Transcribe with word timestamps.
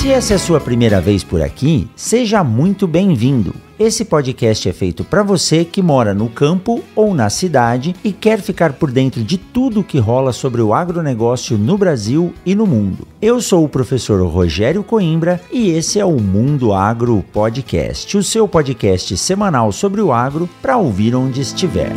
Se 0.03 0.11
essa 0.11 0.33
é 0.33 0.35
a 0.35 0.39
sua 0.39 0.59
primeira 0.59 0.99
vez 0.99 1.23
por 1.23 1.41
aqui, 1.41 1.87
seja 1.95 2.43
muito 2.43 2.85
bem-vindo. 2.85 3.55
Esse 3.79 4.03
podcast 4.03 4.67
é 4.67 4.73
feito 4.73 5.01
para 5.01 5.23
você 5.23 5.63
que 5.63 5.81
mora 5.81 6.13
no 6.13 6.27
campo 6.27 6.83
ou 6.93 7.13
na 7.13 7.29
cidade 7.29 7.95
e 8.03 8.11
quer 8.11 8.41
ficar 8.41 8.73
por 8.73 8.91
dentro 8.91 9.23
de 9.23 9.37
tudo 9.37 9.81
que 9.81 9.99
rola 9.99 10.33
sobre 10.33 10.61
o 10.61 10.73
agronegócio 10.73 11.57
no 11.57 11.77
Brasil 11.77 12.33
e 12.45 12.53
no 12.53 12.67
mundo. 12.67 13.07
Eu 13.21 13.39
sou 13.39 13.63
o 13.63 13.69
professor 13.69 14.21
Rogério 14.27 14.83
Coimbra 14.83 15.39
e 15.49 15.69
esse 15.69 16.01
é 16.01 16.05
o 16.05 16.19
Mundo 16.19 16.73
Agro 16.73 17.23
Podcast, 17.31 18.17
o 18.17 18.21
seu 18.21 18.45
podcast 18.45 19.15
semanal 19.15 19.71
sobre 19.71 20.01
o 20.01 20.11
agro 20.11 20.49
para 20.61 20.75
ouvir 20.75 21.15
onde 21.15 21.39
estiver. 21.39 21.93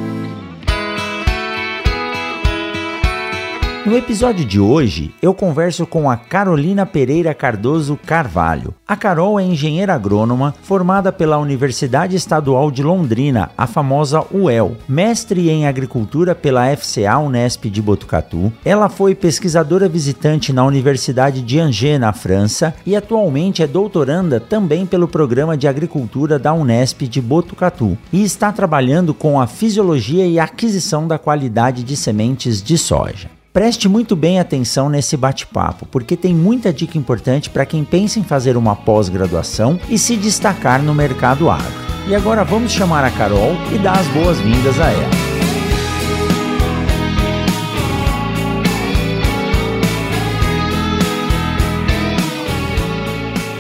No 3.86 3.96
episódio 3.96 4.44
de 4.44 4.58
hoje, 4.58 5.14
eu 5.22 5.32
converso 5.32 5.86
com 5.86 6.10
a 6.10 6.16
Carolina 6.16 6.84
Pereira 6.84 7.32
Cardoso 7.32 7.96
Carvalho. 8.04 8.74
A 8.84 8.96
Carol 8.96 9.38
é 9.38 9.44
engenheira 9.44 9.94
agrônoma 9.94 10.52
formada 10.60 11.12
pela 11.12 11.38
Universidade 11.38 12.16
Estadual 12.16 12.72
de 12.72 12.82
Londrina, 12.82 13.48
a 13.56 13.64
famosa 13.64 14.24
UEL, 14.32 14.76
mestre 14.88 15.48
em 15.50 15.68
agricultura 15.68 16.34
pela 16.34 16.76
FCA 16.76 17.16
Unesp 17.18 17.66
de 17.66 17.80
Botucatu. 17.80 18.52
Ela 18.64 18.88
foi 18.88 19.14
pesquisadora 19.14 19.88
visitante 19.88 20.52
na 20.52 20.64
Universidade 20.64 21.40
de 21.40 21.60
Angers, 21.60 22.00
na 22.00 22.12
França, 22.12 22.74
e 22.84 22.96
atualmente 22.96 23.62
é 23.62 23.68
doutoranda 23.68 24.40
também 24.40 24.84
pelo 24.84 25.06
programa 25.06 25.56
de 25.56 25.68
agricultura 25.68 26.40
da 26.40 26.52
Unesp 26.52 27.02
de 27.02 27.20
Botucatu 27.20 27.96
e 28.12 28.24
está 28.24 28.50
trabalhando 28.50 29.14
com 29.14 29.40
a 29.40 29.46
fisiologia 29.46 30.26
e 30.26 30.40
aquisição 30.40 31.06
da 31.06 31.20
qualidade 31.20 31.84
de 31.84 31.96
sementes 31.96 32.60
de 32.60 32.76
soja. 32.76 33.35
Preste 33.56 33.88
muito 33.88 34.14
bem 34.14 34.38
atenção 34.38 34.90
nesse 34.90 35.16
bate-papo, 35.16 35.86
porque 35.86 36.14
tem 36.14 36.34
muita 36.34 36.70
dica 36.70 36.98
importante 36.98 37.48
para 37.48 37.64
quem 37.64 37.86
pensa 37.86 38.20
em 38.20 38.22
fazer 38.22 38.54
uma 38.54 38.76
pós-graduação 38.76 39.80
e 39.88 39.96
se 39.96 40.14
destacar 40.14 40.82
no 40.82 40.94
mercado 40.94 41.48
agro. 41.48 41.72
E 42.06 42.14
agora 42.14 42.44
vamos 42.44 42.70
chamar 42.70 43.02
a 43.02 43.10
Carol 43.10 43.52
e 43.74 43.78
dar 43.78 43.98
as 43.98 44.06
boas-vindas 44.08 44.78
a 44.78 44.90
ela. 44.90 45.10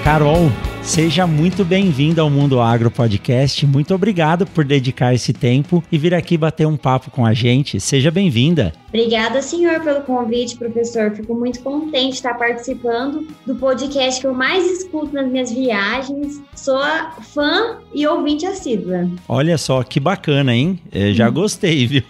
Carol, 0.04 0.52
Seja 0.86 1.26
muito 1.26 1.64
bem-vindo 1.64 2.20
ao 2.20 2.30
Mundo 2.30 2.60
Agro 2.60 2.92
Podcast. 2.92 3.66
Muito 3.66 3.92
obrigado 3.92 4.46
por 4.46 4.64
dedicar 4.64 5.12
esse 5.12 5.32
tempo 5.32 5.82
e 5.90 5.98
vir 5.98 6.14
aqui 6.14 6.38
bater 6.38 6.64
um 6.64 6.76
papo 6.76 7.10
com 7.10 7.26
a 7.26 7.34
gente. 7.34 7.80
Seja 7.80 8.08
bem-vinda. 8.08 8.72
Obrigada, 8.88 9.42
senhor, 9.42 9.80
pelo 9.80 10.00
convite, 10.02 10.56
professor. 10.56 11.10
Fico 11.10 11.34
muito 11.34 11.60
contente 11.60 12.10
de 12.10 12.14
estar 12.14 12.34
participando 12.34 13.26
do 13.44 13.54
podcast 13.56 14.20
que 14.20 14.26
eu 14.26 14.32
mais 14.32 14.64
escuto 14.64 15.12
nas 15.12 15.30
minhas 15.30 15.52
viagens. 15.52 16.40
Sou 16.54 16.80
fã 17.34 17.78
e 17.92 18.06
ouvinte 18.06 18.46
assídua. 18.46 19.10
Olha 19.28 19.58
só 19.58 19.82
que 19.82 20.00
bacana, 20.00 20.54
hein? 20.54 20.80
Eu 20.90 21.12
já 21.12 21.28
hum. 21.28 21.32
gostei, 21.32 21.84
viu? 21.86 22.04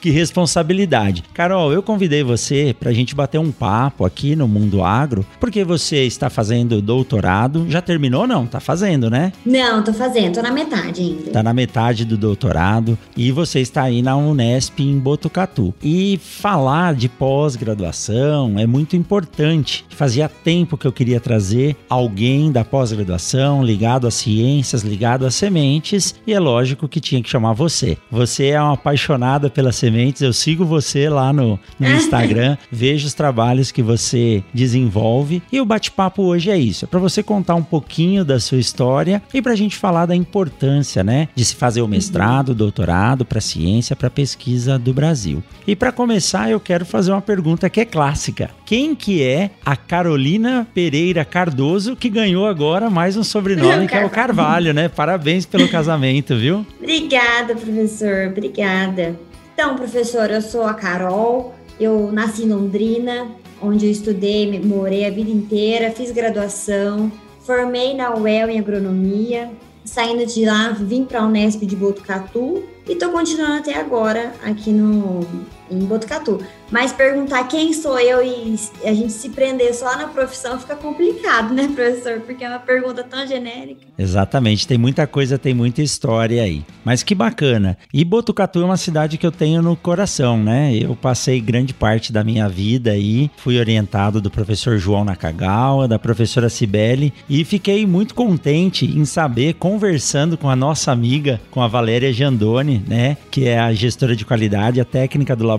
que 0.00 0.10
responsabilidade. 0.10 1.22
Carol, 1.32 1.72
eu 1.72 1.84
convidei 1.84 2.24
você 2.24 2.74
para 2.76 2.90
a 2.90 2.92
gente 2.92 3.14
bater 3.14 3.38
um 3.38 3.52
papo 3.52 4.04
aqui 4.04 4.34
no 4.34 4.48
Mundo 4.48 4.82
Agro, 4.82 5.24
porque 5.38 5.62
você 5.62 6.04
está 6.04 6.28
fazendo 6.28 6.82
doutorado, 6.82 7.66
já 7.68 7.80
terminou 7.80 7.97
terminou 7.98 8.28
não? 8.28 8.46
Tá 8.46 8.60
fazendo, 8.60 9.10
né? 9.10 9.32
Não, 9.44 9.82
tô 9.82 9.92
fazendo, 9.92 10.34
tô 10.34 10.42
na 10.42 10.52
metade 10.52 11.02
ainda. 11.02 11.30
Tá 11.32 11.42
na 11.42 11.52
metade 11.52 12.04
do 12.04 12.16
doutorado 12.16 12.96
e 13.16 13.32
você 13.32 13.58
está 13.58 13.82
aí 13.82 14.00
na 14.00 14.16
Unesp 14.16 14.78
em 14.78 14.96
Botucatu. 14.96 15.74
E 15.82 16.16
falar 16.22 16.94
de 16.94 17.08
pós-graduação 17.08 18.56
é 18.56 18.68
muito 18.68 18.94
importante. 18.94 19.84
Fazia 19.90 20.28
tempo 20.28 20.76
que 20.76 20.86
eu 20.86 20.92
queria 20.92 21.18
trazer 21.18 21.76
alguém 21.90 22.52
da 22.52 22.64
pós-graduação 22.64 23.64
ligado 23.64 24.06
às 24.06 24.14
ciências, 24.14 24.82
ligado 24.82 25.26
às 25.26 25.34
sementes, 25.34 26.14
e 26.24 26.32
é 26.32 26.38
lógico 26.38 26.86
que 26.86 27.00
tinha 27.00 27.20
que 27.20 27.28
chamar 27.28 27.52
você. 27.52 27.98
Você 28.12 28.46
é 28.46 28.62
uma 28.62 28.74
apaixonada 28.74 29.50
pelas 29.50 29.74
sementes, 29.74 30.22
eu 30.22 30.32
sigo 30.32 30.64
você 30.64 31.08
lá 31.08 31.32
no, 31.32 31.58
no 31.80 31.90
Instagram, 31.90 32.56
vejo 32.70 33.08
os 33.08 33.14
trabalhos 33.14 33.72
que 33.72 33.82
você 33.82 34.44
desenvolve 34.54 35.42
e 35.50 35.60
o 35.60 35.64
bate-papo 35.64 36.22
hoje 36.22 36.48
é 36.48 36.56
isso, 36.56 36.84
é 36.84 36.88
para 36.88 37.00
você 37.00 37.24
contar 37.24 37.56
um 37.56 37.62
pouco 37.62 37.87
pouquinho 37.88 38.22
da 38.22 38.38
sua 38.38 38.58
história 38.58 39.22
e 39.32 39.40
para 39.40 39.52
a 39.52 39.56
gente 39.56 39.76
falar 39.76 40.04
da 40.04 40.14
importância, 40.14 41.02
né, 41.02 41.28
de 41.34 41.42
se 41.42 41.54
fazer 41.56 41.80
o 41.80 41.88
mestrado, 41.88 42.54
doutorado 42.54 43.24
para 43.24 43.40
ciência, 43.40 43.96
para 43.96 44.10
pesquisa 44.10 44.78
do 44.78 44.92
Brasil. 44.92 45.42
E 45.66 45.74
para 45.74 45.90
começar, 45.90 46.50
eu 46.50 46.60
quero 46.60 46.84
fazer 46.84 47.12
uma 47.12 47.22
pergunta 47.22 47.70
que 47.70 47.80
é 47.80 47.86
clássica. 47.86 48.50
Quem 48.66 48.94
que 48.94 49.22
é 49.22 49.50
a 49.64 49.74
Carolina 49.74 50.66
Pereira 50.74 51.24
Cardoso 51.24 51.96
que 51.96 52.10
ganhou 52.10 52.46
agora 52.46 52.90
mais 52.90 53.16
um 53.16 53.24
sobrenome 53.24 53.88
que 53.88 53.94
é 53.94 54.04
o 54.04 54.10
Carvalho, 54.10 54.74
né? 54.74 54.90
Parabéns 54.90 55.46
pelo 55.46 55.66
casamento, 55.68 56.36
viu? 56.36 56.66
Obrigada, 56.78 57.54
professor. 57.54 58.28
Obrigada. 58.30 59.18
Então, 59.54 59.76
professor, 59.76 60.30
eu 60.30 60.42
sou 60.42 60.64
a 60.64 60.74
Carol. 60.74 61.54
Eu 61.80 62.12
nasci 62.12 62.42
em 62.42 62.48
Londrina, 62.48 63.28
onde 63.62 63.86
eu 63.86 63.90
estudei, 63.90 64.60
morei 64.60 65.06
a 65.06 65.10
vida 65.10 65.30
inteira, 65.30 65.92
fiz 65.92 66.10
graduação, 66.10 67.10
Formei 67.48 67.94
na 67.94 68.14
UEL 68.14 68.50
em 68.50 68.58
agronomia, 68.58 69.50
saindo 69.82 70.26
de 70.26 70.44
lá, 70.44 70.68
vim 70.72 71.06
para 71.06 71.20
a 71.20 71.24
Unesp 71.24 71.62
de 71.62 71.74
Botucatu 71.74 72.62
e 72.86 72.92
estou 72.92 73.10
continuando 73.10 73.60
até 73.60 73.74
agora 73.74 74.34
aqui 74.44 74.70
no, 74.70 75.26
em 75.70 75.78
Botucatu. 75.80 76.40
Mas 76.70 76.92
perguntar 76.92 77.44
quem 77.44 77.72
sou 77.72 77.98
eu 77.98 78.22
e 78.22 78.58
a 78.84 78.92
gente 78.92 79.12
se 79.12 79.30
prender 79.30 79.74
só 79.74 79.96
na 79.96 80.06
profissão 80.06 80.58
fica 80.58 80.76
complicado, 80.76 81.54
né, 81.54 81.68
professor? 81.74 82.20
Porque 82.20 82.44
é 82.44 82.48
uma 82.48 82.58
pergunta 82.58 83.02
tão 83.02 83.26
genérica. 83.26 83.80
Exatamente, 83.98 84.66
tem 84.66 84.76
muita 84.76 85.06
coisa, 85.06 85.38
tem 85.38 85.54
muita 85.54 85.80
história 85.80 86.42
aí. 86.42 86.64
Mas 86.84 87.02
que 87.02 87.14
bacana. 87.14 87.78
E 87.92 88.04
Botucatu 88.04 88.60
é 88.60 88.64
uma 88.64 88.76
cidade 88.76 89.16
que 89.16 89.26
eu 89.26 89.32
tenho 89.32 89.62
no 89.62 89.76
coração, 89.76 90.42
né? 90.42 90.74
Eu 90.74 90.94
passei 90.94 91.40
grande 91.40 91.72
parte 91.72 92.12
da 92.12 92.22
minha 92.22 92.48
vida 92.48 92.90
aí, 92.90 93.30
fui 93.36 93.58
orientado 93.58 94.20
do 94.20 94.30
professor 94.30 94.76
João 94.76 95.04
Nakagawa, 95.04 95.88
da 95.88 95.98
professora 95.98 96.50
Cibele, 96.50 97.14
e 97.28 97.44
fiquei 97.44 97.86
muito 97.86 98.14
contente 98.14 98.84
em 98.84 99.04
saber, 99.04 99.54
conversando 99.54 100.36
com 100.36 100.50
a 100.50 100.56
nossa 100.56 100.92
amiga, 100.92 101.40
com 101.50 101.62
a 101.62 101.68
Valéria 101.68 102.12
Giandoni, 102.12 102.84
né, 102.86 103.16
que 103.30 103.46
é 103.46 103.58
a 103.58 103.72
gestora 103.72 104.14
de 104.14 104.24
qualidade, 104.24 104.80
a 104.80 104.84
técnica 104.84 105.34
do 105.34 105.44
laboratório 105.44 105.57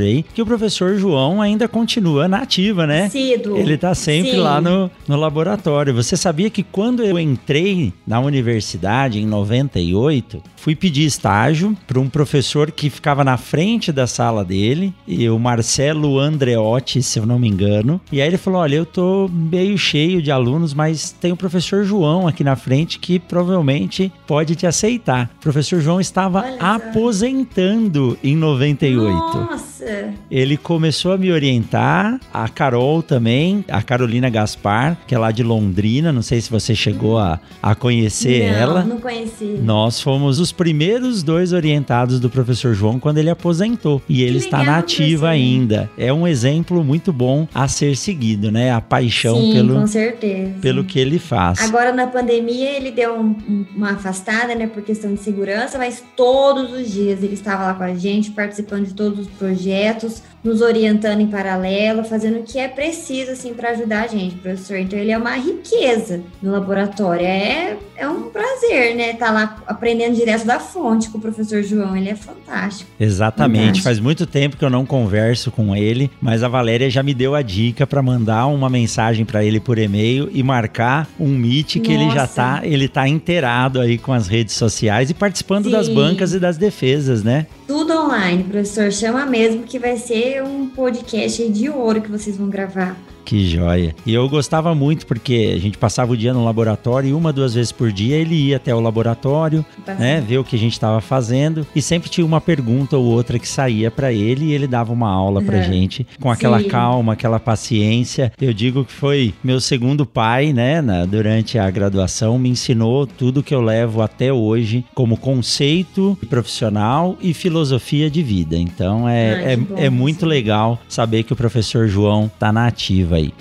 aí, 0.00 0.24
que 0.34 0.42
o 0.42 0.46
professor 0.46 0.96
João 0.96 1.40
ainda 1.40 1.68
continua 1.68 2.28
na 2.28 2.38
ativa, 2.38 2.86
né? 2.86 3.08
Cido. 3.08 3.56
Ele 3.56 3.76
tá 3.76 3.94
sempre 3.94 4.32
Sim. 4.32 4.38
lá 4.38 4.60
no, 4.60 4.90
no 5.06 5.16
laboratório. 5.16 5.94
Você 5.94 6.16
sabia 6.16 6.50
que 6.50 6.62
quando 6.62 7.02
eu 7.02 7.18
entrei 7.18 7.92
na 8.06 8.20
universidade 8.20 9.20
em 9.20 9.26
98, 9.26 10.42
fui 10.56 10.74
pedir 10.74 11.04
estágio 11.04 11.76
para 11.86 11.98
um 11.98 12.08
professor 12.08 12.70
que 12.70 12.90
ficava 12.90 13.24
na 13.24 13.36
frente 13.36 13.92
da 13.92 14.06
sala 14.06 14.44
dele, 14.44 14.92
e 15.06 15.28
o 15.28 15.38
Marcelo 15.38 16.18
Andreotti, 16.18 17.02
se 17.02 17.18
eu 17.18 17.26
não 17.26 17.38
me 17.38 17.48
engano. 17.48 18.00
E 18.12 18.20
aí 18.20 18.28
ele 18.28 18.36
falou: 18.36 18.60
Olha, 18.60 18.76
eu 18.76 18.86
tô 18.86 19.28
meio 19.32 19.78
cheio 19.78 20.20
de 20.20 20.30
alunos, 20.30 20.74
mas 20.74 21.12
tem 21.12 21.32
o 21.32 21.36
professor 21.36 21.84
João 21.84 22.26
aqui 22.26 22.42
na 22.42 22.56
frente 22.56 22.98
que 22.98 23.18
provavelmente 23.18 24.12
pode 24.26 24.54
te 24.56 24.66
aceitar. 24.66 25.30
O 25.38 25.42
professor 25.42 25.80
João 25.80 26.00
estava 26.00 26.44
aposentando 26.60 28.18
em 28.22 28.36
98. 28.36 29.37
Nossa! 29.40 30.10
Ele 30.30 30.56
começou 30.56 31.12
a 31.12 31.18
me 31.18 31.30
orientar, 31.32 32.20
a 32.32 32.48
Carol 32.48 33.02
também, 33.02 33.64
a 33.68 33.82
Carolina 33.82 34.28
Gaspar, 34.28 34.96
que 35.06 35.14
é 35.14 35.18
lá 35.18 35.30
de 35.30 35.42
Londrina, 35.42 36.12
não 36.12 36.22
sei 36.22 36.40
se 36.40 36.50
você 36.50 36.74
chegou 36.74 37.18
a, 37.18 37.40
a 37.62 37.74
conhecer 37.74 38.50
não, 38.52 38.58
ela. 38.58 38.84
não 38.84 38.98
conheci. 39.00 39.44
Nós 39.62 40.00
fomos 40.00 40.38
os 40.38 40.52
primeiros 40.52 41.22
dois 41.22 41.52
orientados 41.52 42.20
do 42.20 42.28
professor 42.28 42.74
João 42.74 42.98
quando 42.98 43.18
ele 43.18 43.30
aposentou. 43.30 44.02
E 44.08 44.22
ele 44.22 44.38
Que 44.38 44.44
está 44.46 44.62
na 44.62 44.78
ativa 44.78 45.28
ainda. 45.28 45.90
É 45.96 46.12
um 46.12 46.26
exemplo 46.26 46.82
muito 46.84 47.12
bom 47.12 47.46
a 47.54 47.66
ser 47.68 47.96
seguido, 47.96 48.50
né? 48.50 48.72
A 48.72 48.80
paixão 48.80 49.40
Sim, 49.40 49.52
pelo, 49.52 49.74
com 49.80 49.86
certeza. 49.86 50.52
pelo 50.60 50.84
que 50.84 50.98
ele 50.98 51.18
faz. 51.18 51.60
Agora 51.62 51.92
na 51.92 52.06
pandemia 52.06 52.70
ele 52.76 52.90
deu 52.90 53.14
um- 53.18 53.64
uma 53.76 53.92
afastada, 53.92 54.54
né, 54.54 54.66
por 54.66 54.82
questão 54.82 55.14
de 55.14 55.20
segurança, 55.20 55.78
mas 55.78 56.02
todos 56.16 56.72
os 56.72 56.90
dias 56.90 57.22
ele 57.22 57.34
estava 57.34 57.64
lá 57.64 57.74
com 57.74 57.82
a 57.84 57.94
gente, 57.94 58.30
participando 58.30 58.86
de 58.86 58.94
todos 58.94 59.20
os 59.20 59.27
projetos, 59.38 60.22
nos 60.42 60.60
orientando 60.60 61.20
em 61.20 61.26
paralelo, 61.26 62.04
fazendo 62.04 62.38
o 62.38 62.42
que 62.42 62.58
é 62.58 62.68
preciso 62.68 63.32
assim 63.32 63.52
para 63.54 63.70
ajudar 63.70 64.04
a 64.04 64.06
gente, 64.06 64.36
professor. 64.36 64.78
Então 64.78 64.98
ele 64.98 65.10
é 65.10 65.18
uma 65.18 65.34
riqueza 65.34 66.22
no 66.42 66.52
laboratório. 66.52 67.26
É, 67.26 67.76
é 67.96 68.08
um 68.08 68.30
prazer, 68.30 68.94
né, 68.94 69.12
estar 69.12 69.30
lá 69.32 69.56
aprendendo 69.66 70.14
direto 70.14 70.46
da 70.46 70.60
fonte 70.60 71.10
com 71.10 71.18
o 71.18 71.20
professor 71.20 71.62
João. 71.62 71.96
Ele 71.96 72.08
é 72.08 72.14
fantástico. 72.14 72.90
Exatamente. 72.98 73.58
Verdade. 73.58 73.82
Faz 73.82 74.00
muito 74.00 74.26
tempo 74.26 74.56
que 74.56 74.64
eu 74.64 74.70
não 74.70 74.86
converso 74.86 75.50
com 75.50 75.74
ele, 75.74 76.10
mas 76.20 76.42
a 76.42 76.48
Valéria 76.48 76.88
já 76.88 77.02
me 77.02 77.14
deu 77.14 77.34
a 77.34 77.42
dica 77.42 77.86
para 77.86 78.02
mandar 78.02 78.46
uma 78.46 78.70
mensagem 78.70 79.24
para 79.24 79.44
ele 79.44 79.60
por 79.60 79.78
e-mail 79.78 80.28
e 80.32 80.42
marcar 80.42 81.08
um 81.18 81.28
meet 81.28 81.78
que 81.80 81.92
ele 81.92 82.10
já 82.10 82.22
Nossa. 82.22 82.34
tá, 82.34 82.60
ele 82.62 82.88
tá 82.88 83.08
inteirado 83.08 83.80
aí 83.80 83.98
com 83.98 84.12
as 84.12 84.28
redes 84.28 84.54
sociais 84.54 85.10
e 85.10 85.14
participando 85.14 85.70
das 85.70 85.86
Sim. 85.86 85.94
bancas 85.94 86.32
e 86.32 86.38
das 86.38 86.56
defesas, 86.56 87.22
né? 87.22 87.46
Tudo 87.66 87.92
online, 87.92 88.44
professor. 88.44 88.90
Chama 88.92 89.26
mesmo 89.26 89.62
que 89.62 89.78
vai 89.78 89.96
ser 89.96 90.27
um 90.42 90.68
podcast 90.68 91.48
de 91.48 91.68
ouro 91.68 92.02
que 92.02 92.10
vocês 92.10 92.36
vão 92.36 92.48
gravar. 92.48 92.96
Que 93.28 93.46
joia. 93.46 93.94
E 94.06 94.14
eu 94.14 94.26
gostava 94.26 94.74
muito 94.74 95.06
porque 95.06 95.52
a 95.54 95.58
gente 95.60 95.76
passava 95.76 96.12
o 96.12 96.16
dia 96.16 96.32
no 96.32 96.42
laboratório 96.42 97.10
e 97.10 97.12
uma, 97.12 97.30
duas 97.30 97.52
vezes 97.52 97.70
por 97.70 97.92
dia 97.92 98.16
ele 98.16 98.34
ia 98.34 98.56
até 98.56 98.74
o 98.74 98.80
laboratório, 98.80 99.62
né, 99.98 100.18
ver 100.26 100.38
o 100.38 100.44
que 100.44 100.56
a 100.56 100.58
gente 100.58 100.72
estava 100.72 100.98
fazendo 101.02 101.66
e 101.76 101.82
sempre 101.82 102.08
tinha 102.08 102.24
uma 102.24 102.40
pergunta 102.40 102.96
ou 102.96 103.04
outra 103.04 103.38
que 103.38 103.46
saía 103.46 103.90
para 103.90 104.10
ele 104.10 104.46
e 104.46 104.52
ele 104.52 104.66
dava 104.66 104.94
uma 104.94 105.10
aula 105.10 105.42
pra 105.42 105.58
Uhum. 105.58 105.62
gente 105.64 106.06
com 106.18 106.30
aquela 106.30 106.58
Sim. 106.60 106.68
calma, 106.68 107.12
aquela 107.12 107.38
paciência. 107.38 108.32
Eu 108.40 108.54
digo 108.54 108.82
que 108.82 108.92
foi 108.92 109.34
meu 109.44 109.60
segundo 109.60 110.06
pai, 110.06 110.54
né, 110.54 110.80
na- 110.80 111.04
durante 111.04 111.58
a 111.58 111.70
graduação, 111.70 112.38
me 112.38 112.48
ensinou 112.48 113.06
tudo 113.06 113.42
que 113.42 113.54
eu 113.54 113.60
levo 113.60 114.00
até 114.00 114.32
hoje 114.32 114.86
como 114.94 115.18
conceito 115.18 116.16
profissional 116.30 117.18
e 117.20 117.34
filosofia 117.34 118.10
de 118.10 118.22
vida. 118.22 118.56
Então 118.56 119.06
é, 119.06 119.34
Ai, 119.34 119.52
é, 119.52 119.56
bom, 119.56 119.74
é 119.76 119.90
muito 119.90 120.24
legal 120.24 120.78
saber 120.88 121.24
que 121.24 121.32
o 121.34 121.36
professor 121.36 121.86
João 121.88 122.30
tá 122.38 122.50
na 122.50 122.66
ativa 122.66 123.17
aí. 123.18 123.32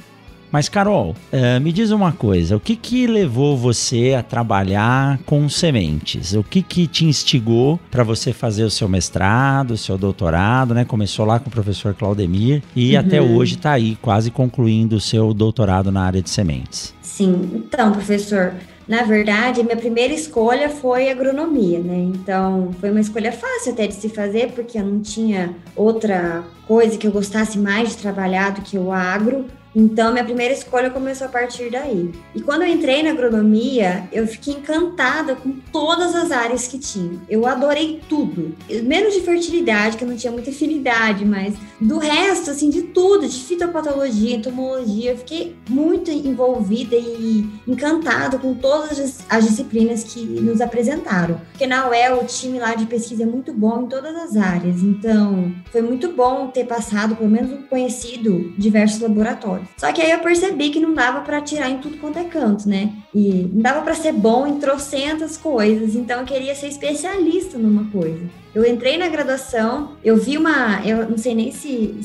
Mas, 0.50 0.69
Carol, 0.69 1.13
eh, 1.29 1.59
me 1.59 1.74
diz 1.74 1.91
uma 1.91 2.13
coisa: 2.13 2.56
o 2.56 2.59
que 2.59 2.77
que 2.77 3.06
levou 3.06 3.57
você 3.57 4.15
a 4.18 4.24
trabalhar 4.24 5.19
com 5.25 5.50
sementes? 5.50 6.33
O 6.33 6.41
que 6.44 6.62
que 6.62 6.88
te 6.88 7.03
instigou 7.03 7.77
para 7.91 8.01
você 8.01 8.31
fazer 8.31 8.63
o 8.63 8.69
seu 8.71 8.88
mestrado, 8.88 9.71
o 9.71 9.77
seu 9.77 9.97
doutorado, 9.97 10.74
né? 10.74 10.85
Começou 10.85 11.25
lá 11.25 11.38
com 11.38 11.50
o 11.50 11.51
professor 11.51 11.94
Claudemir 11.94 12.63
e 12.74 12.94
Uhum. 12.94 13.00
até 13.01 13.21
hoje 13.21 13.56
está 13.56 13.74
aí, 13.74 13.97
quase 14.01 14.31
concluindo 14.31 14.95
o 14.95 15.01
seu 15.01 15.33
doutorado 15.33 15.91
na 15.91 16.03
área 16.03 16.21
de 16.21 16.30
sementes. 16.30 16.94
Sim, 17.01 17.51
então, 17.53 17.91
professor, 17.91 18.53
na 18.88 19.03
verdade, 19.03 19.63
minha 19.63 19.75
primeira 19.75 20.13
escolha 20.13 20.69
foi 20.69 21.09
agronomia, 21.12 21.80
né? 21.80 21.97
Então, 22.15 22.69
foi 22.80 22.89
uma 22.89 23.01
escolha 23.01 23.33
fácil 23.33 23.73
até 23.73 23.85
de 23.85 23.95
se 23.95 24.07
fazer, 24.07 24.53
porque 24.53 24.80
eu 24.80 24.85
não 24.85 25.01
tinha 25.01 25.53
outra 25.75 26.44
coisa 26.65 26.97
que 26.97 27.06
eu 27.06 27.12
gostasse 27.12 27.57
mais 27.59 27.89
de 27.89 27.97
trabalhar 27.97 28.51
do 28.51 28.62
que 28.62 28.77
o 28.77 28.94
agro. 28.94 29.45
Então, 29.79 30.12
minha 30.12 30.25
primeira 30.25 30.56
escolha 30.56 30.89
começou 30.89 31.27
a 31.27 31.29
partir 31.29 31.69
daí. 31.69 32.09
E 32.33 32.41
quando 32.41 32.63
eu 32.63 32.68
entrei 32.68 33.03
na 33.03 33.12
agronomia, 33.12 34.09
eu 34.12 34.25
fiquei 34.25 34.56
encantada 34.56 35.35
com 35.35 35.51
todas 35.71 36.15
as 36.15 36.31
áreas 36.31 36.68
que 36.68 36.79
tinha. 36.79 37.19
Eu 37.29 37.45
adorei 37.45 38.01
tudo. 38.09 38.56
Menos 38.83 39.13
de 39.13 39.21
fertilidade, 39.21 39.95
que 39.95 40.03
eu 40.03 40.07
não 40.07 40.15
tinha 40.15 40.33
muita 40.33 40.50
afinidade, 40.50 41.24
mas 41.24 41.53
do 41.79 42.00
resto, 42.00 42.50
assim, 42.50 42.71
de 42.71 42.81
tudo, 42.81 43.27
de 43.27 43.39
fitopatologia, 43.44 44.38
entomologia, 44.38 45.12
eu 45.12 45.18
fiquei 45.19 45.56
muito 45.69 46.09
envolvida 46.09 46.95
e 46.95 47.47
encantada 47.68 48.39
com 48.39 48.56
todas 48.56 49.00
as, 49.00 49.19
as 49.30 49.45
disciplinas 49.45 50.03
que 50.03 50.21
nos 50.21 50.59
apresentaram. 50.59 51.39
Porque 51.51 51.68
na 51.68 51.88
UEL, 51.88 52.23
o 52.23 52.25
time 52.25 52.57
lá 52.57 52.73
de 52.73 52.88
pesquisa 52.88 53.21
é 53.21 53.27
muito 53.27 53.53
bom 53.53 53.83
em 53.83 53.88
todas 53.88 54.15
as 54.15 54.35
áreas. 54.35 54.81
Então, 54.81 55.53
foi 55.71 55.83
muito 55.83 56.13
bom 56.13 56.47
ter 56.47 56.65
passado, 56.65 57.15
pelo 57.15 57.30
menos, 57.30 57.59
conhecido 57.69 58.56
diversos 58.57 59.01
laboratórios. 59.01 59.67
Só 59.75 59.92
que 59.92 60.02
aí 60.02 60.12
eu 60.12 60.19
percebi 60.19 60.69
que 60.69 60.80
não 60.80 60.94
dava 60.94 61.22
para 61.22 61.42
tirar 61.42 61.69
em 61.69 61.80
tudo 61.80 61.98
quanto 61.98 62.19
é 62.19 62.24
canto, 62.24 62.68
né? 62.68 62.94
E 63.14 63.50
não 63.54 63.62
dava 63.62 63.81
para 63.81 63.94
ser 63.94 64.14
bom 64.14 64.48
em 64.48 64.60
trocentas 64.60 65.38
coisas. 65.38 65.96
Então, 65.96 66.22
eu 66.22 66.25
queria 66.25 66.56
ser 66.56 66.68
especialista 66.68 67.58
numa 67.58 67.90
coisa. 67.92 68.25
Eu 68.54 68.66
entrei 68.66 68.98
na 68.98 69.08
graduação, 69.08 69.92
eu 70.04 70.18
vi 70.18 70.38
uma, 70.38 70.81
eu 70.86 71.10
não 71.10 71.18
sei 71.18 71.36
nem 71.36 71.52
se, 71.52 71.96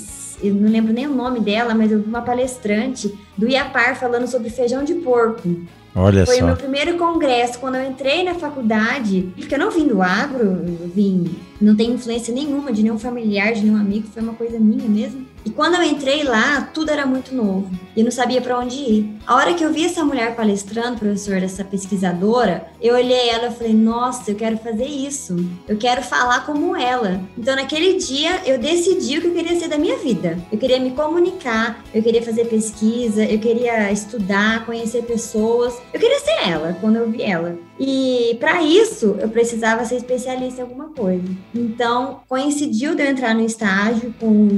eu 0.42 0.54
não 0.54 0.70
lembro 0.70 0.92
nem 0.92 1.06
o 1.06 1.14
nome 1.14 1.40
dela, 1.40 1.74
mas 1.74 1.90
eu 1.90 2.00
vi 2.00 2.08
uma 2.08 2.22
palestrante 2.22 3.12
do 3.36 3.48
IAPAR 3.48 3.98
falando 3.98 4.26
sobre 4.26 4.50
feijão 4.50 4.84
de 4.84 4.94
porco. 4.94 5.48
Olha 5.94 6.24
Foi 6.24 6.36
o 6.36 6.40
só. 6.40 6.46
meu 6.46 6.56
primeiro 6.56 6.96
congresso. 6.96 7.58
Quando 7.58 7.76
eu 7.76 7.84
entrei 7.84 8.24
na 8.24 8.34
faculdade, 8.34 9.28
porque 9.36 9.54
eu 9.54 9.58
não 9.58 9.70
vim 9.70 9.86
do 9.86 10.00
agro, 10.00 10.42
eu 10.42 10.88
vim, 10.88 11.36
não 11.60 11.76
tem 11.76 11.90
influência 11.92 12.34
nenhuma 12.34 12.72
de 12.72 12.82
nenhum 12.82 12.98
familiar, 12.98 13.52
de 13.52 13.62
nenhum 13.62 13.76
amigo, 13.76 14.08
foi 14.08 14.22
uma 14.22 14.34
coisa 14.34 14.58
minha 14.58 14.88
mesmo. 14.88 15.26
E 15.44 15.50
quando 15.50 15.74
eu 15.74 15.82
entrei 15.82 16.22
lá, 16.22 16.70
tudo 16.72 16.90
era 16.90 17.04
muito 17.04 17.34
novo. 17.34 17.68
E 17.96 18.00
eu 18.00 18.04
não 18.04 18.12
sabia 18.12 18.40
para 18.40 18.58
onde 18.58 18.76
ir. 18.76 19.16
A 19.26 19.34
hora 19.34 19.54
que 19.54 19.64
eu 19.64 19.72
vi 19.72 19.84
essa 19.84 20.04
mulher 20.04 20.34
palestrando, 20.36 20.98
professor, 20.98 21.42
essa 21.42 21.64
pesquisadora, 21.64 22.68
eu 22.80 22.94
olhei 22.94 23.28
ela 23.28 23.48
e 23.48 23.54
falei: 23.54 23.74
"Nossa, 23.74 24.30
eu 24.30 24.36
quero 24.36 24.56
fazer 24.58 24.86
isso. 24.86 25.36
Eu 25.66 25.76
quero 25.76 26.02
falar 26.02 26.46
como 26.46 26.76
ela". 26.76 27.20
Então, 27.36 27.56
naquele 27.56 27.94
dia, 27.94 28.42
eu 28.46 28.58
decidi 28.58 29.18
o 29.18 29.20
que 29.20 29.26
eu 29.28 29.34
queria 29.34 29.58
ser 29.58 29.68
da 29.68 29.78
minha 29.78 29.96
vida. 29.98 30.38
Eu 30.50 30.58
queria 30.58 30.78
me 30.78 30.92
comunicar, 30.92 31.82
eu 31.92 32.02
queria 32.02 32.22
fazer 32.22 32.46
pesquisa, 32.46 33.24
eu 33.24 33.38
queria 33.38 33.90
estudar, 33.90 34.64
conhecer 34.64 35.02
pessoas. 35.02 35.74
Eu 35.92 36.00
queria 36.00 36.20
ser 36.20 36.48
ela 36.48 36.76
quando 36.80 36.96
eu 36.96 37.10
vi 37.10 37.22
ela. 37.22 37.58
E 37.84 38.36
para 38.38 38.62
isso, 38.62 39.16
eu 39.18 39.28
precisava 39.28 39.84
ser 39.84 39.96
especialista 39.96 40.60
em 40.60 40.62
alguma 40.62 40.90
coisa. 40.90 41.24
Então, 41.52 42.20
coincidiu 42.28 42.94
de 42.94 43.02
eu 43.02 43.10
entrar 43.10 43.34
no 43.34 43.44
estágio 43.44 44.14
com 44.20 44.48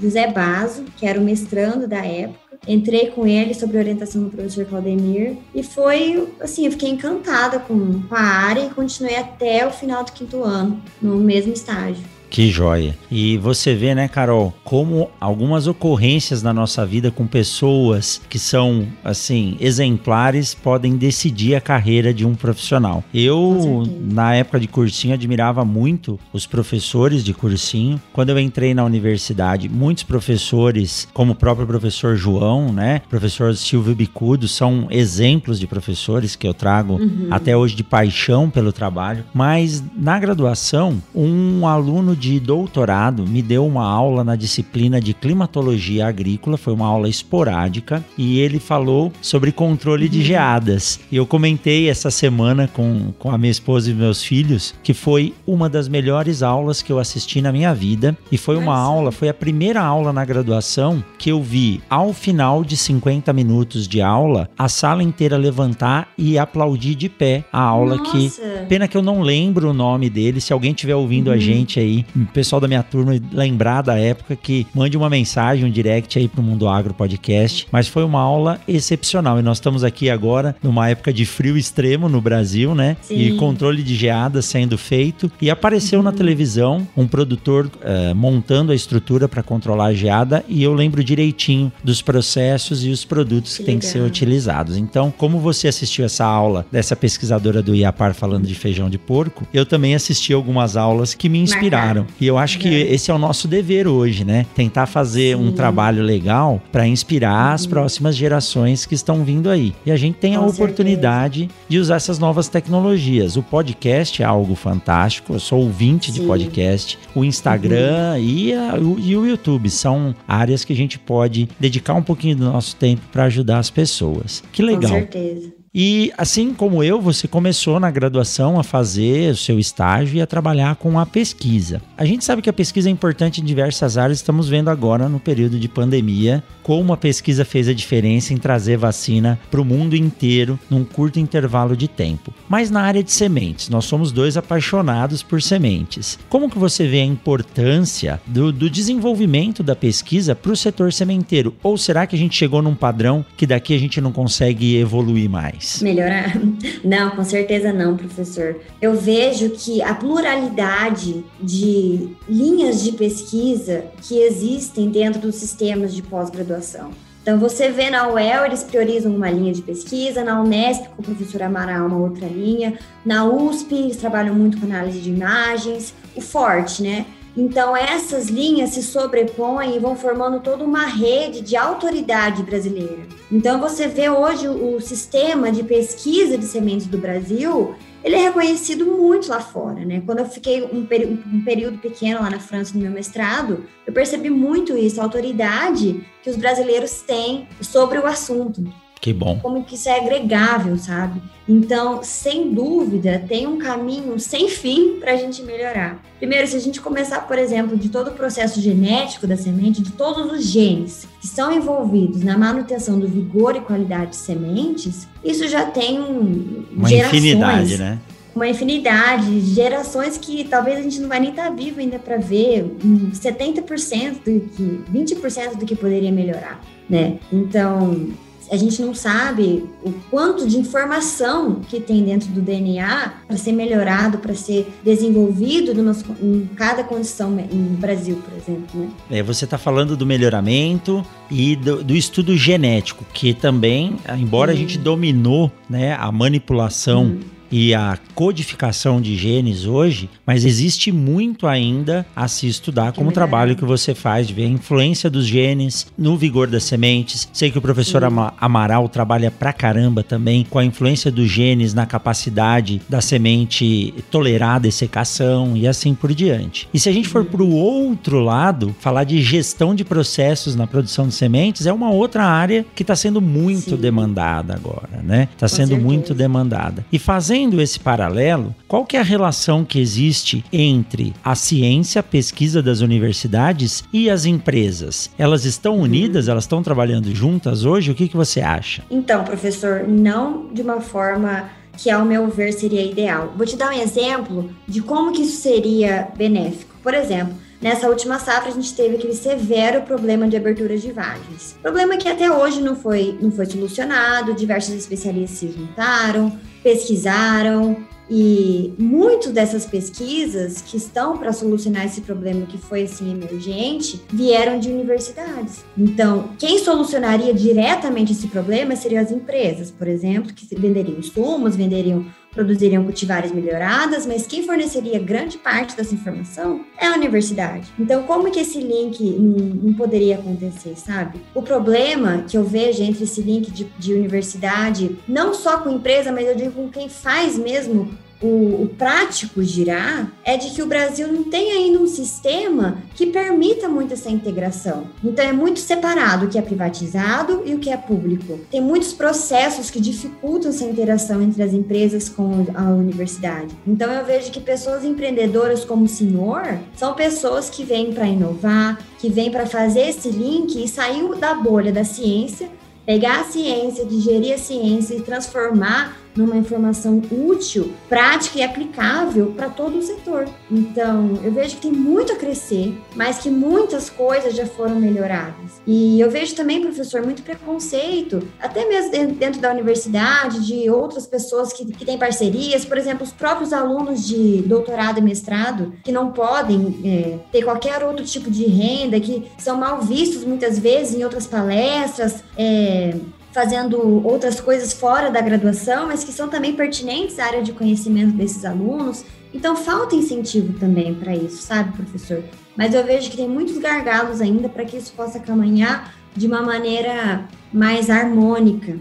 José 0.00 0.26
Basso, 0.28 0.82
que 0.96 1.06
era 1.06 1.20
o 1.20 1.22
mestrando 1.22 1.86
da 1.86 1.98
época. 1.98 2.40
Entrei 2.66 3.10
com 3.10 3.26
ele 3.26 3.52
sob 3.52 3.76
orientação 3.76 4.22
do 4.22 4.30
professor 4.30 4.64
Claudemir 4.64 5.36
e 5.54 5.62
foi 5.62 6.26
assim, 6.40 6.64
eu 6.64 6.72
fiquei 6.72 6.88
encantada 6.88 7.58
com, 7.58 8.02
com 8.08 8.14
a 8.14 8.20
área 8.20 8.64
e 8.64 8.70
continuei 8.70 9.16
até 9.16 9.66
o 9.66 9.70
final 9.70 10.02
do 10.02 10.12
quinto 10.12 10.42
ano, 10.42 10.80
no 11.00 11.16
mesmo 11.16 11.52
estágio. 11.52 12.04
Que 12.32 12.50
joia. 12.50 12.96
E 13.10 13.36
você 13.36 13.74
vê, 13.74 13.94
né, 13.94 14.08
Carol, 14.08 14.54
como 14.64 15.10
algumas 15.20 15.66
ocorrências 15.66 16.42
na 16.42 16.50
nossa 16.50 16.86
vida 16.86 17.10
com 17.10 17.26
pessoas 17.26 18.22
que 18.26 18.38
são, 18.38 18.86
assim, 19.04 19.54
exemplares 19.60 20.54
podem 20.54 20.96
decidir 20.96 21.54
a 21.54 21.60
carreira 21.60 22.12
de 22.14 22.24
um 22.24 22.34
profissional. 22.34 23.04
Eu, 23.12 23.86
na 24.00 24.34
época 24.34 24.58
de 24.58 24.66
cursinho, 24.66 25.12
admirava 25.12 25.62
muito 25.62 26.18
os 26.32 26.46
professores 26.46 27.22
de 27.22 27.34
cursinho. 27.34 28.00
Quando 28.14 28.30
eu 28.30 28.38
entrei 28.38 28.72
na 28.72 28.82
universidade, 28.82 29.68
muitos 29.68 30.02
professores, 30.04 31.06
como 31.12 31.32
o 31.32 31.36
próprio 31.36 31.66
professor 31.66 32.16
João, 32.16 32.72
né, 32.72 33.02
professor 33.10 33.54
Silvio 33.54 33.94
Bicudo, 33.94 34.48
são 34.48 34.86
exemplos 34.90 35.60
de 35.60 35.66
professores 35.66 36.34
que 36.34 36.48
eu 36.48 36.54
trago 36.54 36.94
Uhum. 36.94 37.28
até 37.30 37.54
hoje 37.54 37.74
de 37.76 37.84
paixão 37.84 38.48
pelo 38.48 38.72
trabalho, 38.72 39.22
mas 39.34 39.84
na 39.94 40.18
graduação, 40.18 40.96
um 41.14 41.66
aluno 41.66 42.16
de 42.22 42.38
doutorado 42.38 43.26
me 43.26 43.42
deu 43.42 43.66
uma 43.66 43.84
aula 43.84 44.22
na 44.22 44.36
disciplina 44.36 45.00
de 45.00 45.12
climatologia 45.12 46.06
agrícola, 46.06 46.56
foi 46.56 46.72
uma 46.72 46.86
aula 46.86 47.08
esporádica, 47.08 48.04
e 48.16 48.38
ele 48.38 48.60
falou 48.60 49.12
sobre 49.20 49.50
controle 49.50 50.08
de 50.08 50.22
geadas. 50.22 51.00
E 51.10 51.16
eu 51.16 51.26
comentei 51.26 51.90
essa 51.90 52.12
semana 52.12 52.68
com, 52.68 53.12
com 53.18 53.32
a 53.32 53.36
minha 53.36 53.50
esposa 53.50 53.90
e 53.90 53.94
meus 53.94 54.22
filhos 54.22 54.72
que 54.84 54.94
foi 54.94 55.34
uma 55.44 55.68
das 55.68 55.88
melhores 55.88 56.44
aulas 56.44 56.80
que 56.80 56.92
eu 56.92 57.00
assisti 57.00 57.42
na 57.42 57.50
minha 57.50 57.74
vida. 57.74 58.16
E 58.30 58.38
foi 58.38 58.56
uma 58.56 58.76
Nossa. 58.76 58.82
aula, 58.82 59.10
foi 59.10 59.28
a 59.28 59.34
primeira 59.34 59.82
aula 59.82 60.12
na 60.12 60.24
graduação 60.24 61.02
que 61.18 61.32
eu 61.32 61.42
vi 61.42 61.82
ao 61.90 62.12
final 62.12 62.62
de 62.62 62.76
50 62.76 63.32
minutos 63.32 63.88
de 63.88 64.00
aula 64.00 64.48
a 64.56 64.68
sala 64.68 65.02
inteira 65.02 65.36
levantar 65.36 66.08
e 66.16 66.38
aplaudir 66.38 66.94
de 66.94 67.08
pé 67.08 67.44
a 67.52 67.60
aula 67.60 67.96
Nossa. 67.96 68.12
que. 68.12 68.32
Pena 68.68 68.86
que 68.86 68.96
eu 68.96 69.02
não 69.02 69.22
lembro 69.22 69.70
o 69.70 69.74
nome 69.74 70.08
dele. 70.08 70.40
Se 70.40 70.52
alguém 70.52 70.70
estiver 70.70 70.94
ouvindo 70.94 71.28
uhum. 71.28 71.34
a 71.34 71.36
gente 71.36 71.80
aí, 71.80 72.06
o 72.14 72.26
pessoal 72.26 72.60
da 72.60 72.68
minha 72.68 72.82
turma 72.82 73.12
lembrar 73.32 73.82
da 73.82 73.98
época, 73.98 74.36
que 74.36 74.66
mande 74.74 74.96
uma 74.96 75.10
mensagem, 75.10 75.64
um 75.64 75.70
direct 75.70 76.18
aí 76.18 76.28
pro 76.28 76.42
Mundo 76.42 76.68
Agro 76.68 76.94
Podcast. 76.94 77.66
Mas 77.70 77.88
foi 77.88 78.04
uma 78.04 78.20
aula 78.20 78.60
excepcional. 78.66 79.38
E 79.38 79.42
nós 79.42 79.58
estamos 79.58 79.84
aqui 79.84 80.10
agora 80.10 80.54
numa 80.62 80.88
época 80.88 81.12
de 81.12 81.24
frio 81.24 81.56
extremo 81.56 82.08
no 82.08 82.20
Brasil, 82.20 82.74
né? 82.74 82.96
Sim. 83.02 83.14
E 83.14 83.36
controle 83.36 83.82
de 83.82 83.94
geada 83.94 84.42
sendo 84.42 84.76
feito. 84.76 85.30
E 85.40 85.50
apareceu 85.50 85.98
uhum. 85.98 86.04
na 86.04 86.12
televisão 86.12 86.86
um 86.96 87.06
produtor 87.06 87.66
uh, 87.66 88.14
montando 88.14 88.72
a 88.72 88.74
estrutura 88.74 89.28
para 89.28 89.42
controlar 89.42 89.86
a 89.86 89.94
geada. 89.94 90.44
E 90.48 90.62
eu 90.62 90.74
lembro 90.74 91.02
direitinho 91.02 91.72
dos 91.82 92.02
processos 92.02 92.84
e 92.84 92.90
os 92.90 93.04
produtos 93.04 93.52
que, 93.52 93.58
que 93.58 93.64
têm 93.64 93.78
que 93.78 93.86
ser 93.86 94.00
utilizados. 94.00 94.76
Então, 94.76 95.12
como 95.16 95.38
você 95.38 95.68
assistiu 95.68 96.04
essa 96.04 96.24
aula 96.24 96.66
dessa 96.70 96.94
pesquisadora 96.94 97.62
do 97.62 97.74
IAPAR 97.74 98.14
falando 98.14 98.46
de 98.46 98.54
feijão 98.54 98.90
de 98.90 98.98
porco, 98.98 99.46
eu 99.52 99.64
também 99.64 99.94
assisti 99.94 100.32
algumas 100.32 100.76
aulas 100.76 101.14
que 101.14 101.28
me 101.28 101.38
inspiraram. 101.38 102.01
E 102.20 102.26
eu 102.26 102.38
acho 102.38 102.58
que 102.58 102.68
esse 102.68 103.10
é 103.10 103.14
o 103.14 103.18
nosso 103.18 103.48
dever 103.48 103.86
hoje, 103.86 104.24
né? 104.24 104.46
Tentar 104.54 104.86
fazer 104.86 105.36
Sim. 105.36 105.44
um 105.44 105.52
trabalho 105.52 106.02
legal 106.02 106.60
para 106.70 106.86
inspirar 106.86 107.48
uhum. 107.48 107.54
as 107.54 107.66
próximas 107.66 108.16
gerações 108.16 108.86
que 108.86 108.94
estão 108.94 109.24
vindo 109.24 109.50
aí. 109.50 109.74
E 109.84 109.90
a 109.90 109.96
gente 109.96 110.16
tem 110.16 110.34
Com 110.34 110.44
a 110.44 110.46
oportunidade 110.46 111.40
certeza. 111.40 111.60
de 111.68 111.78
usar 111.78 111.96
essas 111.96 112.18
novas 112.18 112.48
tecnologias. 112.48 113.36
O 113.36 113.42
podcast 113.42 114.22
é 114.22 114.24
algo 114.24 114.54
fantástico. 114.54 115.32
Eu 115.32 115.40
sou 115.40 115.60
ouvinte 115.60 116.12
Sim. 116.12 116.20
de 116.20 116.26
podcast. 116.26 116.98
O 117.14 117.24
Instagram 117.24 118.14
uhum. 118.14 118.18
e, 118.18 118.54
a, 118.54 118.74
o, 118.74 118.98
e 118.98 119.16
o 119.16 119.26
YouTube 119.26 119.70
são 119.70 120.14
áreas 120.26 120.64
que 120.64 120.72
a 120.72 120.76
gente 120.76 120.98
pode 120.98 121.48
dedicar 121.58 121.94
um 121.94 122.02
pouquinho 122.02 122.36
do 122.36 122.44
nosso 122.44 122.76
tempo 122.76 123.02
para 123.10 123.24
ajudar 123.24 123.58
as 123.58 123.70
pessoas. 123.70 124.42
Que 124.52 124.62
legal. 124.62 124.90
Com 124.90 124.98
certeza. 124.98 125.61
E 125.74 126.12
assim 126.18 126.52
como 126.52 126.84
eu, 126.84 127.00
você 127.00 127.26
começou 127.26 127.80
na 127.80 127.90
graduação 127.90 128.60
a 128.60 128.62
fazer 128.62 129.32
o 129.32 129.36
seu 129.36 129.58
estágio 129.58 130.18
e 130.18 130.20
a 130.20 130.26
trabalhar 130.26 130.76
com 130.76 130.98
a 130.98 131.06
pesquisa. 131.06 131.80
A 131.96 132.04
gente 132.04 132.26
sabe 132.26 132.42
que 132.42 132.50
a 132.50 132.52
pesquisa 132.52 132.90
é 132.90 132.92
importante 132.92 133.40
em 133.40 133.44
diversas 133.44 133.96
áreas, 133.96 134.18
estamos 134.18 134.50
vendo 134.50 134.68
agora 134.68 135.08
no 135.08 135.18
período 135.18 135.58
de 135.58 135.68
pandemia 135.68 136.44
como 136.62 136.92
a 136.92 136.96
pesquisa 136.96 137.44
fez 137.44 137.68
a 137.68 137.72
diferença 137.72 138.34
em 138.34 138.36
trazer 138.36 138.76
vacina 138.76 139.38
para 139.50 139.60
o 139.62 139.64
mundo 139.64 139.96
inteiro 139.96 140.58
num 140.68 140.84
curto 140.84 141.18
intervalo 141.18 141.74
de 141.74 141.88
tempo. 141.88 142.34
Mas 142.48 142.70
na 142.70 142.82
área 142.82 143.02
de 143.02 143.10
sementes, 143.10 143.70
nós 143.70 143.86
somos 143.86 144.12
dois 144.12 144.36
apaixonados 144.36 145.22
por 145.22 145.40
sementes. 145.40 146.18
Como 146.28 146.50
que 146.50 146.58
você 146.58 146.86
vê 146.86 147.00
a 147.00 147.04
importância 147.04 148.20
do, 148.26 148.52
do 148.52 148.68
desenvolvimento 148.68 149.62
da 149.62 149.74
pesquisa 149.74 150.34
para 150.34 150.52
o 150.52 150.56
setor 150.56 150.92
sementeiro? 150.92 151.54
Ou 151.62 151.78
será 151.78 152.06
que 152.06 152.14
a 152.14 152.18
gente 152.18 152.36
chegou 152.36 152.60
num 152.60 152.74
padrão 152.74 153.24
que 153.36 153.46
daqui 153.46 153.74
a 153.74 153.78
gente 153.78 154.00
não 154.00 154.12
consegue 154.12 154.76
evoluir 154.76 155.30
mais? 155.30 155.61
Mais. 155.62 155.82
Melhorar? 155.82 156.32
Não, 156.84 157.10
com 157.10 157.24
certeza 157.24 157.72
não, 157.72 157.96
professor. 157.96 158.56
Eu 158.80 158.94
vejo 158.94 159.50
que 159.50 159.80
a 159.82 159.94
pluralidade 159.94 161.24
de 161.40 162.16
linhas 162.28 162.82
de 162.82 162.92
pesquisa 162.92 163.84
que 164.02 164.18
existem 164.18 164.90
dentro 164.90 165.20
dos 165.20 165.36
sistemas 165.36 165.94
de 165.94 166.02
pós-graduação. 166.02 166.90
Então, 167.22 167.38
você 167.38 167.70
vê 167.70 167.88
na 167.88 168.08
UEL, 168.08 168.46
eles 168.46 168.64
priorizam 168.64 169.14
uma 169.14 169.30
linha 169.30 169.52
de 169.52 169.62
pesquisa, 169.62 170.24
na 170.24 170.42
Unesp, 170.42 170.88
com 170.88 171.02
o 171.02 171.04
professor 171.04 171.40
Amaral, 171.42 171.86
uma 171.86 171.98
outra 171.98 172.26
linha, 172.26 172.76
na 173.06 173.24
USP, 173.24 173.76
eles 173.76 173.96
trabalham 173.96 174.34
muito 174.34 174.58
com 174.58 174.66
análise 174.66 174.98
de 174.98 175.10
imagens, 175.10 175.94
o 176.16 176.20
Forte, 176.20 176.82
né? 176.82 177.06
Então, 177.36 177.76
essas 177.76 178.28
linhas 178.28 178.70
se 178.70 178.82
sobrepõem 178.82 179.76
e 179.76 179.78
vão 179.78 179.96
formando 179.96 180.40
toda 180.40 180.64
uma 180.64 180.84
rede 180.84 181.40
de 181.40 181.56
autoridade 181.56 182.42
brasileira. 182.42 183.06
Então, 183.30 183.58
você 183.58 183.88
vê 183.88 184.10
hoje 184.10 184.48
o, 184.48 184.80
sistema 184.80 185.50
de 185.50 185.62
pesquisa 185.62 186.36
de 186.36 186.44
sementes 186.44 186.86
do 186.86 186.98
Brasil, 186.98 187.74
ele 188.04 188.16
é 188.16 188.18
reconhecido 188.18 188.84
muito 188.84 189.28
lá 189.28 189.40
fora, 189.40 189.84
né? 189.84 190.02
Quando 190.04 190.18
eu 190.18 190.26
fiquei 190.26 190.62
um, 190.62 190.80
um, 190.80 191.44
período 191.44 191.78
pequeno 191.78 192.20
lá 192.20 192.28
na 192.28 192.40
França 192.40 192.74
no 192.74 192.80
meu 192.80 192.90
mestrado, 192.90 193.64
eu 193.86 193.92
percebi 193.92 194.28
muito 194.28 194.76
isso, 194.76 195.00
a 195.00 195.04
autoridade 195.04 196.04
que 196.22 196.28
os 196.28 196.36
brasileiros 196.36 197.00
têm 197.02 197.48
sobre 197.60 197.98
o 197.98 198.06
assunto. 198.06 198.62
Que 199.02 199.12
bom. 199.12 199.36
Como 199.42 199.64
que 199.64 199.74
isso 199.74 199.88
é 199.88 199.98
agregável, 199.98 200.78
sabe? 200.78 201.20
Então, 201.48 202.04
sem 202.04 202.54
dúvida, 202.54 203.20
tem 203.26 203.48
um 203.48 203.58
caminho 203.58 204.16
sem 204.20 204.48
fim 204.48 205.00
para 205.00 205.14
a 205.14 205.16
gente 205.16 205.42
melhorar. 205.42 206.00
Primeiro, 206.18 206.46
se 206.46 206.54
a 206.54 206.60
gente 206.60 206.80
começar, 206.80 207.26
por 207.26 207.36
exemplo, 207.36 207.76
de 207.76 207.88
todo 207.88 208.10
o 208.10 208.12
processo 208.12 208.60
genético 208.60 209.26
da 209.26 209.36
semente, 209.36 209.82
de 209.82 209.90
todos 209.90 210.30
os 210.30 210.44
genes 210.44 211.08
que 211.20 211.26
estão 211.26 211.50
envolvidos 211.50 212.22
na 212.22 212.38
manutenção 212.38 212.96
do 212.96 213.08
vigor 213.08 213.56
e 213.56 213.60
qualidade 213.60 214.10
de 214.10 214.16
sementes, 214.16 215.08
isso 215.24 215.48
já 215.48 215.66
tem 215.66 216.00
um, 216.00 216.64
uma 216.70 216.88
gerações, 216.88 217.24
infinidade, 217.24 217.78
né? 217.78 217.98
Uma 218.36 218.48
infinidade 218.48 219.40
de 219.40 219.52
gerações 219.52 220.16
que 220.16 220.44
talvez 220.44 220.78
a 220.78 220.82
gente 220.82 221.00
não 221.00 221.08
vai 221.08 221.18
nem 221.18 221.30
estar 221.30 221.48
tá 221.48 221.50
vivo 221.50 221.80
ainda 221.80 221.98
para 221.98 222.18
ver 222.18 222.72
70% 223.12 224.22
do 224.24 224.40
que 224.48 224.80
20% 224.92 225.56
do 225.56 225.66
que 225.66 225.74
poderia 225.74 226.12
melhorar, 226.12 226.62
né? 226.88 227.18
Então, 227.32 228.12
a 228.52 228.56
gente 228.56 228.82
não 228.82 228.94
sabe 228.94 229.64
o 229.82 229.90
quanto 230.10 230.46
de 230.46 230.58
informação 230.58 231.62
que 231.66 231.80
tem 231.80 232.04
dentro 232.04 232.28
do 232.28 232.42
DNA 232.42 233.14
para 233.26 233.36
ser 233.38 233.52
melhorado, 233.52 234.18
para 234.18 234.34
ser 234.34 234.70
desenvolvido 234.84 235.72
em 236.20 236.50
cada 236.54 236.84
condição 236.84 237.30
no 237.30 237.78
Brasil, 237.78 238.22
por 238.22 238.36
exemplo. 238.36 238.80
Né? 238.80 238.90
É, 239.10 239.22
você 239.22 239.46
está 239.46 239.56
falando 239.56 239.96
do 239.96 240.04
melhoramento 240.04 241.02
e 241.30 241.56
do, 241.56 241.82
do, 241.82 241.96
estudo 241.96 242.36
genético, 242.36 243.06
que 243.14 243.32
também, 243.32 243.96
embora 244.18 244.52
a 244.52 244.54
gente 244.54 244.76
dominou 244.76 245.50
né, 245.66 245.96
a 245.98 246.12
manipulação. 246.12 247.04
Hum 247.04 247.31
e 247.52 247.74
a 247.74 247.98
codificação 248.14 248.98
de 248.98 249.14
genes 249.14 249.66
hoje, 249.66 250.08
mas 250.26 250.44
existe 250.44 250.90
muito 250.90 251.46
ainda 251.46 252.06
a 252.16 252.26
se 252.26 252.48
estudar 252.48 252.92
como 252.92 253.10
o 253.10 253.12
trabalho 253.12 253.54
que 253.54 253.64
você 253.64 253.94
faz 253.94 254.26
de 254.26 254.32
ver 254.32 254.46
a 254.46 254.48
influência 254.48 255.10
dos 255.10 255.26
genes 255.26 255.86
no 255.98 256.16
vigor 256.16 256.48
das 256.48 256.64
sementes. 256.64 257.28
Sei 257.32 257.50
que 257.50 257.58
o 257.58 257.62
professor 257.62 258.02
Sim. 258.02 258.16
Amaral 258.40 258.88
trabalha 258.88 259.30
pra 259.30 259.52
caramba 259.52 260.02
também 260.02 260.46
com 260.48 260.58
a 260.58 260.64
influência 260.64 261.10
dos 261.10 261.28
genes 261.28 261.74
na 261.74 261.84
capacidade 261.84 262.80
da 262.88 263.02
semente 263.02 263.92
tolerar 264.10 264.56
a 264.56 264.60
dessecação 264.60 265.54
e 265.54 265.68
assim 265.68 265.94
por 265.94 266.14
diante. 266.14 266.68
E 266.72 266.80
se 266.80 266.88
a 266.88 266.92
gente 266.92 267.08
for 267.08 267.24
para 267.24 267.42
o 267.42 267.54
outro 267.54 268.20
lado, 268.20 268.74
falar 268.80 269.04
de 269.04 269.20
gestão 269.20 269.74
de 269.74 269.84
processos 269.84 270.56
na 270.56 270.66
produção 270.66 271.06
de 271.06 271.14
sementes 271.14 271.66
é 271.66 271.72
uma 271.72 271.90
outra 271.90 272.24
área 272.24 272.64
que 272.74 272.82
está 272.82 272.96
sendo 272.96 273.20
muito 273.20 273.70
Sim. 273.70 273.76
demandada 273.76 274.54
agora, 274.54 275.02
né? 275.02 275.28
Está 275.34 275.48
sendo 275.48 275.68
certeza. 275.68 275.86
muito 275.86 276.14
demandada. 276.14 276.84
E 276.90 276.98
fazendo 276.98 277.41
Fazendo 277.42 277.60
esse 277.60 277.80
paralelo, 277.80 278.54
qual 278.68 278.86
que 278.86 278.96
é 278.96 279.00
a 279.00 279.02
relação 279.02 279.64
que 279.64 279.80
existe 279.80 280.44
entre 280.52 281.12
a 281.24 281.34
ciência, 281.34 281.98
a 281.98 282.02
pesquisa 282.02 282.62
das 282.62 282.82
universidades 282.82 283.82
e 283.92 284.08
as 284.08 284.24
empresas? 284.24 285.10
Elas 285.18 285.44
estão 285.44 285.74
uhum. 285.74 285.82
unidas? 285.82 286.28
Elas 286.28 286.44
estão 286.44 286.62
trabalhando 286.62 287.12
juntas 287.12 287.64
hoje? 287.64 287.90
O 287.90 287.96
que, 287.96 288.06
que 288.06 288.16
você 288.16 288.40
acha? 288.40 288.84
Então, 288.88 289.24
professor, 289.24 289.88
não 289.88 290.54
de 290.54 290.62
uma 290.62 290.80
forma 290.80 291.50
que, 291.76 291.90
ao 291.90 292.04
meu 292.04 292.28
ver, 292.28 292.52
seria 292.52 292.84
ideal. 292.84 293.34
Vou 293.36 293.44
te 293.44 293.56
dar 293.56 293.70
um 293.70 293.76
exemplo 293.76 294.48
de 294.68 294.80
como 294.80 295.10
que 295.10 295.22
isso 295.22 295.42
seria 295.42 296.10
benéfico. 296.16 296.76
Por 296.80 296.94
exemplo, 296.94 297.34
Nessa 297.60 297.88
última 297.88 298.18
safra, 298.18 298.48
a 298.50 298.52
gente 298.52 298.74
teve 298.74 298.96
aquele 298.96 299.14
severo 299.14 299.82
problema 299.82 300.26
de 300.26 300.36
abertura 300.36 300.76
de 300.76 300.90
vagens. 300.90 301.56
Problema 301.62 301.96
que 301.96 302.08
até 302.08 302.28
hoje 302.28 302.60
não 302.60 302.74
foi, 302.74 303.16
não 303.22 303.30
foi 303.30 303.46
solucionado, 303.46 304.34
diversos 304.34 304.74
especialistas 304.74 305.38
se 305.38 305.56
juntaram, 305.56 306.36
pesquisaram, 306.62 307.76
e 308.14 308.74
muitas 308.78 309.32
dessas 309.32 309.64
pesquisas 309.64 310.60
que 310.60 310.76
estão 310.76 311.16
para 311.16 311.32
solucionar 311.32 311.86
esse 311.86 312.02
problema 312.02 312.44
que 312.44 312.58
foi 312.58 312.82
assim 312.82 313.10
emergente 313.10 314.02
vieram 314.12 314.58
de 314.58 314.68
universidades. 314.68 315.64
Então, 315.78 316.28
quem 316.38 316.58
solucionaria 316.58 317.32
diretamente 317.32 318.12
esse 318.12 318.28
problema 318.28 318.76
seriam 318.76 319.02
as 319.02 319.10
empresas, 319.10 319.70
por 319.70 319.88
exemplo, 319.88 320.32
que 320.34 320.46
venderiam 320.54 320.98
insumos, 320.98 321.56
venderiam 321.56 322.04
produziriam 322.32 322.82
cultivares 322.82 323.30
melhoradas, 323.30 324.06
mas 324.06 324.26
quem 324.26 324.42
forneceria 324.42 324.98
grande 324.98 325.38
parte 325.38 325.76
dessa 325.76 325.94
informação 325.94 326.64
é 326.78 326.86
a 326.86 326.94
universidade. 326.94 327.72
Então, 327.78 328.02
como 328.04 328.30
que 328.30 328.40
esse 328.40 328.58
link 328.58 329.02
não, 329.02 329.74
poderia 329.74 330.16
acontecer, 330.16 330.74
sabe? 330.76 331.20
O 331.34 331.42
problema 331.42 332.24
que 332.28 332.36
eu 332.36 332.44
vejo 332.44 332.82
entre 332.82 333.04
esse 333.04 333.20
link 333.20 333.50
de, 333.50 333.64
de 333.78 333.94
universidade, 333.94 334.98
não 335.06 335.34
só 335.34 335.58
com 335.58 335.70
empresa, 335.70 336.12
mas 336.12 336.26
eu 336.26 336.34
digo 336.34 336.52
com 336.52 336.68
quem 336.68 336.88
faz 336.88 337.38
mesmo 337.38 337.90
o, 338.22 338.62
o, 338.62 338.68
prático 338.78 339.42
girar 339.42 340.12
é 340.24 340.36
de 340.36 340.50
que 340.50 340.62
o 340.62 340.66
Brasil 340.66 341.08
não 341.12 341.24
tem 341.24 341.50
ainda 341.50 341.78
um 341.78 341.86
sistema 341.86 342.78
que 342.94 343.06
permita 343.06 343.68
muito 343.68 343.92
essa 343.94 344.08
integração. 344.08 344.86
Então 345.02 345.24
é 345.24 345.32
muito 345.32 345.58
separado 345.58 346.26
o 346.26 346.28
que 346.28 346.38
é 346.38 346.42
privatizado 346.42 347.42
e 347.44 347.54
o 347.54 347.58
que 347.58 347.70
é 347.70 347.76
público. 347.76 348.38
Tem 348.50 348.60
muitos 348.60 348.92
processos 348.92 349.70
que 349.70 349.80
dificultam 349.80 350.50
essa 350.50 350.64
interação 350.64 351.20
entre 351.20 351.42
as 351.42 351.52
empresas 351.52 352.08
com 352.08 352.46
a 352.54 352.70
universidade. 352.70 353.54
Então 353.66 353.92
eu 353.92 354.04
vejo 354.04 354.30
que 354.30 354.40
pessoas 354.40 354.84
empreendedoras 354.84 355.64
como 355.64 355.84
o 355.84 355.88
senhor 355.88 356.58
são 356.76 356.94
pessoas 356.94 357.50
que 357.50 357.64
vêm 357.64 357.92
para 357.92 358.06
inovar, 358.06 358.78
que 358.98 359.08
vêm 359.08 359.30
para 359.30 359.46
fazer 359.46 359.88
esse 359.88 360.08
link 360.10 360.62
e 360.62 360.68
sair 360.68 361.02
da 361.16 361.34
bolha 361.34 361.72
da 361.72 361.84
ciência 361.84 362.48
pegar 362.84 363.20
a 363.20 363.24
ciência, 363.24 363.84
digerir 363.84 364.34
a 364.34 364.38
ciência 364.38 364.94
e 364.94 365.02
transformar 365.02 365.96
numa 366.16 366.36
informação 366.36 367.00
útil, 367.10 367.72
prática 367.88 368.38
e 368.38 368.42
aplicável 368.42 369.32
para 369.36 369.48
todo 369.48 369.78
o 369.78 369.82
setor. 369.82 370.28
Então, 370.50 371.18
eu 371.24 371.32
vejo 371.32 371.56
que 371.56 371.62
tem 371.62 371.72
muito 371.72 372.12
a 372.12 372.16
crescer, 372.16 372.76
mas 372.94 373.18
que 373.18 373.30
muitas 373.30 373.88
coisas 373.88 374.34
já 374.34 374.46
foram 374.46 374.76
melhoradas. 374.76 375.60
E 375.66 376.00
eu 376.00 376.10
vejo 376.10 376.34
também, 376.34 376.60
professor, 376.60 377.02
muito 377.02 377.22
preconceito, 377.22 378.26
até 378.40 378.66
mesmo 378.68 379.14
dentro 379.14 379.40
da 379.40 379.50
universidade, 379.50 380.46
de 380.46 380.68
outras 380.70 381.06
pessoas 381.06 381.52
que, 381.52 381.64
que 381.64 381.84
têm 381.84 381.98
parcerias, 381.98 382.64
por 382.64 382.76
exemplo, 382.76 383.04
os 383.04 383.12
próprios 383.12 383.52
alunos 383.52 384.06
de 384.06 384.42
doutorado 384.42 384.98
e 384.98 385.02
mestrado, 385.02 385.72
que 385.82 385.92
não 385.92 386.12
podem 386.12 386.80
é, 386.84 387.18
ter 387.30 387.42
qualquer 387.44 387.82
outro 387.82 388.04
tipo 388.04 388.30
de 388.30 388.44
renda, 388.44 388.98
que 389.00 389.30
são 389.38 389.56
mal 389.56 389.80
vistos 389.80 390.24
muitas 390.24 390.58
vezes 390.58 390.94
em 390.94 391.04
outras 391.04 391.26
palestras. 391.26 392.22
É, 392.36 392.94
fazendo 393.32 394.06
outras 394.06 394.40
coisas 394.40 394.72
fora 394.72 395.10
da 395.10 395.20
graduação, 395.20 395.86
mas 395.86 396.04
que 396.04 396.12
são 396.12 396.28
também 396.28 396.54
pertinentes 396.54 397.18
à 397.18 397.24
área 397.24 397.42
de 397.42 397.52
conhecimento 397.52 398.12
desses 398.12 398.44
alunos. 398.44 399.04
Então, 399.34 399.56
falta 399.56 399.96
incentivo 399.96 400.58
também 400.58 400.94
para 400.94 401.16
isso, 401.16 401.42
sabe, 401.42 401.72
professor? 401.72 402.22
Mas 402.56 402.74
eu 402.74 402.84
vejo 402.84 403.10
que 403.10 403.16
tem 403.16 403.28
muitos 403.28 403.56
gargalos 403.56 404.20
ainda 404.20 404.48
para 404.48 404.64
que 404.64 404.76
isso 404.76 404.92
possa 404.92 405.18
caminhar 405.18 405.94
de 406.14 406.26
uma 406.26 406.42
maneira 406.42 407.26
mais 407.52 407.88
harmônica. 407.88 408.78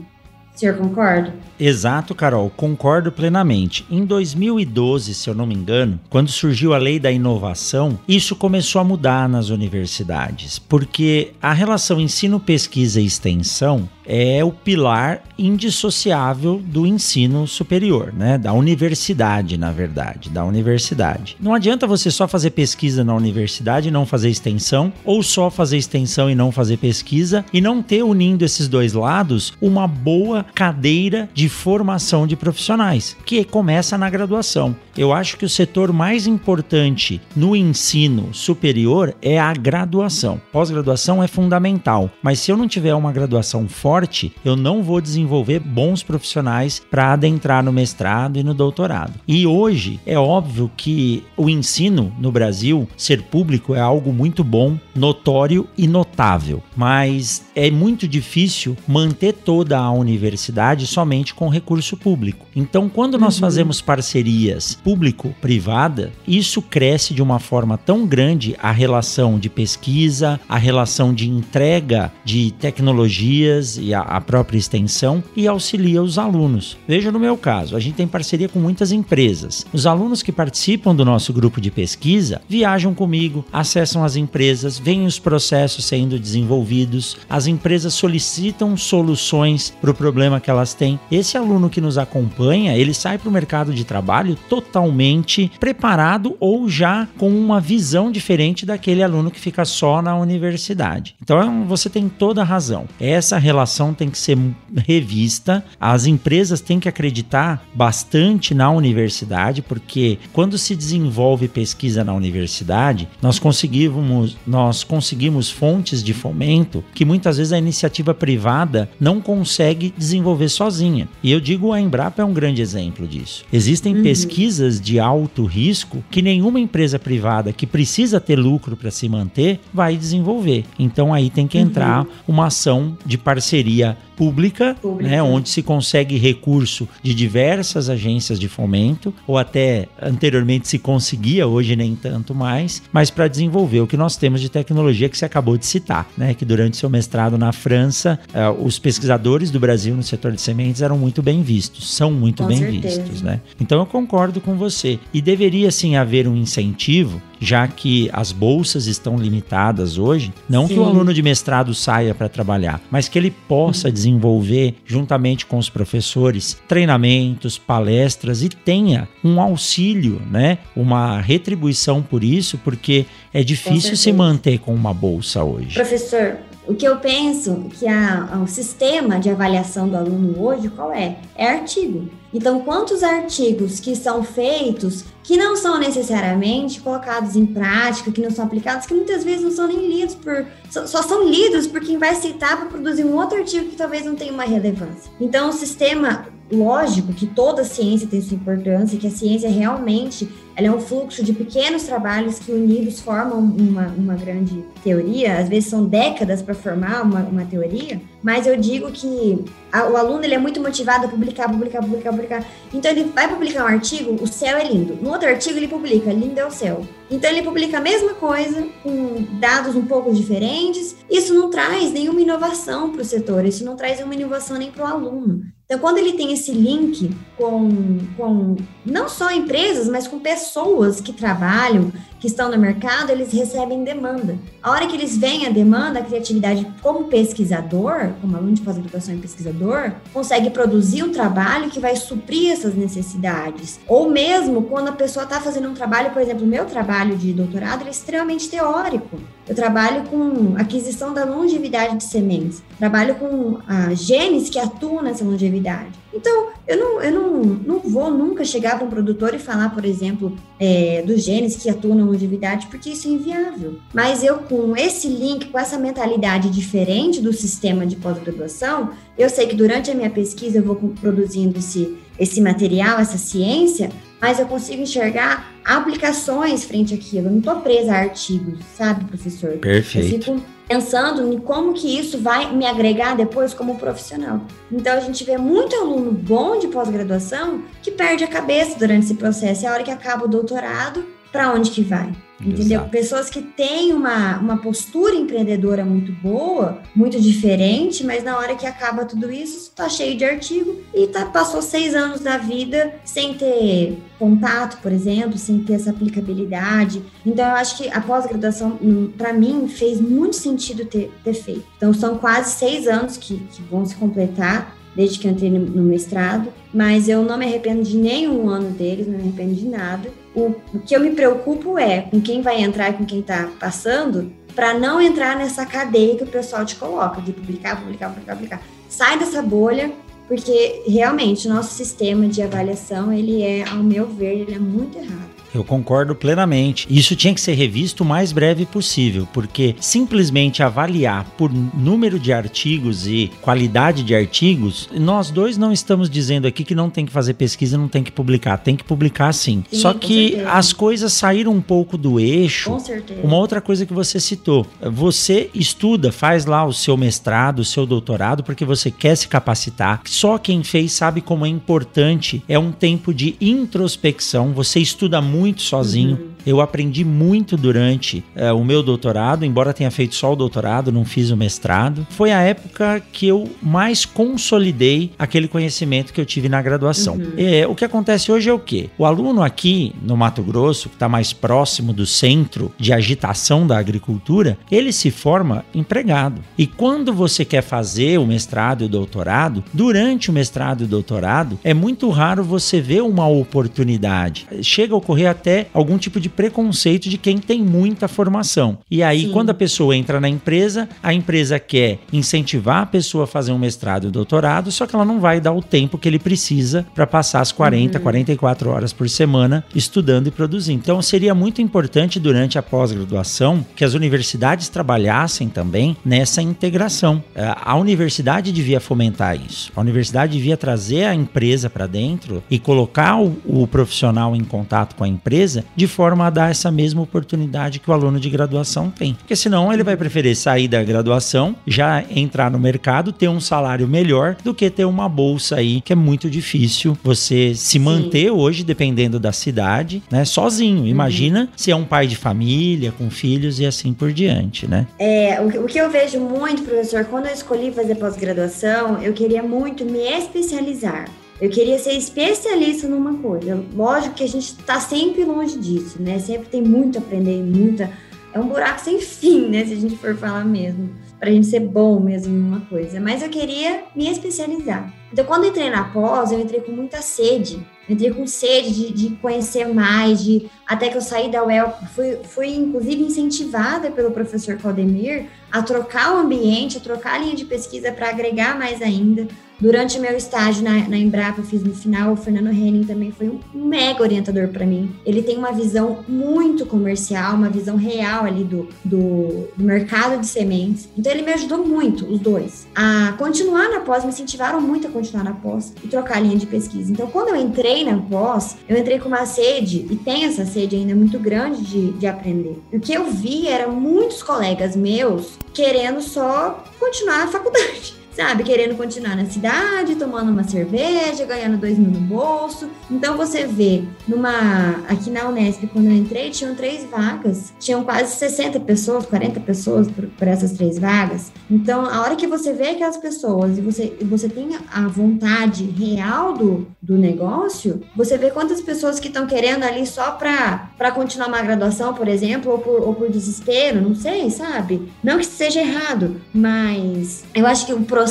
Senhor 0.62 0.77
concorda? 0.77 1.34
Exato, 1.60 2.13
Carol, 2.13 2.51
concordo 2.56 3.12
plenamente. 3.12 3.84
Em 3.89 4.06
2012, 4.06 5.13
se 5.15 5.27
eu 5.27 5.34
não 5.34 5.48
me 5.48 5.56
engano, 5.56 6.00
quando 6.08 6.30
surgiu 6.32 6.74
a 6.74 6.77
lei 6.77 7.00
da 7.00 7.12
inovação, 7.12 8.00
isso 8.08 8.36
começou 8.36 8.80
a 8.80 8.84
mudar 8.84 9.27
nas 9.27 9.50
universidades, 9.50 10.60
porque 10.60 11.34
a 11.41 11.51
relação 11.51 12.00
ensino, 12.00 12.39
pesquisa 12.39 13.01
e 13.01 13.06
extensão 13.06 13.89
é 14.06 14.44
o 14.44 14.51
pilar 14.51 15.22
indissociável 15.38 16.62
do 16.63 16.86
ensino 16.86 17.48
superior, 17.48 18.12
né? 18.13 18.38
Da 18.38 18.51
universidade, 18.53 19.58
na 19.58 19.72
verdade, 19.72 20.30
da 20.30 20.44
universidade. 20.44 21.38
Não 21.39 21.53
adianta 21.53 21.88
você 21.88 22.12
só 22.12 22.27
fazer 22.27 22.51
pesquisa 22.51 23.03
na 23.03 23.15
universidade 23.15 23.88
e 23.88 23.91
não 23.91 24.06
fazer 24.06 24.30
extensão, 24.30 24.91
ou 25.06 25.24
só 25.24 25.50
fazer 25.50 25.77
extensão 25.77 26.30
e 26.30 26.36
não 26.36 26.51
fazer 26.51 26.77
pesquisa, 26.77 27.46
e 27.53 27.62
não 27.62 27.82
ter 27.82 28.03
unindo 28.03 28.44
esses 28.44 28.68
dois 28.68 28.94
lados 28.94 29.53
uma 29.62 29.88
boa 29.88 30.46
cadeira 30.53 31.29
de 31.34 31.48
formação 31.50 32.27
de 32.27 32.36
profissionais, 32.36 33.15
que 33.25 33.43
começa 33.43 33.98
na 33.98 34.10
graduação. 34.10 34.75
Eu 34.98 35.13
acho 35.13 35.38
que 35.38 35.46
o 35.46 35.50
setor 35.50 35.93
mais 35.93 36.27
importante 36.27 37.22
no 37.36 37.55
ensino 37.55 38.34
superior 38.34 39.15
é 39.22 39.39
a 39.39 39.53
graduação. 39.53 40.41
Pós-graduação 40.51 41.24
é 41.24 41.27
fundamental, 41.27 42.12
mas 42.22 42.39
se 42.39 42.51
eu 42.51 42.58
não 42.58 42.67
tiver 42.67 42.93
uma 42.93 43.12
graduação 43.12 43.67
forte 43.67 44.34
eu 44.43 44.55
não 44.55 44.84
vou 44.84 45.00
desenvolver 45.00 45.60
bons 45.60 46.03
profissionais 46.03 46.81
para 46.91 47.13
adentrar 47.13 47.63
no 47.63 47.72
mestrado 47.72 48.38
e 48.38 48.43
no 48.43 48.53
doutorado. 48.53 49.13
E 49.27 49.48
hoje 49.48 50.00
é 50.05 50.17
óbvio 50.17 50.70
que 50.75 51.24
o 51.38 51.50
ensino 51.50 52.13
no 52.20 52.31
Brasil, 52.31 52.88
ser 52.98 53.24
público, 53.24 53.74
é 53.74 53.79
algo 53.79 54.12
muito 54.12 54.43
bom, 54.43 54.77
notório 54.96 55.67
e 55.77 55.88
notável, 55.88 56.62
mas 56.75 57.46
é 57.55 57.72
muito 57.72 58.08
difícil 58.08 58.75
manter 58.88 59.34
toda 59.34 59.79
a 59.79 59.91
universidade 59.91 60.40
somente 60.86 61.33
com 61.33 61.50
recurso 61.50 61.98
público. 61.98 62.45
Então, 62.55 62.89
quando 62.89 63.17
nós 63.17 63.36
uhum. 63.36 63.41
fazemos 63.41 63.81
parcerias 63.81 64.77
público-privada, 64.83 66.12
isso 66.27 66.62
cresce 66.62 67.13
de 67.13 67.21
uma 67.21 67.39
forma 67.39 67.77
tão 67.77 68.05
grande 68.05 68.55
a 68.62 68.71
relação 68.71 69.38
de 69.38 69.50
pesquisa, 69.50 70.39
a 70.48 70.57
relação 70.57 71.13
de 71.13 71.29
entrega 71.29 72.12
de 72.24 72.51
tecnologias 72.51 73.77
e 73.77 73.93
a, 73.93 74.01
a 74.01 74.21
própria 74.21 74.57
extensão 74.57 75.24
e 75.36 75.48
auxilia 75.48 76.01
os 76.01 76.17
alunos. 76.17 76.77
Veja 76.88 77.12
no 77.12 77.19
meu 77.19 77.38
caso, 77.38 77.75
a 77.75 77.79
gente 77.79 77.95
tem 77.95 78.07
parceria 78.07 78.48
com 78.48 78.60
muitas 78.60 78.91
empresas. 78.91 79.65
Os 79.74 79.86
alunos 79.86 80.24
que 80.24 80.31
participam 80.31 80.95
do 80.95 81.05
nosso 81.05 81.33
grupo 81.33 81.60
de 81.60 81.71
pesquisa 81.71 82.41
viajam 82.48 82.93
comigo, 82.93 83.45
acessam 83.51 84.03
as 84.03 84.15
empresas, 84.15 84.77
veem 84.77 85.05
os 85.05 85.19
processos 85.19 85.86
sendo 85.86 86.19
desenvolvidos, 86.19 87.17
as 87.29 87.48
empresas 87.48 87.93
solicitam 87.93 88.77
soluções 88.77 89.74
para 89.81 89.91
o 89.91 89.93
problema 89.93 90.21
que 90.42 90.50
elas 90.50 90.74
têm. 90.74 91.00
Esse 91.12 91.38
aluno 91.38 91.70
que 91.70 91.82
nos 91.82 91.98
acompanha, 91.98 92.75
ele 92.78 92.94
sai 92.94 93.18
para 93.18 93.30
o 93.30 93.32
mercado 93.32 93.74
de 93.74 93.84
trabalho 93.84 94.36
totalmente 94.50 95.52
preparado 95.60 96.36
ou 96.39 96.67
já 96.69 97.08
com 97.17 97.30
uma 97.30 97.60
visão 97.60 98.12
diferente 98.12 98.65
daquele 98.65 99.04
aluno 99.04 99.32
que 99.32 99.39
fica 99.39 99.65
só 99.65 100.02
na 100.02 100.15
universidade. 100.15 101.15
Então 101.22 101.65
você 101.65 101.89
tem 101.89 102.10
toda 102.10 102.41
a 102.41 102.45
razão. 102.45 102.86
Essa 103.00 103.38
relação 103.38 103.93
tem 103.93 104.10
que 104.10 104.17
ser 104.17 104.38
revista. 104.86 105.63
As 105.80 106.06
empresas 106.06 106.62
têm 106.62 106.80
que 106.80 106.89
acreditar 106.89 107.65
bastante 107.74 108.54
na 108.54 108.69
universidade, 108.69 109.62
porque 109.62 110.19
quando 110.34 110.58
se 110.58 110.76
desenvolve 110.76 111.48
pesquisa 111.48 112.04
na 112.04 112.13
universidade, 112.13 113.08
nós 113.22 113.39
conseguimos, 113.39 114.38
nós 114.45 114.84
conseguimos 114.84 115.50
fontes 115.50 116.04
de 116.04 116.13
fomento 116.13 116.84
que 116.93 117.06
muitas 117.06 117.38
vezes 117.38 117.54
a 117.54 117.58
iniciativa 117.58 118.13
privada 118.13 118.89
não 119.00 119.22
consegue 119.22 119.93
desenvolver 119.98 120.11
sozinha. 120.50 121.08
E 121.24 121.32
eu 121.32 121.39
digo 121.39 121.71
a 121.71 121.80
Embrapa 121.80 122.21
é 122.21 122.26
um 122.26 122.34
grande 122.34 122.62
exemplo 122.62 123.08
disso. 123.08 123.43
Existem 123.52 123.95
uhum. 123.95 124.04
pesquisas 124.04 124.80
de 124.80 125.00
alto 125.00 125.45
risco 125.45 126.04
que 126.10 126.21
nenhuma 126.21 126.60
empresa 126.60 127.00
privada 127.00 127.54
que 127.54 127.67
precisa 127.67 128.19
ter 128.19 128.38
lucro 128.38 128.76
para 128.76 128.91
se 128.91 129.08
manter 129.08 129.60
vai 129.74 129.95
desenvolver. 129.95 130.65
Então 130.78 131.13
aí 131.13 131.30
tem 131.30 131.47
que 131.47 131.58
entrar 131.58 132.02
uhum. 132.02 132.12
uma 132.28 132.47
ação 132.47 132.97
de 133.06 133.17
parceria 133.17 133.97
pública, 134.21 134.75
pública, 134.79 135.10
Né, 135.10 135.23
onde 135.23 135.49
se 135.49 135.63
consegue 135.63 136.15
recurso 136.15 136.88
de 137.01 137.15
diversas 137.15 137.89
agências 137.89 138.39
de 138.39 138.47
fomento, 138.47 139.12
ou 139.25 139.36
até 139.36 139.88
anteriormente 139.99 140.67
se 140.67 140.77
conseguia, 140.77 141.47
hoje 141.47 141.75
nem 141.75 141.95
tanto 141.95 142.36
mais, 142.36 142.84
mas 142.93 143.10
para 143.10 143.27
desenvolver 143.27 143.81
o 143.81 143.88
que 143.88 143.97
nós 143.97 144.15
temos 144.15 144.39
de 144.39 144.47
tecnologia 144.47 145.10
que 145.10 145.17
você 145.17 145.25
acabou 145.25 145.57
de 145.57 145.65
citar, 145.65 146.07
né, 146.15 146.36
que 146.36 146.45
durante 146.45 146.77
seu 146.77 146.89
mestrado 146.89 147.36
na 147.36 147.51
França, 147.51 148.19
uh, 148.29 148.63
os 148.63 148.77
pesquisadores 148.77 149.49
do 149.49 149.60
Brasil 149.60 149.95
no 149.95 150.03
setor 150.03 150.34
de 150.34 150.41
sementes 150.41 150.84
eram 150.84 150.99
muito 150.99 151.23
bem 151.23 151.41
vistos, 151.41 151.91
são 151.91 152.12
muito 152.12 152.43
com 152.43 152.49
bem 152.49 152.60
certeza. 152.60 153.01
vistos. 153.01 153.21
Né? 153.23 153.41
Então 153.60 153.79
eu 153.79 153.86
concordo 153.88 154.39
com 154.39 154.55
você. 154.55 154.99
E 155.12 155.21
deveria 155.21 155.71
sim 155.71 155.95
haver 155.95 156.27
um 156.27 156.36
incentivo 156.36 157.21
já 157.41 157.67
que 157.67 158.10
as 158.13 158.32
bolsas 158.32 158.86
estão 158.86 159.17
limitadas 159.17 159.97
hoje, 159.97 160.32
não 160.47 160.67
Sim. 160.67 160.75
que 160.75 160.80
o 160.80 160.86
aluno 160.86 161.12
de 161.13 161.23
mestrado 161.23 161.73
saia 161.73 162.13
para 162.13 162.30
trabalhar, 162.30 162.80
mas 162.91 163.10
que 163.10 163.17
ele 163.17 163.32
possa 163.32 163.88
uhum. 163.88 163.93
desenvolver, 163.93 164.75
juntamente 164.86 165.45
com 165.47 165.58
os 165.58 165.69
professores, 165.69 166.56
treinamentos, 166.67 167.58
palestras 167.58 168.43
e 168.43 168.49
tenha 168.49 169.10
um 169.23 169.41
auxílio, 169.41 170.21
né? 170.30 170.60
Uma 170.75 171.19
retribuição 171.19 172.01
por 172.04 172.23
isso, 172.23 172.60
porque 172.60 173.06
é 173.34 173.43
difícil 173.43 173.97
se 173.97 174.13
manter 174.13 174.60
com 174.60 174.73
uma 174.73 174.93
bolsa 174.93 175.43
hoje. 175.43 175.73
Professor, 175.73 176.38
o 176.71 176.75
que 176.75 176.88
eu 176.88 176.97
penso 176.97 177.65
que 177.77 177.88
a, 177.88 178.39
o 178.43 178.47
sistema 178.47 179.19
de 179.19 179.29
avaliação 179.29 179.89
do 179.89 179.97
aluno 179.97 180.41
hoje, 180.41 180.69
qual 180.69 180.91
é? 180.91 181.17
É 181.36 181.47
artigo. 181.47 182.10
Então, 182.34 182.62
quantos 182.62 183.03
artigos 183.03 183.79
que 183.81 183.93
são 183.93 184.23
feitos 184.23 185.03
que 185.21 185.36
não 185.36 185.55
são 185.55 185.77
necessariamente 185.77 186.79
colocados 186.79 187.36
em 187.36 187.45
prática, 187.45 188.12
que 188.12 188.21
não 188.21 188.31
são 188.31 188.45
aplicados, 188.45 188.86
que 188.86 188.93
muitas 188.93 189.23
vezes 189.23 189.43
não 189.43 189.51
são 189.51 189.67
nem 189.67 189.86
lidos 189.88 190.15
por. 190.15 190.45
só 190.69 191.03
são 191.03 191.27
lidos 191.27 191.67
por 191.67 191.81
quem 191.81 191.97
vai 191.97 192.15
citar 192.15 192.57
para 192.57 192.67
produzir 192.67 193.03
um 193.03 193.15
outro 193.15 193.38
artigo 193.38 193.69
que 193.69 193.75
talvez 193.75 194.05
não 194.05 194.15
tenha 194.15 194.31
uma 194.31 194.45
relevância. 194.45 195.12
Então, 195.19 195.49
o 195.49 195.53
sistema 195.53 196.27
lógico 196.52 197.14
que 197.14 197.26
toda 197.26 197.64
ciência 197.64 198.08
tem 198.08 198.22
sua 198.22 198.36
importância, 198.36 199.00
que 199.00 199.08
a 199.08 199.12
ciência 199.12 199.50
realmente 199.50 200.28
ela 200.56 200.68
é 200.68 200.72
um 200.72 200.82
fluxo 200.82 201.24
de 201.24 201.34
pequenos 201.34 201.84
trabalhos 201.84 202.38
que 202.40 202.52
unidos 202.52 203.00
formam 203.00 203.40
uma, 203.40 203.88
uma 203.98 204.16
grande 204.16 204.64
teoria, 204.84 205.38
às 205.38 205.48
vezes 205.48 205.70
são 205.70 205.86
décadas 205.86 206.42
para 206.42 206.54
formar 206.54 207.04
uma, 207.04 207.22
uma 207.22 207.46
teoria, 207.46 208.02
mas 208.22 208.46
eu 208.46 208.58
digo 208.58 208.92
que 208.92 209.44
a, 209.72 209.88
o 209.88 209.96
aluno 209.96 210.24
ele 210.24 210.36
é 210.36 210.38
muito 210.38 210.62
motivado 210.62 211.06
a 211.06 211.10
publicar, 211.10 211.50
publicar, 211.50 211.82
publicar, 211.82 212.12
publicar. 212.12 212.46
Então 212.74 212.92
ele 212.92 213.06
vai 213.06 213.28
publicar 213.30 213.64
um 213.64 213.68
artigo, 213.68 214.22
o 214.22 214.28
céu 214.28 214.58
é 214.58 214.64
lindo. 214.68 214.98
No 215.02 215.12
outro 215.12 215.30
artigo 215.30 215.58
ele 215.58 215.68
publica, 215.68 216.12
lindo 216.12 216.40
é 216.40 216.46
o 216.46 216.52
céu. 216.52 216.86
Então 217.10 217.30
ele 217.30 217.42
publica 217.42 217.78
a 217.78 217.82
mesma 217.82 218.14
coisa, 218.14 218.68
com 218.84 219.26
dados 219.40 219.76
um 219.76 219.86
pouco 219.86 220.14
diferentes. 220.14 220.96
Isso 221.10 221.34
não 221.34 221.50
traz 221.50 221.92
nenhuma 221.92 222.22
inovação 222.22 222.92
para 222.92 223.02
o 223.02 223.06
setor, 223.06 223.46
isso 223.46 223.64
não 223.64 223.76
traz 223.76 223.98
nenhuma 223.98 224.16
inovação 224.16 224.58
nem 224.58 224.72
para 224.72 224.84
o 224.84 224.88
aluno. 224.88 225.42
Então, 225.71 225.79
quando 225.79 225.99
ele 225.99 226.17
tem 226.17 226.34
esse 226.34 226.51
link 226.51 227.15
com, 227.38 227.97
com 228.17 228.57
não 228.86 229.07
só 229.07 229.31
empresas, 229.31 229.88
mas 229.88 230.05
com 230.05 230.19
pessoas 230.19 230.99
que 230.99 231.13
trabalham, 231.13 231.93
que 232.19 232.27
estão 232.27 232.51
no 232.51 232.57
mercado, 232.57 233.10
eles 233.10 233.31
recebem 233.31 233.81
demanda. 233.81 234.38
A 234.62 234.69
hora 234.69 234.86
que 234.86 234.97
eles 234.97 235.17
veem 235.17 235.47
a 235.47 235.49
demanda, 235.49 235.99
a 235.99 236.03
criatividade 236.03 236.67
como 236.81 237.05
pesquisador, 237.05 238.10
como 238.19 238.36
aluno 238.36 238.51
de 238.51 238.62
pós-graduação 238.62 239.15
e 239.15 239.19
pesquisador, 239.19 239.93
consegue 240.13 240.49
produzir 240.49 241.03
um 241.03 241.10
trabalho 241.10 241.69
que 241.69 241.79
vai 241.79 241.95
suprir 241.95 242.51
essas 242.51 242.75
necessidades. 242.75 243.79
Ou 243.88 244.10
mesmo 244.10 244.63
quando 244.63 244.89
a 244.89 244.91
pessoa 244.91 245.23
está 245.23 245.39
fazendo 245.39 245.69
um 245.69 245.73
trabalho, 245.73 246.12
por 246.12 246.21
exemplo, 246.21 246.43
o 246.43 246.49
meu 246.49 246.65
trabalho 246.65 247.15
de 247.15 247.31
doutorado 247.31 247.88
é 247.88 247.89
extremamente 247.89 248.49
teórico. 248.49 249.17
Eu 249.52 249.56
trabalho 249.56 250.04
com 250.06 250.56
aquisição 250.56 251.14
da 251.14 251.26
longevidade 251.26 251.98
de 251.98 252.06
sementes, 252.06 252.64
trabalho 252.80 253.16
com 253.16 253.58
ah, 253.68 253.94
genes 253.94 254.50
que 254.50 254.58
atuam 254.58 255.04
nessa 255.04 255.26
longevidade. 255.26 255.90
Então, 256.14 256.48
eu 256.66 256.78
não, 256.78 257.02
eu 257.02 257.12
não, 257.12 257.44
não 257.44 257.80
vou 257.80 258.10
nunca 258.10 258.46
chegar 258.46 258.78
para 258.78 258.88
um 258.88 258.90
produtor 258.90 259.34
e 259.34 259.40
falar, 259.40 259.74
por 259.76 259.84
exemplo, 259.84 260.34
é, 260.58 261.04
dos 261.06 261.22
genes 261.22 261.58
que 261.58 261.70
atuam 261.70 261.96
na 261.96 262.06
longevidade, 262.06 262.68
porque 262.68 262.92
isso 262.92 263.10
é 263.10 263.12
inviável. 263.12 263.78
Mas 263.94 264.24
eu, 264.24 264.38
com 264.38 264.74
esse 264.78 265.10
link, 265.10 265.50
com 265.50 265.60
essa 265.60 265.78
mentalidade 265.78 266.50
diferente 266.50 267.20
do 267.20 267.34
sistema 267.34 267.86
de 267.86 267.98
pós-graduação, 267.98 268.92
eu 269.18 269.30
sei 269.30 269.48
que 269.48 269.56
durante 269.58 269.92
a 269.92 269.94
minha 269.94 270.10
pesquisa 270.10 270.60
eu 270.60 270.64
vou 270.64 270.76
produzindo 270.76 271.60
esse, 271.60 271.98
esse 272.18 272.40
material, 272.40 273.00
essa 273.00 273.18
ciência, 273.18 273.90
mas 274.21 274.39
eu 274.39 274.45
consigo 274.45 274.84
enxergar 274.84 275.51
aplicações 275.65 276.63
frente 276.63 276.93
àquilo. 276.93 277.27
Eu 277.27 277.31
não 277.31 277.39
estou 277.39 277.55
presa 277.57 277.93
a 277.93 277.99
artigos, 277.99 278.60
sabe, 278.77 279.03
professor? 279.05 279.57
Perfeito. 279.57 280.13
Eu 280.13 280.21
fico 280.21 280.45
pensando 280.67 281.34
em 281.34 281.38
como 281.39 281.73
que 281.73 281.99
isso 281.99 282.19
vai 282.19 282.53
me 282.55 282.65
agregar 282.65 283.15
depois 283.15 283.53
como 283.53 283.77
profissional. 283.77 284.41
Então 284.71 284.93
a 284.93 284.99
gente 284.99 285.23
vê 285.23 285.38
muito 285.38 285.75
aluno 285.75 286.12
bom 286.12 286.60
de 286.60 286.67
pós-graduação 286.67 287.63
que 287.81 287.91
perde 287.91 288.23
a 288.23 288.27
cabeça 288.27 288.77
durante 288.77 289.05
esse 289.05 289.15
processo. 289.15 289.65
É 289.65 289.69
a 289.69 289.73
hora 289.73 289.84
que 289.84 289.91
acaba 289.91 290.25
o 290.25 290.29
doutorado, 290.29 291.03
para 291.31 291.51
onde 291.51 291.71
que 291.71 291.81
vai? 291.81 292.13
Entendeu? 292.45 292.80
Exato. 292.80 292.89
Pessoas 292.89 293.30
que 293.30 293.41
têm 293.41 293.93
uma, 293.93 294.38
uma 294.39 294.58
postura 294.58 295.15
empreendedora 295.15 295.86
muito 295.86 296.12
boa, 296.12 296.82
muito 296.95 297.19
diferente, 297.19 298.04
mas 298.04 298.23
na 298.23 298.38
hora 298.38 298.56
que 298.56 298.65
acaba 298.65 299.06
tudo 299.06 299.32
isso, 299.32 299.69
está 299.69 299.88
cheio 299.88 300.17
de 300.17 300.25
artigo 300.25 300.75
e 300.93 301.08
tá, 301.08 301.25
passou 301.25 301.62
seis 301.62 301.95
anos 301.95 302.21
da 302.21 302.38
vida 302.38 302.95
sem 303.06 303.34
ter 303.34 303.97
contato, 304.17 304.82
por 304.82 304.91
exemplo, 304.91 305.38
sem 305.38 305.60
ter 305.60 305.73
essa 305.73 305.91
aplicabilidade. 305.91 307.01
Então, 307.25 307.45
eu 307.47 307.56
acho 307.56 307.77
que 307.77 307.89
a 307.89 308.01
pós-graduação, 308.01 308.77
hum, 308.82 309.12
para 309.17 309.34
mim, 309.34 309.67
fez 309.67 309.99
muito 309.99 310.36
sentido 310.36 310.86
ter, 310.86 311.12
ter 311.23 311.34
feito. 311.34 311.65
Então, 311.77 311.93
são 311.93 312.17
quase 312.17 312.56
seis 312.56 312.88
anos 312.88 313.17
que, 313.17 313.38
que 313.38 313.62
vão 313.63 313.86
se 313.86 313.95
completar 313.95 314.81
desde 314.95 315.19
que 315.19 315.27
entrei 315.27 315.49
no, 315.49 315.84
mestrado, 315.84 316.51
mas 316.73 317.08
eu 317.08 317.23
não 317.23 317.38
me 317.38 317.45
arrependo 317.45 317.84
de 317.84 317.95
nenhum 317.97 318.49
ano 318.49 318.69
deles, 318.71 319.08
não 319.08 319.15
me 319.15 319.23
arrependo 319.23 319.54
de 319.54 319.65
nada. 319.65 320.10
O, 320.36 320.54
o 320.73 320.80
que 320.80 320.95
eu 320.95 320.99
me 320.99 321.12
preocupo 321.12 321.77
é 321.77 322.01
com 322.01 322.21
quem 322.21 322.41
vai 322.41 322.62
entrar, 322.62 322.93
com 322.93 323.06
quem 323.06 323.19
está 323.19 323.49
passando, 323.60 324.32
para 324.56 324.73
não 324.77 325.01
entrar 325.01 325.36
nessa 325.36 325.65
cadeia 325.65 326.15
que 326.15 326.23
o 326.23 326.27
pessoal 326.27 326.65
te 326.65 326.75
coloca, 326.75 327.21
de 327.21 327.32
publicar, 327.32 327.80
publicar, 327.80 328.10
publicar, 328.10 328.36
publicar. 328.36 328.62
Sai 328.89 329.17
dessa 329.17 329.41
bolha, 329.41 329.91
porque 330.27 330.84
realmente 330.88 331.47
o 331.47 331.54
nosso 331.54 331.73
sistema 331.73 332.27
de 332.27 332.41
avaliação, 332.41 333.12
ele 333.12 333.41
é, 333.41 333.67
ao 333.67 333.84
meu 333.84 334.08
ver, 334.08 334.39
ele 334.39 334.56
é 334.56 334.60
muito 334.60 334.97
errado. 334.97 335.31
Eu 335.54 335.64
concordo 335.64 336.16
plenamente. 336.16 336.88
Isso 336.90 337.16
tinha 337.16 337.34
que 337.34 337.42
ser 337.42 337.54
revisto 337.54 338.04
o 338.04 338.06
mais 338.06 338.32
breve 338.32 338.66
possível, 338.66 339.28
porque 339.34 339.76
simplesmente 339.80 340.64
avaliar 340.64 341.26
por 341.38 341.52
número 341.52 342.18
de 342.18 342.32
artigos 342.32 343.06
e 343.06 343.30
qualidade 343.42 344.04
de 344.04 344.16
artigos, 344.16 344.90
nós 344.94 345.30
dois 345.30 345.58
não 345.58 345.72
estamos 345.72 346.10
dizendo 346.10 346.48
aqui 346.48 346.64
que 346.64 346.74
não 346.74 346.90
tem 346.90 347.06
que 347.06 347.12
fazer 347.12 347.34
pesquisa, 347.34 347.78
não 347.78 347.88
tem 347.88 348.04
que 348.04 348.12
publicar, 348.12 348.58
tem 348.58 348.76
que 348.76 348.84
publicar 348.84 349.34
sim. 349.34 349.64
sim 349.70 349.78
Só 349.78 349.94
que 349.94 350.40
as 350.48 350.72
coisas 350.72 351.12
saíram 351.14 351.52
um 351.52 351.62
pouco 351.62 351.98
do 351.98 352.20
eixo. 352.20 352.70
Com 352.70 352.80
certeza. 352.80 353.22
Uma 353.22 353.38
outra 353.38 353.60
coisa 353.60 353.86
que 353.86 353.94
você 353.94 354.20
citou, 354.20 354.66
você 354.82 355.50
estuda, 355.54 356.12
faz 356.12 356.46
lá 356.46 356.66
o 356.66 356.74
seu 356.74 356.96
mestrado, 356.96 357.60
o 357.60 357.66
seu 357.66 357.86
doutorado, 357.86 358.44
porque 358.44 358.64
você 358.64 358.90
quer 358.90 359.16
se 359.16 359.28
capacitar. 359.28 360.02
Só 360.06 360.38
quem 360.38 360.64
fez 360.64 360.94
sabe 360.94 361.22
como 361.22 361.46
é 361.46 361.50
importante. 361.50 362.44
É 362.48 362.58
um 362.58 362.72
tempo 362.72 363.14
de 363.14 363.36
introspecção. 363.42 364.54
Você 364.54 364.80
estuda 364.80 365.22
muito 365.22 365.40
muito 365.41 365.62
sozinho. 365.63 366.17
Uhum. 366.17 366.30
Eu 366.45 366.62
aprendi 366.62 367.04
muito 367.04 367.56
durante 367.58 368.23
é, 368.36 368.51
o 368.51 368.63
meu 368.63 368.82
doutorado, 368.82 369.45
embora 369.45 369.73
tenha 369.73 369.91
feito 369.91 370.15
só 370.15 370.34
o 370.34 370.36
doutorado, 370.36 370.91
não 370.91 371.06
fiz 371.06 371.30
o 371.30 371.38
mestrado. 371.38 372.06
Foi 372.10 372.32
a 372.32 372.41
época 372.41 373.01
que 373.12 373.27
eu 373.27 373.49
mais 373.62 374.06
consolidei 374.06 375.12
aquele 375.17 375.47
conhecimento 375.47 376.13
que 376.13 376.19
eu 376.19 376.25
tive 376.25 376.49
na 376.49 376.62
graduação. 376.62 377.15
Uhum. 377.15 377.34
É, 377.38 377.67
o 377.67 377.75
que 377.75 377.86
acontece 377.86 378.32
hoje 378.32 378.49
é 378.49 378.54
o 378.54 378.60
quê? 378.60 378.89
O 378.97 379.06
aluno 379.06 379.43
aqui 379.43 379.93
no 380.01 380.17
Mato 380.17 380.41
Grosso, 380.41 380.89
que 380.89 380.95
está 380.95 381.08
mais 381.08 381.34
próximo 381.34 381.93
do 381.93 382.06
centro 382.06 382.71
de 382.77 382.93
agitação 382.93 383.65
da 383.65 383.77
agricultura, 383.77 384.58
ele 384.71 384.91
se 384.91 385.12
forma 385.12 385.63
empregado. 385.73 386.41
E 386.58 386.65
quando 386.65 387.13
você 387.13 387.45
quer 387.45 387.62
fazer 387.62 388.19
o 388.19 388.25
mestrado 388.25 388.84
e 388.84 388.86
o 388.86 388.89
doutorado, 388.89 389.63
durante 389.73 390.30
o 390.30 390.34
mestrado 390.34 390.82
e 390.82 390.84
o 390.86 390.88
doutorado, 390.88 391.60
é 391.63 391.73
muito 391.73 392.10
raro 392.10 392.43
você 392.43 392.82
ver 392.82 393.01
uma 393.01 393.27
oportunidade. 393.27 394.47
Chega 394.62 394.93
a 394.93 394.97
ocorrer 394.97 395.30
até 395.30 395.67
algum 395.73 395.97
tipo 395.97 396.19
de 396.19 396.30
preconceito 396.32 397.10
de 397.10 397.17
quem 397.17 397.38
tem 397.38 397.62
muita 397.62 398.08
formação. 398.08 398.78
E 398.89 399.04
aí, 399.04 399.26
Sim. 399.26 399.32
quando 399.32 399.50
a 399.50 399.54
pessoa 399.54 399.96
entra 399.96 400.20
na 400.20 400.30
empresa, 400.30 400.88
a 401.04 401.13
empresa 401.13 401.60
quer 401.60 402.00
incentivar 402.12 402.82
a 402.84 402.86
pessoa 402.86 403.26
a 403.26 403.28
fazer 403.28 403.52
um 403.52 403.60
mestrado 403.60 404.08
e 404.08 404.12
doutorado, 404.12 404.72
só 404.72 404.88
que 404.88 404.96
ela 404.96 405.06
não 405.06 405.20
vai 405.20 405.39
dar 405.39 405.52
o 405.52 405.62
tempo 405.62 405.98
que 405.98 406.08
ele 406.08 406.20
precisa 406.20 406.86
para 406.96 407.06
passar 407.06 407.41
as 407.41 407.52
40, 407.52 407.98
uhum. 407.98 408.04
44 408.04 408.70
horas 408.70 408.94
por 408.94 409.10
semana 409.10 409.63
estudando 409.76 410.28
e 410.28 410.32
produzindo. 410.32 410.82
Então, 410.82 411.02
seria 411.02 411.36
muito 411.36 411.62
importante 411.62 412.20
durante 412.20 412.58
a 412.58 412.63
pós-graduação 412.63 413.65
que 413.76 413.84
as 413.84 413.94
universidades 413.94 414.70
trabalhassem 414.70 415.50
também 415.50 415.98
nessa 416.04 416.41
integração. 416.41 417.24
É, 417.36 417.54
a 417.63 417.76
universidade 417.76 418.52
devia 418.52 418.80
fomentar 418.80 419.39
isso. 419.39 419.72
A 419.76 419.82
universidade 419.82 420.34
devia 420.34 420.58
trazer 420.58 421.06
a 421.06 421.15
empresa 421.15 421.70
para 421.70 421.88
dentro 421.88 422.44
e 422.50 422.58
colocar 422.60 423.20
o, 423.20 423.38
o 423.46 423.67
profissional 423.67 424.36
em 424.36 424.44
contato 424.44 424.96
com 424.96 425.04
a 425.04 425.08
empresa 425.08 425.63
de 425.76 425.88
forma 425.88 426.20
a 426.21 426.29
dar 426.29 426.51
essa 426.51 426.71
mesma 426.71 427.01
oportunidade 427.01 427.79
que 427.79 427.89
o 427.89 427.93
aluno 427.93 428.19
de 428.19 428.29
graduação 428.29 428.89
tem. 428.89 429.13
Porque 429.13 429.36
senão 429.36 429.71
ele 429.71 429.84
vai 429.84 429.97
preferir 429.97 430.36
sair 430.36 430.67
da 430.67 430.84
graduação, 430.84 431.55
já 431.65 432.03
entrar 432.10 432.51
no 432.51 432.60
mercado, 432.60 433.12
ter 433.12 433.27
um 433.27 433.39
salário 433.39 433.88
melhor 433.88 434.36
do 434.43 434.53
que 434.53 434.69
ter 434.69 434.86
uma 434.86 435.07
bolsa 435.07 435.57
aí 435.57 435.81
que 435.81 435.93
é 435.93 435.95
muito 435.95 436.29
difícil 436.29 436.97
você 437.03 437.53
se 437.55 437.79
manter 437.79 438.25
Sim. 438.25 438.29
hoje 438.29 438.63
dependendo 438.63 439.19
da 439.19 439.31
cidade, 439.31 440.01
né, 440.12 440.25
sozinho. 440.25 440.81
Uhum. 440.81 440.88
Imagina 440.88 441.41
uhum. 441.41 441.47
se 441.55 441.71
é 441.71 441.75
um 441.75 441.86
pai 441.86 442.07
de 442.07 442.15
família 442.15 442.91
com 442.91 443.10
filhos 443.10 443.60
e 443.60 443.65
assim 443.65 443.93
por 443.93 444.12
diante, 444.12 444.67
né? 444.67 444.88
É, 444.99 445.39
o, 445.41 445.63
o 445.63 445.65
que 445.65 445.79
eu 445.79 445.89
vejo 445.89 446.19
muito, 446.19 446.63
professor, 446.63 447.05
quando 447.05 447.27
eu 447.27 447.34
escolhi 447.34 447.71
fazer 447.71 447.95
pós-graduação, 447.95 449.01
eu 449.01 449.13
queria 449.13 449.43
muito 449.43 449.86
me 449.86 449.99
especializar. 449.99 451.05
Eu 451.41 451.49
queria 451.49 451.80
ser 451.80 451.93
especialista 451.93 452.88
numa 452.88 453.15
coisa. 453.15 453.65
Lógico 453.73 454.13
que 454.13 454.23
a 454.23 454.27
gente 454.27 454.60
está 454.60 454.80
sempre 454.80 455.23
longe 455.23 455.58
disso, 455.58 455.99
né? 455.99 456.19
Sempre 456.19 456.49
tem 456.49 456.62
muito 456.62 456.99
a 456.99 457.01
aprender, 457.01 457.41
muita. 457.41 457.91
É 458.32 458.39
um 458.39 458.47
buraco 458.47 458.80
sem 458.80 458.99
fim, 459.01 459.49
né? 459.49 459.65
Se 459.65 459.73
a 459.73 459.75
gente 459.75 459.97
for 459.97 460.15
falar 460.15 460.45
mesmo. 460.45 460.91
Para 461.19 461.30
a 461.30 461.34
gente 461.34 461.47
ser 461.47 461.62
bom 461.62 461.99
mesmo 461.99 462.32
numa 462.32 462.62
coisa. 462.62 462.99
Mas 462.99 463.23
eu 463.23 463.30
queria 463.30 463.86
me 463.95 464.08
especializar. 464.08 464.93
Então, 465.12 465.25
quando 465.25 465.47
entrei 465.47 465.71
na 465.71 465.86
pós, 465.86 466.32
eu 466.32 466.39
entrei 466.39 466.62
com 466.62 466.73
muita 466.73 467.01
sede. 467.01 467.56
Eu 467.89 467.95
entrei 467.95 468.12
com 468.12 468.27
sede 468.27 468.71
de, 468.71 468.93
de 468.93 469.15
conhecer 469.15 469.65
mais, 469.67 470.23
de 470.23 470.47
até 470.67 470.89
que 470.89 470.97
eu 470.97 471.01
saí 471.01 471.32
da 471.32 471.43
UEL. 471.43 471.73
Fui, 471.95 472.17
fui, 472.23 472.56
inclusive, 472.56 473.01
incentivada 473.01 473.89
pelo 473.89 474.12
professor 474.12 474.58
Claudemir 474.58 475.25
a 475.51 475.63
trocar 475.63 476.13
o 476.13 476.19
ambiente, 476.19 476.77
a 476.77 476.82
trocar 476.82 477.15
a 477.15 477.17
linha 477.17 477.36
de 477.36 477.45
pesquisa 477.45 477.91
para 477.91 478.10
agregar 478.10 478.58
mais 478.58 478.80
ainda. 478.80 479.27
Durante 479.62 480.00
meu 480.00 480.17
estágio 480.17 480.63
na, 480.63 480.89
na 480.89 480.97
Embrapa, 480.97 481.43
fiz 481.43 481.63
no 481.63 481.76
final, 481.76 482.13
o 482.13 482.17
Fernando 482.17 482.50
Henning 482.50 482.84
também 482.84 483.12
foi 483.12 483.30
um 483.30 483.39
mega 483.54 484.02
orientador 484.02 484.47
para 484.47 484.65
mim. 484.65 484.95
Ele 485.06 485.21
tem 485.21 485.38
uma 485.38 485.52
visão 485.52 486.00
muito 486.08 486.65
comercial, 486.65 487.36
uma 487.36 487.47
visão 487.47 487.76
real 487.76 488.26
ali 488.26 488.43
do, 488.43 488.67
do, 488.84 489.47
do, 489.56 489.63
mercado 489.63 490.19
de 490.19 490.26
sementes. 490.26 490.89
Então 490.97 491.12
ele 491.12 491.21
me 491.21 491.32
ajudou 491.32 491.60
muito, 491.60 492.12
os 492.12 492.19
dois, 492.19 492.65
a 492.74 493.13
continuar 493.19 493.69
na 493.69 493.82
pós, 493.82 494.04
me 494.04 494.10
incentivaram 494.10 494.60
muito 494.60 494.88
a 494.88 494.89
continuar 494.89 495.24
na 495.24 495.34
pós 495.34 495.74
e 495.84 495.88
trocar 495.88 496.17
a 496.17 496.19
linha 496.21 496.38
de 496.38 496.47
pesquisa. 496.47 496.91
Então 496.91 497.06
quando 497.12 497.30
eu 497.30 497.36
entrei 497.36 497.86
na 497.86 497.97
pós, 497.97 498.58
eu 498.67 498.76
entrei 498.76 498.97
com 498.97 499.10
uma 499.10 499.28
sede, 499.28 499.86
e 499.91 499.95
tem 499.95 500.26
essa 500.26 500.43
sede 500.43 500.76
ainda 500.76 500.95
muito 500.95 501.19
grande 501.19 501.62
de, 501.62 501.91
de 501.91 502.08
aprender. 502.08 502.60
O 502.74 502.80
que 502.80 502.93
eu 502.93 503.12
vi 503.12 503.47
era 503.47 503.67
muitos 503.67 504.24
colegas 504.24 504.76
meus 504.76 505.38
querendo 505.54 506.02
só 506.02 506.63
continuar 506.80 507.19
na 507.19 507.28
faculdade 507.28 508.01
sabe, 508.15 508.43
querendo 508.43 508.76
continuar 508.76 509.15
na 509.15 509.26
cidade, 509.26 509.95
tomando 509.95 510.32
uma 510.32 510.43
cerveja, 510.43 511.26
ganhando 511.26 511.58
dois 511.58 511.78
mil 511.78 511.91
no 511.91 512.00
bolso. 512.00 512.69
Então 512.89 513.17
você 513.17 513.45
vê, 513.45 513.84
numa 514.08 514.84
aqui 514.88 515.10
na 515.10 515.28
Unesp, 515.28 515.65
quando 515.67 515.88
eu 515.88 515.93
entrei, 515.93 516.30
tinham 516.30 516.56
três 516.56 516.84
vagas, 516.89 517.54
tinham 517.60 517.84
quase 517.84 518.15
60 518.15 518.60
pessoas, 518.62 519.06
40 519.06 519.39
pessoas 519.39 519.88
por, 519.89 520.06
por 520.08 520.28
essas 520.28 520.52
três 520.54 520.78
vagas. 520.78 521.32
Então, 521.50 521.86
a 521.86 522.02
hora 522.02 522.15
que 522.15 522.28
você 522.28 522.54
vê 522.54 522.69
aquelas 522.69 522.97
pessoas 522.97 523.58
e 523.58 523.62
você, 523.62 523.97
você 524.04 524.30
tem 524.30 524.58
a 524.71 524.88
vontade 524.88 525.63
real 525.65 526.34
do, 526.34 526.67
do 526.82 526.97
negócio, 526.97 527.82
você 527.95 528.17
vê 528.17 528.30
quantas 528.32 528.62
pessoas 528.62 529.00
que 529.00 529.08
estão 529.08 529.28
querendo 529.28 529.63
ali 529.63 529.86
só 529.86 530.12
para 530.12 530.91
continuar 530.91 531.28
uma 531.28 531.41
graduação, 531.41 531.93
por 531.93 532.08
exemplo, 532.08 532.52
ou 532.52 532.60
por, 532.60 532.82
ou 532.82 532.93
por 532.93 533.10
desespero, 533.10 533.82
não 533.82 533.95
sei, 533.95 534.30
sabe? 534.30 534.91
Não 535.04 535.17
que 535.17 535.26
seja 535.26 535.62
errado, 535.62 536.21
mas 536.34 537.24
eu 537.34 537.45
acho 537.45 537.65
que 537.65 537.74
o 537.74 537.82
processo 537.82 538.11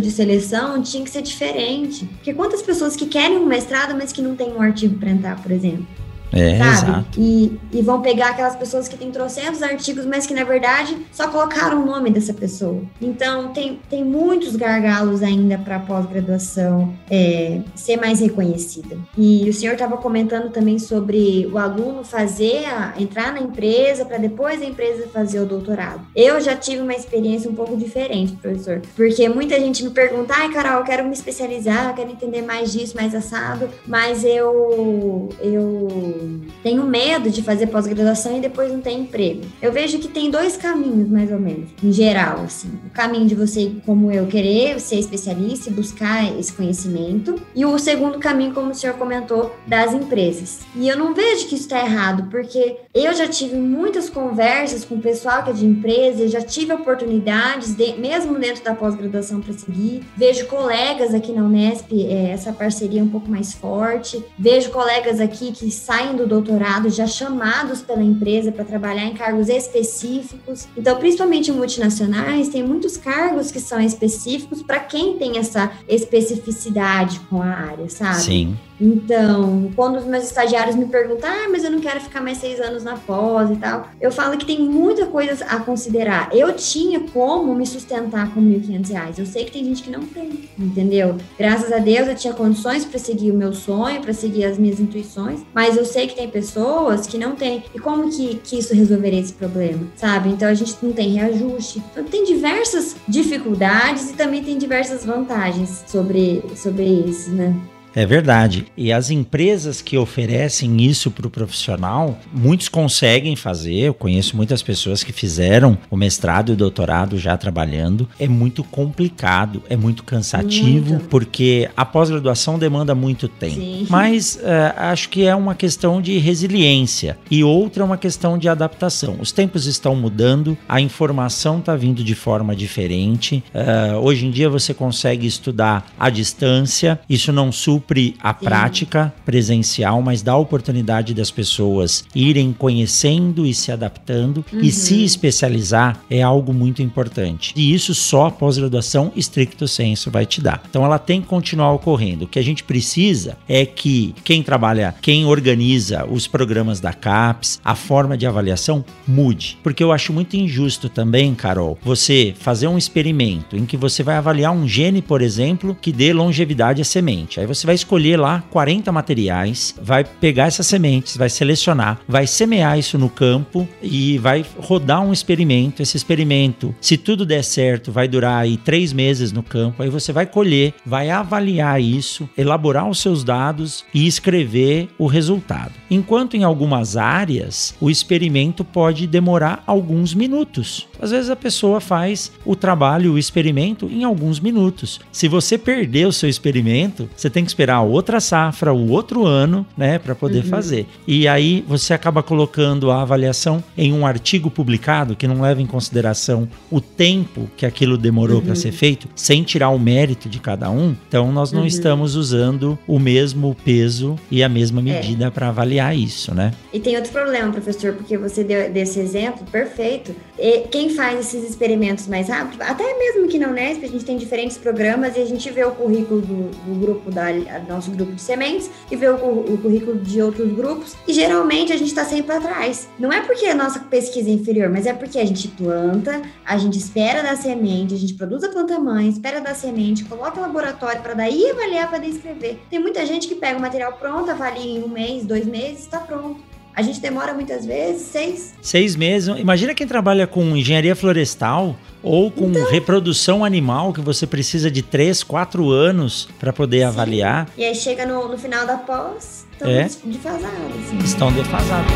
de 0.00 0.10
seleção 0.10 0.82
tinha 0.82 1.02
que 1.02 1.10
ser 1.10 1.22
diferente. 1.22 2.04
Porque 2.06 2.34
quantas 2.34 2.62
pessoas 2.62 2.96
que 2.96 3.06
querem 3.06 3.38
um 3.38 3.46
mestrado, 3.46 3.94
mas 3.94 4.12
que 4.12 4.22
não 4.22 4.36
tem 4.36 4.52
um 4.52 4.60
artigo 4.60 4.98
para 4.98 5.10
entrar, 5.10 5.42
por 5.42 5.50
exemplo? 5.50 5.86
É, 6.32 6.58
sabe? 6.58 6.90
exato. 6.90 7.20
E, 7.20 7.58
e 7.72 7.82
vão 7.82 8.00
pegar 8.00 8.30
aquelas 8.30 8.56
pessoas 8.56 8.88
que 8.88 8.96
têm 8.96 9.10
trocentos 9.10 9.62
artigos, 9.62 10.04
mas 10.06 10.26
que 10.26 10.34
na 10.34 10.44
verdade 10.44 10.96
só 11.12 11.28
colocaram 11.28 11.82
o 11.82 11.86
nome 11.86 12.10
dessa 12.10 12.32
pessoa. 12.32 12.82
Então 13.00 13.48
tem, 13.48 13.80
tem 13.88 14.04
muitos 14.04 14.56
gargalos 14.56 15.22
ainda 15.22 15.58
para 15.58 15.78
pós-graduação 15.78 16.94
é, 17.10 17.60
ser 17.74 17.96
mais 17.96 18.20
reconhecida. 18.20 18.96
E 19.16 19.48
o 19.48 19.52
senhor 19.52 19.72
estava 19.72 19.96
comentando 19.96 20.50
também 20.50 20.78
sobre 20.78 21.46
o 21.52 21.58
aluno 21.58 22.04
fazer 22.04 22.66
a, 22.66 22.94
entrar 22.98 23.32
na 23.32 23.40
empresa 23.40 24.04
para 24.04 24.18
depois 24.18 24.60
a 24.62 24.64
empresa 24.64 25.08
fazer 25.08 25.40
o 25.40 25.46
doutorado. 25.46 26.00
Eu 26.14 26.40
já 26.40 26.54
tive 26.54 26.82
uma 26.82 26.94
experiência 26.94 27.50
um 27.50 27.54
pouco 27.54 27.76
diferente, 27.76 28.32
professor, 28.34 28.80
porque 28.96 29.28
muita 29.28 29.58
gente 29.58 29.82
me 29.82 29.90
pergunta, 29.90 30.34
ai, 30.36 30.50
Carol, 30.52 30.80
eu 30.80 30.84
quero 30.84 31.04
me 31.04 31.12
especializar, 31.12 31.90
eu 31.90 31.94
quero 31.94 32.10
entender 32.10 32.42
mais 32.42 32.72
disso, 32.72 32.96
mais 32.96 33.14
assado, 33.14 33.68
mas 33.86 34.24
eu 34.24 35.28
eu 35.40 36.17
tenho 36.62 36.84
medo 36.84 37.30
de 37.30 37.42
fazer 37.42 37.68
pós-graduação 37.68 38.36
e 38.36 38.40
depois 38.40 38.72
não 38.72 38.80
ter 38.80 38.92
emprego. 38.92 39.42
Eu 39.60 39.72
vejo 39.72 39.98
que 39.98 40.08
tem 40.08 40.30
dois 40.30 40.56
caminhos, 40.56 41.08
mais 41.08 41.30
ou 41.30 41.38
menos, 41.38 41.70
em 41.82 41.92
geral, 41.92 42.42
assim. 42.44 42.68
O 42.86 42.90
caminho 42.90 43.26
de 43.26 43.34
você, 43.34 43.72
como 43.84 44.10
eu, 44.10 44.26
querer 44.26 44.80
ser 44.80 44.96
especialista 44.96 45.70
e 45.70 45.72
buscar 45.72 46.38
esse 46.38 46.52
conhecimento. 46.52 47.40
E 47.54 47.64
o 47.64 47.78
segundo 47.78 48.18
caminho, 48.18 48.52
como 48.52 48.70
o 48.70 48.74
senhor 48.74 48.96
comentou, 48.96 49.54
das 49.66 49.92
empresas. 49.92 50.60
E 50.74 50.88
eu 50.88 50.96
não 50.96 51.14
vejo 51.14 51.46
que 51.46 51.54
isso 51.54 51.64
está 51.64 51.80
errado, 51.80 52.28
porque 52.30 52.76
eu 52.94 53.12
já 53.14 53.28
tive 53.28 53.56
muitas 53.56 54.08
conversas 54.08 54.84
com 54.84 54.96
o 54.96 55.00
pessoal 55.00 55.42
que 55.42 55.50
é 55.50 55.52
de 55.52 55.66
empresa, 55.66 56.28
já 56.28 56.40
tive 56.40 56.72
oportunidades, 56.72 57.74
de, 57.74 57.94
mesmo 57.94 58.38
dentro 58.38 58.64
da 58.64 58.74
pós-graduação, 58.74 59.40
para 59.40 59.52
seguir. 59.52 60.04
Vejo 60.16 60.46
colegas 60.46 61.14
aqui 61.14 61.32
na 61.32 61.42
Unesp, 61.42 61.92
é, 61.92 62.30
essa 62.30 62.52
parceria 62.52 63.02
um 63.02 63.08
pouco 63.08 63.30
mais 63.30 63.52
forte. 63.52 64.22
Vejo 64.38 64.70
colegas 64.70 65.20
aqui 65.20 65.52
que 65.52 65.70
saem 65.70 66.07
saem 66.08 66.16
do 66.16 66.26
doutorado 66.26 66.88
já 66.88 67.06
chamados 67.06 67.82
pela 67.82 68.02
empresa 68.02 68.50
para 68.50 68.64
trabalhar 68.64 69.04
em 69.04 69.14
cargos 69.14 69.48
específicos. 69.48 70.66
Então, 70.76 70.96
principalmente 70.98 71.52
multinacionais, 71.52 72.48
tem 72.48 72.62
muitos 72.62 72.96
cargos 72.96 73.50
que 73.50 73.60
são 73.60 73.80
específicos 73.80 74.62
para 74.62 74.80
quem 74.80 75.18
tem 75.18 75.38
essa 75.38 75.70
especificidade 75.86 77.20
com 77.28 77.42
a 77.42 77.50
área, 77.50 77.88
sabe? 77.88 78.20
Sim. 78.20 78.58
Então, 78.80 79.70
quando 79.74 79.96
os 79.96 80.04
meus 80.04 80.24
estagiários 80.24 80.76
me 80.76 80.86
perguntam, 80.86 81.28
ah, 81.28 81.48
mas 81.50 81.64
eu 81.64 81.70
não 81.70 81.80
quero 81.80 82.00
ficar 82.00 82.20
mais 82.20 82.38
seis 82.38 82.60
anos 82.60 82.84
na 82.84 82.96
pós 82.96 83.50
e 83.50 83.56
tal, 83.56 83.88
eu 84.00 84.10
falo 84.10 84.36
que 84.36 84.46
tem 84.46 84.60
muita 84.60 85.06
coisa 85.06 85.44
a 85.46 85.58
considerar. 85.58 86.28
Eu 86.32 86.52
tinha 86.54 87.00
como 87.00 87.54
me 87.54 87.66
sustentar 87.66 88.32
com 88.32 88.40
R$ 88.40 88.60
1.500. 88.60 89.18
Eu 89.18 89.26
sei 89.26 89.44
que 89.44 89.52
tem 89.52 89.64
gente 89.64 89.82
que 89.82 89.90
não 89.90 90.02
tem, 90.02 90.48
entendeu? 90.58 91.16
Graças 91.38 91.72
a 91.72 91.78
Deus 91.78 92.08
eu 92.08 92.14
tinha 92.14 92.32
condições 92.32 92.84
para 92.84 92.98
seguir 92.98 93.30
o 93.30 93.34
meu 93.34 93.52
sonho, 93.52 94.00
para 94.00 94.12
seguir 94.12 94.44
as 94.44 94.58
minhas 94.58 94.78
intuições, 94.78 95.40
mas 95.52 95.76
eu 95.76 95.84
sei 95.84 96.06
que 96.06 96.14
tem 96.14 96.28
pessoas 96.28 97.06
que 97.06 97.18
não 97.18 97.34
têm. 97.34 97.64
E 97.74 97.78
como 97.78 98.10
que, 98.10 98.36
que 98.44 98.58
isso 98.58 98.74
resolveria 98.74 99.20
esse 99.20 99.32
problema, 99.32 99.86
sabe? 99.96 100.28
Então 100.28 100.48
a 100.48 100.54
gente 100.54 100.76
não 100.82 100.92
tem 100.92 101.14
reajuste. 101.14 101.82
Então 101.90 102.04
tem 102.04 102.24
diversas 102.24 102.96
dificuldades 103.06 104.10
e 104.10 104.12
também 104.14 104.42
tem 104.42 104.56
diversas 104.56 105.04
vantagens 105.04 105.84
sobre, 105.86 106.42
sobre 106.54 106.84
isso, 106.84 107.30
né? 107.30 107.54
É 107.98 108.06
verdade. 108.06 108.66
E 108.76 108.92
as 108.92 109.10
empresas 109.10 109.82
que 109.82 109.98
oferecem 109.98 110.80
isso 110.82 111.10
para 111.10 111.26
o 111.26 111.30
profissional, 111.30 112.16
muitos 112.32 112.68
conseguem 112.68 113.34
fazer. 113.34 113.74
Eu 113.74 113.94
conheço 113.94 114.36
muitas 114.36 114.62
pessoas 114.62 115.02
que 115.02 115.12
fizeram 115.12 115.76
o 115.90 115.96
mestrado 115.96 116.50
e 116.50 116.52
o 116.52 116.56
doutorado 116.56 117.18
já 117.18 117.36
trabalhando. 117.36 118.08
É 118.16 118.28
muito 118.28 118.62
complicado, 118.62 119.64
é 119.68 119.76
muito 119.76 120.04
cansativo, 120.04 120.90
muito. 120.90 121.08
porque 121.08 121.68
a 121.76 121.84
pós-graduação 121.84 122.56
demanda 122.56 122.94
muito 122.94 123.26
tempo. 123.26 123.56
Sim. 123.56 123.88
Mas 123.90 124.36
uh, 124.36 124.74
acho 124.76 125.08
que 125.08 125.26
é 125.26 125.34
uma 125.34 125.56
questão 125.56 126.00
de 126.00 126.18
resiliência 126.18 127.18
e 127.28 127.42
outra 127.42 127.82
é 127.82 127.84
uma 127.84 127.98
questão 127.98 128.38
de 128.38 128.48
adaptação. 128.48 129.16
Os 129.18 129.32
tempos 129.32 129.66
estão 129.66 129.96
mudando, 129.96 130.56
a 130.68 130.80
informação 130.80 131.58
está 131.58 131.74
vindo 131.74 132.04
de 132.04 132.14
forma 132.14 132.54
diferente. 132.54 133.42
Uh, 133.52 133.96
hoje 133.96 134.24
em 134.24 134.30
dia 134.30 134.48
você 134.48 134.72
consegue 134.72 135.26
estudar 135.26 135.84
à 135.98 136.08
distância, 136.08 137.00
isso 137.08 137.32
não 137.32 137.50
supre 137.50 137.87
a 138.22 138.34
Sim. 138.34 138.44
prática 138.44 139.14
presencial, 139.24 140.02
mas 140.02 140.20
dá 140.20 140.32
a 140.32 140.36
oportunidade 140.36 141.14
das 141.14 141.30
pessoas 141.30 142.04
irem 142.14 142.52
conhecendo 142.52 143.46
e 143.46 143.54
se 143.54 143.72
adaptando 143.72 144.44
uhum. 144.52 144.60
e 144.60 144.70
se 144.70 145.04
especializar 145.04 146.00
é 146.10 146.22
algo 146.22 146.52
muito 146.52 146.82
importante. 146.82 147.52
E 147.56 147.72
isso 147.72 147.94
só 147.94 148.26
a 148.26 148.30
pós-graduação 148.30 149.12
estricto 149.16 149.66
senso 149.66 150.10
vai 150.10 150.26
te 150.26 150.40
dar. 150.40 150.62
Então 150.68 150.84
ela 150.84 150.98
tem 150.98 151.22
que 151.22 151.28
continuar 151.28 151.72
ocorrendo. 151.72 152.24
O 152.24 152.28
que 152.28 152.38
a 152.38 152.42
gente 152.42 152.62
precisa 152.64 153.36
é 153.48 153.64
que 153.64 154.14
quem 154.24 154.42
trabalha, 154.42 154.94
quem 155.00 155.24
organiza 155.24 156.04
os 156.04 156.26
programas 156.26 156.80
da 156.80 156.92
CAPES, 156.92 157.60
a 157.64 157.74
forma 157.74 158.16
de 158.16 158.26
avaliação 158.26 158.84
mude. 159.06 159.58
Porque 159.62 159.82
eu 159.82 159.92
acho 159.92 160.12
muito 160.12 160.36
injusto 160.36 160.88
também, 160.88 161.34
Carol, 161.34 161.78
você 161.82 162.34
fazer 162.38 162.66
um 162.66 162.76
experimento 162.76 163.56
em 163.56 163.64
que 163.64 163.76
você 163.76 164.02
vai 164.02 164.16
avaliar 164.16 164.52
um 164.52 164.66
gene, 164.66 165.00
por 165.00 165.22
exemplo, 165.22 165.76
que 165.80 165.92
dê 165.92 166.12
longevidade 166.12 166.82
à 166.82 166.84
semente. 166.84 167.40
Aí 167.40 167.46
você 167.46 167.66
vai 167.68 167.74
escolher 167.74 168.18
lá 168.18 168.42
40 168.50 168.90
materiais, 168.90 169.74
vai 169.82 170.02
pegar 170.02 170.46
essas 170.46 170.66
sementes, 170.66 171.18
vai 171.18 171.28
selecionar, 171.28 172.00
vai 172.08 172.26
semear 172.26 172.78
isso 172.78 172.96
no 172.96 173.10
campo 173.10 173.68
e 173.82 174.16
vai 174.16 174.42
rodar 174.56 175.02
um 175.02 175.12
experimento. 175.12 175.82
Esse 175.82 175.94
experimento, 175.94 176.74
se 176.80 176.96
tudo 176.96 177.26
der 177.26 177.44
certo, 177.44 177.92
vai 177.92 178.08
durar 178.08 178.40
aí 178.40 178.56
três 178.56 178.90
meses 178.94 179.32
no 179.32 179.42
campo. 179.42 179.82
Aí 179.82 179.90
você 179.90 180.14
vai 180.14 180.24
colher, 180.24 180.72
vai 180.86 181.10
avaliar 181.10 181.78
isso, 181.78 182.26
elaborar 182.38 182.88
os 182.88 183.00
seus 183.00 183.22
dados 183.22 183.84
e 183.92 184.06
escrever 184.06 184.88
o 184.96 185.06
resultado. 185.06 185.74
Enquanto 185.90 186.38
em 186.38 186.44
algumas 186.44 186.96
áreas 186.96 187.74
o 187.82 187.90
experimento 187.90 188.64
pode 188.64 189.06
demorar 189.06 189.62
alguns 189.66 190.14
minutos. 190.14 190.88
Às 191.00 191.10
vezes 191.10 191.30
a 191.30 191.36
pessoa 191.36 191.80
faz 191.80 192.32
o 192.44 192.56
trabalho, 192.56 193.12
o 193.12 193.18
experimento 193.18 193.86
em 193.86 194.04
alguns 194.04 194.40
minutos. 194.40 195.00
Se 195.12 195.28
você 195.28 195.56
perder 195.56 196.06
o 196.06 196.12
seu 196.12 196.28
experimento, 196.28 197.08
você 197.16 197.30
tem 197.30 197.44
que 197.44 197.50
esperar 197.50 197.80
outra 197.82 198.20
safra, 198.20 198.72
o 198.72 198.90
outro 198.90 199.26
ano, 199.26 199.66
né, 199.76 199.98
para 199.98 200.14
poder 200.14 200.44
uhum. 200.44 200.50
fazer. 200.50 200.86
E 201.06 201.28
aí 201.28 201.64
você 201.66 201.94
acaba 201.94 202.22
colocando 202.22 202.90
a 202.90 203.02
avaliação 203.02 203.62
em 203.76 203.92
um 203.92 204.06
artigo 204.06 204.50
publicado 204.50 205.16
que 205.16 205.28
não 205.28 205.40
leva 205.40 205.62
em 205.62 205.66
consideração 205.66 206.48
o 206.70 206.80
tempo 206.80 207.48
que 207.56 207.66
aquilo 207.66 207.96
demorou 207.96 208.38
uhum. 208.38 208.46
para 208.46 208.54
ser 208.54 208.72
feito, 208.72 209.08
sem 209.14 209.42
tirar 209.42 209.70
o 209.70 209.78
mérito 209.78 210.28
de 210.28 210.40
cada 210.40 210.70
um. 210.70 210.94
Então 211.08 211.30
nós 211.32 211.52
não 211.52 211.60
uhum. 211.60 211.66
estamos 211.66 212.16
usando 212.16 212.78
o 212.86 212.98
mesmo 212.98 213.56
peso 213.64 214.16
e 214.30 214.42
a 214.42 214.48
mesma 214.48 214.80
é. 214.80 214.82
medida 214.82 215.26
é. 215.26 215.30
para 215.30 215.48
avaliar 215.48 215.96
isso, 215.96 216.34
né? 216.34 216.52
E 216.72 216.80
tem 216.80 216.96
outro 216.96 217.12
problema, 217.12 217.52
professor, 217.52 217.92
porque 217.94 218.16
você 218.16 218.44
deu 218.44 218.70
desse 218.70 218.98
exemplo 219.00 219.44
perfeito. 219.50 220.14
E 220.38 220.60
quem 220.68 220.87
faz 220.90 221.18
esses 221.20 221.48
experimentos 221.48 222.06
mais 222.06 222.28
rápido, 222.28 222.62
até 222.62 222.98
mesmo 222.98 223.28
que 223.28 223.38
na 223.38 223.48
Unesp, 223.48 223.84
a 223.84 223.88
gente 223.88 224.04
tem 224.04 224.16
diferentes 224.16 224.56
programas 224.56 225.16
e 225.16 225.20
a 225.20 225.24
gente 225.26 225.50
vê 225.50 225.64
o 225.64 225.72
currículo 225.72 226.20
do, 226.20 226.50
do 226.50 226.80
grupo 226.80 227.10
da 227.10 227.26
nosso 227.68 227.90
grupo 227.90 228.12
de 228.12 228.20
sementes 228.20 228.70
e 228.90 228.96
ver 228.96 229.10
o, 229.10 229.14
o 229.14 229.58
currículo 229.58 229.98
de 229.98 230.20
outros 230.22 230.50
grupos. 230.52 230.96
E 231.06 231.12
geralmente 231.12 231.72
a 231.72 231.76
gente 231.76 231.88
está 231.88 232.04
sempre 232.04 232.34
atrás. 232.34 232.88
Não 232.98 233.12
é 233.12 233.20
porque 233.20 233.46
a 233.46 233.54
nossa 233.54 233.80
pesquisa 233.80 234.28
é 234.28 234.32
inferior, 234.32 234.68
mas 234.70 234.86
é 234.86 234.92
porque 234.92 235.18
a 235.18 235.24
gente 235.24 235.48
planta, 235.48 236.22
a 236.44 236.56
gente 236.56 236.78
espera 236.78 237.22
da 237.22 237.36
semente, 237.36 237.94
a 237.94 237.98
gente 237.98 238.14
produz 238.14 238.44
a 238.44 238.48
planta 238.48 238.78
mãe, 238.78 239.08
espera 239.08 239.40
da 239.40 239.54
semente, 239.54 240.04
coloca 240.04 240.36
no 240.36 240.42
laboratório 240.42 241.00
para 241.02 241.14
daí 241.14 241.50
avaliar 241.50 241.88
para 241.88 241.98
descrever. 241.98 242.60
Tem 242.70 242.78
muita 242.78 243.04
gente 243.06 243.28
que 243.28 243.34
pega 243.34 243.58
o 243.58 243.60
material 243.60 243.92
pronto, 243.94 244.30
avalia 244.30 244.78
em 244.78 244.82
um 244.82 244.88
mês, 244.88 245.24
dois 245.24 245.46
meses, 245.46 245.80
está 245.80 245.98
pronto. 245.98 246.47
A 246.78 246.82
gente 246.82 247.00
demora 247.00 247.34
muitas 247.34 247.66
vezes 247.66 248.02
seis. 248.02 248.54
Seis 248.62 248.94
meses. 248.94 249.36
Imagina 249.36 249.74
quem 249.74 249.84
trabalha 249.84 250.28
com 250.28 250.56
engenharia 250.56 250.94
florestal 250.94 251.76
ou 252.04 252.30
com 252.30 252.50
então, 252.50 252.70
reprodução 252.70 253.44
animal 253.44 253.92
que 253.92 254.00
você 254.00 254.28
precisa 254.28 254.70
de 254.70 254.80
três, 254.80 255.24
quatro 255.24 255.72
anos 255.72 256.28
para 256.38 256.52
poder 256.52 256.78
sim. 256.78 256.84
avaliar. 256.84 257.48
E 257.58 257.64
aí 257.64 257.74
chega 257.74 258.06
no, 258.06 258.28
no 258.28 258.38
final 258.38 258.64
da 258.64 258.76
pós, 258.76 259.44
estão 259.50 259.68
é. 259.68 259.88
defasados. 260.04 261.04
Estão 261.04 261.32
defasados. 261.32 261.92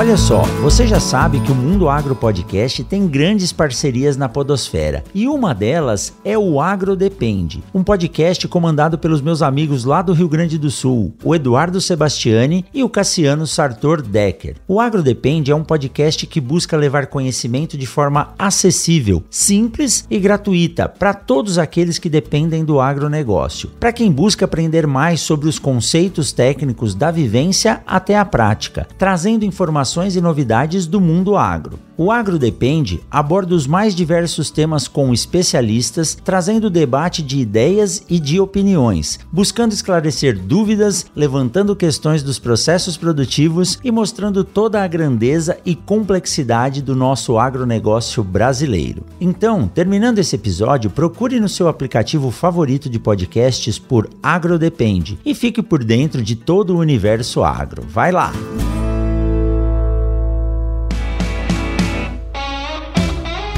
Olha 0.00 0.16
só, 0.16 0.44
você 0.62 0.86
já 0.86 0.98
sabe 0.98 1.40
que 1.40 1.52
o 1.52 1.54
Mundo 1.54 1.86
Agro 1.86 2.16
Podcast 2.16 2.82
tem 2.84 3.06
grandes 3.06 3.52
parcerias 3.52 4.16
na 4.16 4.30
podosfera 4.30 5.04
e 5.14 5.28
uma 5.28 5.54
delas 5.54 6.14
é 6.24 6.38
o 6.38 6.58
Agro 6.58 6.96
Depende, 6.96 7.62
um 7.74 7.84
podcast 7.84 8.48
comandado 8.48 8.96
pelos 8.96 9.20
meus 9.20 9.42
amigos 9.42 9.84
lá 9.84 10.00
do 10.00 10.14
Rio 10.14 10.26
Grande 10.26 10.56
do 10.56 10.70
Sul, 10.70 11.12
o 11.22 11.34
Eduardo 11.34 11.82
Sebastiani 11.82 12.64
e 12.72 12.82
o 12.82 12.88
Cassiano 12.88 13.46
Sartor 13.46 14.00
Decker. 14.00 14.56
O 14.66 14.80
Agro 14.80 15.02
Depende 15.02 15.50
é 15.50 15.54
um 15.54 15.62
podcast 15.62 16.26
que 16.26 16.40
busca 16.40 16.78
levar 16.78 17.08
conhecimento 17.08 17.76
de 17.76 17.86
forma 17.86 18.32
acessível, 18.38 19.22
simples 19.28 20.06
e 20.10 20.18
gratuita 20.18 20.88
para 20.88 21.12
todos 21.12 21.58
aqueles 21.58 21.98
que 21.98 22.08
dependem 22.08 22.64
do 22.64 22.80
agronegócio. 22.80 23.68
Para 23.78 23.92
quem 23.92 24.10
busca 24.10 24.46
aprender 24.46 24.86
mais 24.86 25.20
sobre 25.20 25.46
os 25.46 25.58
conceitos 25.58 26.32
técnicos 26.32 26.94
da 26.94 27.10
vivência 27.10 27.82
até 27.86 28.16
a 28.16 28.24
prática, 28.24 28.88
trazendo 28.96 29.44
informações 29.44 29.89
informações 29.90 30.14
e 30.14 30.20
novidades 30.20 30.86
do 30.86 31.00
mundo 31.00 31.36
agro. 31.36 31.78
O 31.96 32.10
Agro 32.10 32.38
Depende 32.38 33.00
aborda 33.10 33.54
os 33.54 33.66
mais 33.66 33.94
diversos 33.94 34.50
temas 34.50 34.88
com 34.88 35.12
especialistas, 35.12 36.16
trazendo 36.24 36.70
debate 36.70 37.22
de 37.22 37.38
ideias 37.38 38.02
e 38.08 38.18
de 38.18 38.40
opiniões, 38.40 39.18
buscando 39.30 39.72
esclarecer 39.72 40.38
dúvidas, 40.38 41.06
levantando 41.14 41.76
questões 41.76 42.22
dos 42.22 42.38
processos 42.38 42.96
produtivos 42.96 43.78
e 43.84 43.90
mostrando 43.90 44.44
toda 44.44 44.82
a 44.82 44.86
grandeza 44.86 45.58
e 45.66 45.74
complexidade 45.74 46.80
do 46.80 46.94
nosso 46.94 47.36
agronegócio 47.36 48.22
brasileiro. 48.24 49.04
Então, 49.20 49.68
terminando 49.68 50.18
esse 50.18 50.36
episódio, 50.36 50.88
procure 50.88 51.38
no 51.38 51.48
seu 51.48 51.68
aplicativo 51.68 52.30
favorito 52.30 52.88
de 52.88 52.98
podcasts 52.98 53.78
por 53.78 54.08
Agro 54.22 54.58
Depende 54.58 55.18
e 55.24 55.34
fique 55.34 55.62
por 55.62 55.84
dentro 55.84 56.22
de 56.22 56.34
todo 56.34 56.74
o 56.74 56.78
universo 56.78 57.42
agro. 57.44 57.82
Vai 57.86 58.10
lá! 58.10 58.32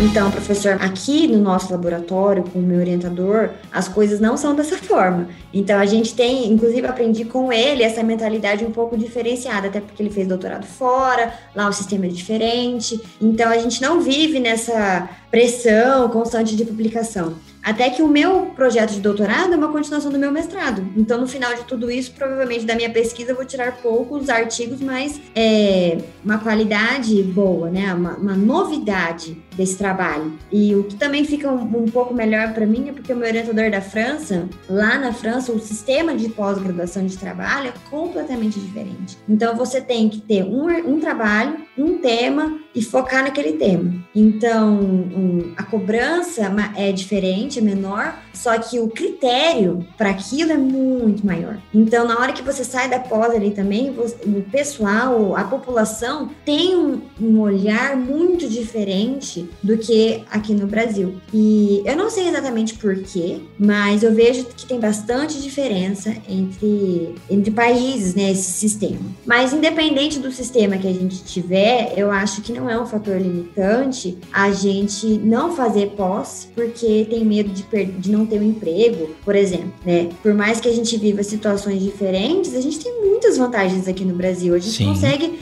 Então, 0.03 0.33
professor, 0.33 0.73
aqui 0.81 1.29
no 1.29 1.39
nosso 1.39 1.71
laboratório, 1.71 2.43
com 2.43 2.59
o 2.59 2.63
meu 2.63 2.81
orientador, 2.81 3.51
as 3.71 3.87
coisas 3.87 4.19
não 4.19 4.37
são 4.37 4.53
dessa 4.53 4.77
forma. 4.77 5.29
Então, 5.55 5.79
a 5.79 5.87
gente 5.87 6.13
tem, 6.13 6.53
inclusive, 6.53 6.85
aprendi 6.85 7.25
com 7.25 7.53
ele 7.53 7.85
essa 7.85 8.03
mentalidade 8.03 8.65
um 8.65 8.73
pouco 8.73 8.99
diferenciada, 8.99 9.69
até 9.69 9.81
porque 9.81 10.03
ele 10.03 10.11
fez 10.11 10.27
doutorado 10.27 10.67
fora, 10.67 11.33
lá 11.55 11.69
o 11.69 11.73
sistema 11.73 12.07
é 12.07 12.09
diferente. 12.09 13.01
Então, 13.21 13.49
a 13.49 13.59
gente 13.59 13.81
não 13.81 14.01
vive 14.01 14.41
nessa 14.41 15.09
pressão 15.31 16.09
constante 16.09 16.57
de 16.57 16.65
publicação. 16.65 17.37
Até 17.63 17.91
que 17.91 18.03
o 18.03 18.09
meu 18.09 18.47
projeto 18.57 18.91
de 18.91 19.01
doutorado 19.01 19.53
é 19.53 19.57
uma 19.57 19.69
continuação 19.69 20.11
do 20.11 20.19
meu 20.19 20.33
mestrado. 20.33 20.85
Então, 20.97 21.21
no 21.21 21.29
final 21.29 21.55
de 21.55 21.63
tudo 21.65 21.91
isso, 21.91 22.13
provavelmente 22.13 22.65
da 22.65 22.75
minha 22.75 22.91
pesquisa, 22.91 23.31
eu 23.31 23.37
vou 23.37 23.45
tirar 23.45 23.77
poucos 23.77 24.29
artigos, 24.29 24.81
mas 24.81 25.21
é, 25.35 25.99
uma 26.25 26.39
qualidade 26.39 27.23
boa, 27.23 27.71
né? 27.71 27.95
Uma, 27.95 28.17
uma 28.17 28.35
novidade 28.35 29.41
desse 29.57 29.77
trabalho. 29.77 30.33
E 30.51 30.75
o 30.75 30.85
que 30.85 30.97
também 30.97 31.25
fica 31.25 31.51
um, 31.51 31.85
um 31.85 31.85
pouco 31.85 32.13
melhor 32.13 32.53
para 32.53 32.67
mim 32.67 32.89
é 32.89 32.93
porque 32.93 33.13
o 33.13 33.17
meu 33.17 33.29
orientador 33.29 33.71
da 33.71 33.81
França, 33.81 34.49
lá 34.69 34.99
na 34.99 35.13
França, 35.13 35.53
o 35.53 35.61
sistema 35.61 36.15
de 36.17 36.29
pós-graduação 36.31 37.07
de 37.07 37.17
trabalho 37.17 37.69
é 37.69 37.75
completamente 37.91 38.59
diferente. 38.59 39.17
Então, 39.29 39.55
você 39.57 39.81
tem 39.81 40.09
que 40.09 40.21
ter 40.21 40.43
um, 40.43 40.67
um 40.95 40.99
trabalho, 40.99 41.59
um 41.79 41.99
tema 41.99 42.59
e 42.75 42.83
focar 42.83 43.23
naquele 43.23 43.53
tema. 43.53 43.95
Então, 44.15 44.81
um, 44.81 45.53
a 45.57 45.63
cobrança 45.63 46.51
é 46.77 46.91
diferente 46.91 47.52
é 47.59 47.63
menor, 47.63 48.19
só 48.33 48.59
que 48.59 48.79
o 48.79 48.89
critério 48.89 49.87
para 49.97 50.11
aquilo 50.11 50.53
é 50.53 50.57
muito 50.57 51.25
maior. 51.25 51.59
Então, 51.75 52.07
na 52.07 52.19
hora 52.19 52.33
que 52.33 52.43
você 52.43 52.65
sai 52.65 52.89
da 52.89 52.99
pós 52.99 53.35
ali 53.35 53.51
também, 53.51 53.91
o 53.91 54.43
pessoal, 54.51 55.37
a 55.37 55.45
população 55.45 56.31
tem 56.45 56.77
um, 56.77 57.01
um 57.21 57.41
olhar 57.41 57.97
muito 57.97 58.49
diferente 58.49 59.49
do 59.63 59.77
que 59.77 60.25
aqui 60.31 60.55
no 60.55 60.67
Brasil. 60.67 61.17
E 61.33 61.83
eu 61.85 61.97
não 61.97 62.11
sei 62.11 62.29
exatamente 62.29 62.75
porquê, 62.75 63.41
mas 63.59 64.03
eu 64.03 64.15
vejo 64.15 64.45
que 64.45 64.67
tem 64.67 64.81
bastante 64.81 65.41
diferença 65.41 66.15
entre, 66.29 67.15
entre 67.31 67.51
países, 67.51 68.15
né, 68.15 68.31
esse 68.31 68.53
sistema. 68.53 69.01
Mas 69.25 69.53
independente 69.53 70.19
do 70.19 70.33
sistema 70.33 70.77
que 70.77 70.87
a 70.87 70.93
gente 70.93 71.23
tiver, 71.25 71.95
eu 71.97 72.11
acho 72.11 72.43
que 72.43 72.53
não 72.53 72.69
é 72.69 72.81
um 72.81 72.87
fator 72.87 73.21
limitante 73.21 74.19
a 74.33 74.51
gente 74.51 75.07
não 75.07 75.55
fazer 75.55 75.91
pós, 75.91 76.49
porque 76.55 77.07
tem 77.09 77.25
medo 77.25 77.42
de, 77.45 77.63
de 77.85 78.11
não 78.11 78.27
ter 78.27 78.41
um 78.41 78.45
emprego, 78.45 79.11
por 79.25 79.35
exemplo, 79.35 79.73
né? 79.85 80.09
Por 80.23 80.35
mais 80.35 80.61
que 80.61 80.69
a 80.69 80.73
gente 80.73 80.97
viva 80.97 81.23
situações 81.23 81.83
diferentes, 81.83 82.55
a 82.55 82.61
gente 82.61 82.79
tem 82.79 83.01
muitas 83.01 83.37
vantagens 83.37 83.89
aqui 83.89 84.05
no 84.05 84.15
Brasil. 84.15 84.55
A 84.55 84.59
gente 84.59 84.77
Sim. 84.77 84.87
consegue 84.87 85.39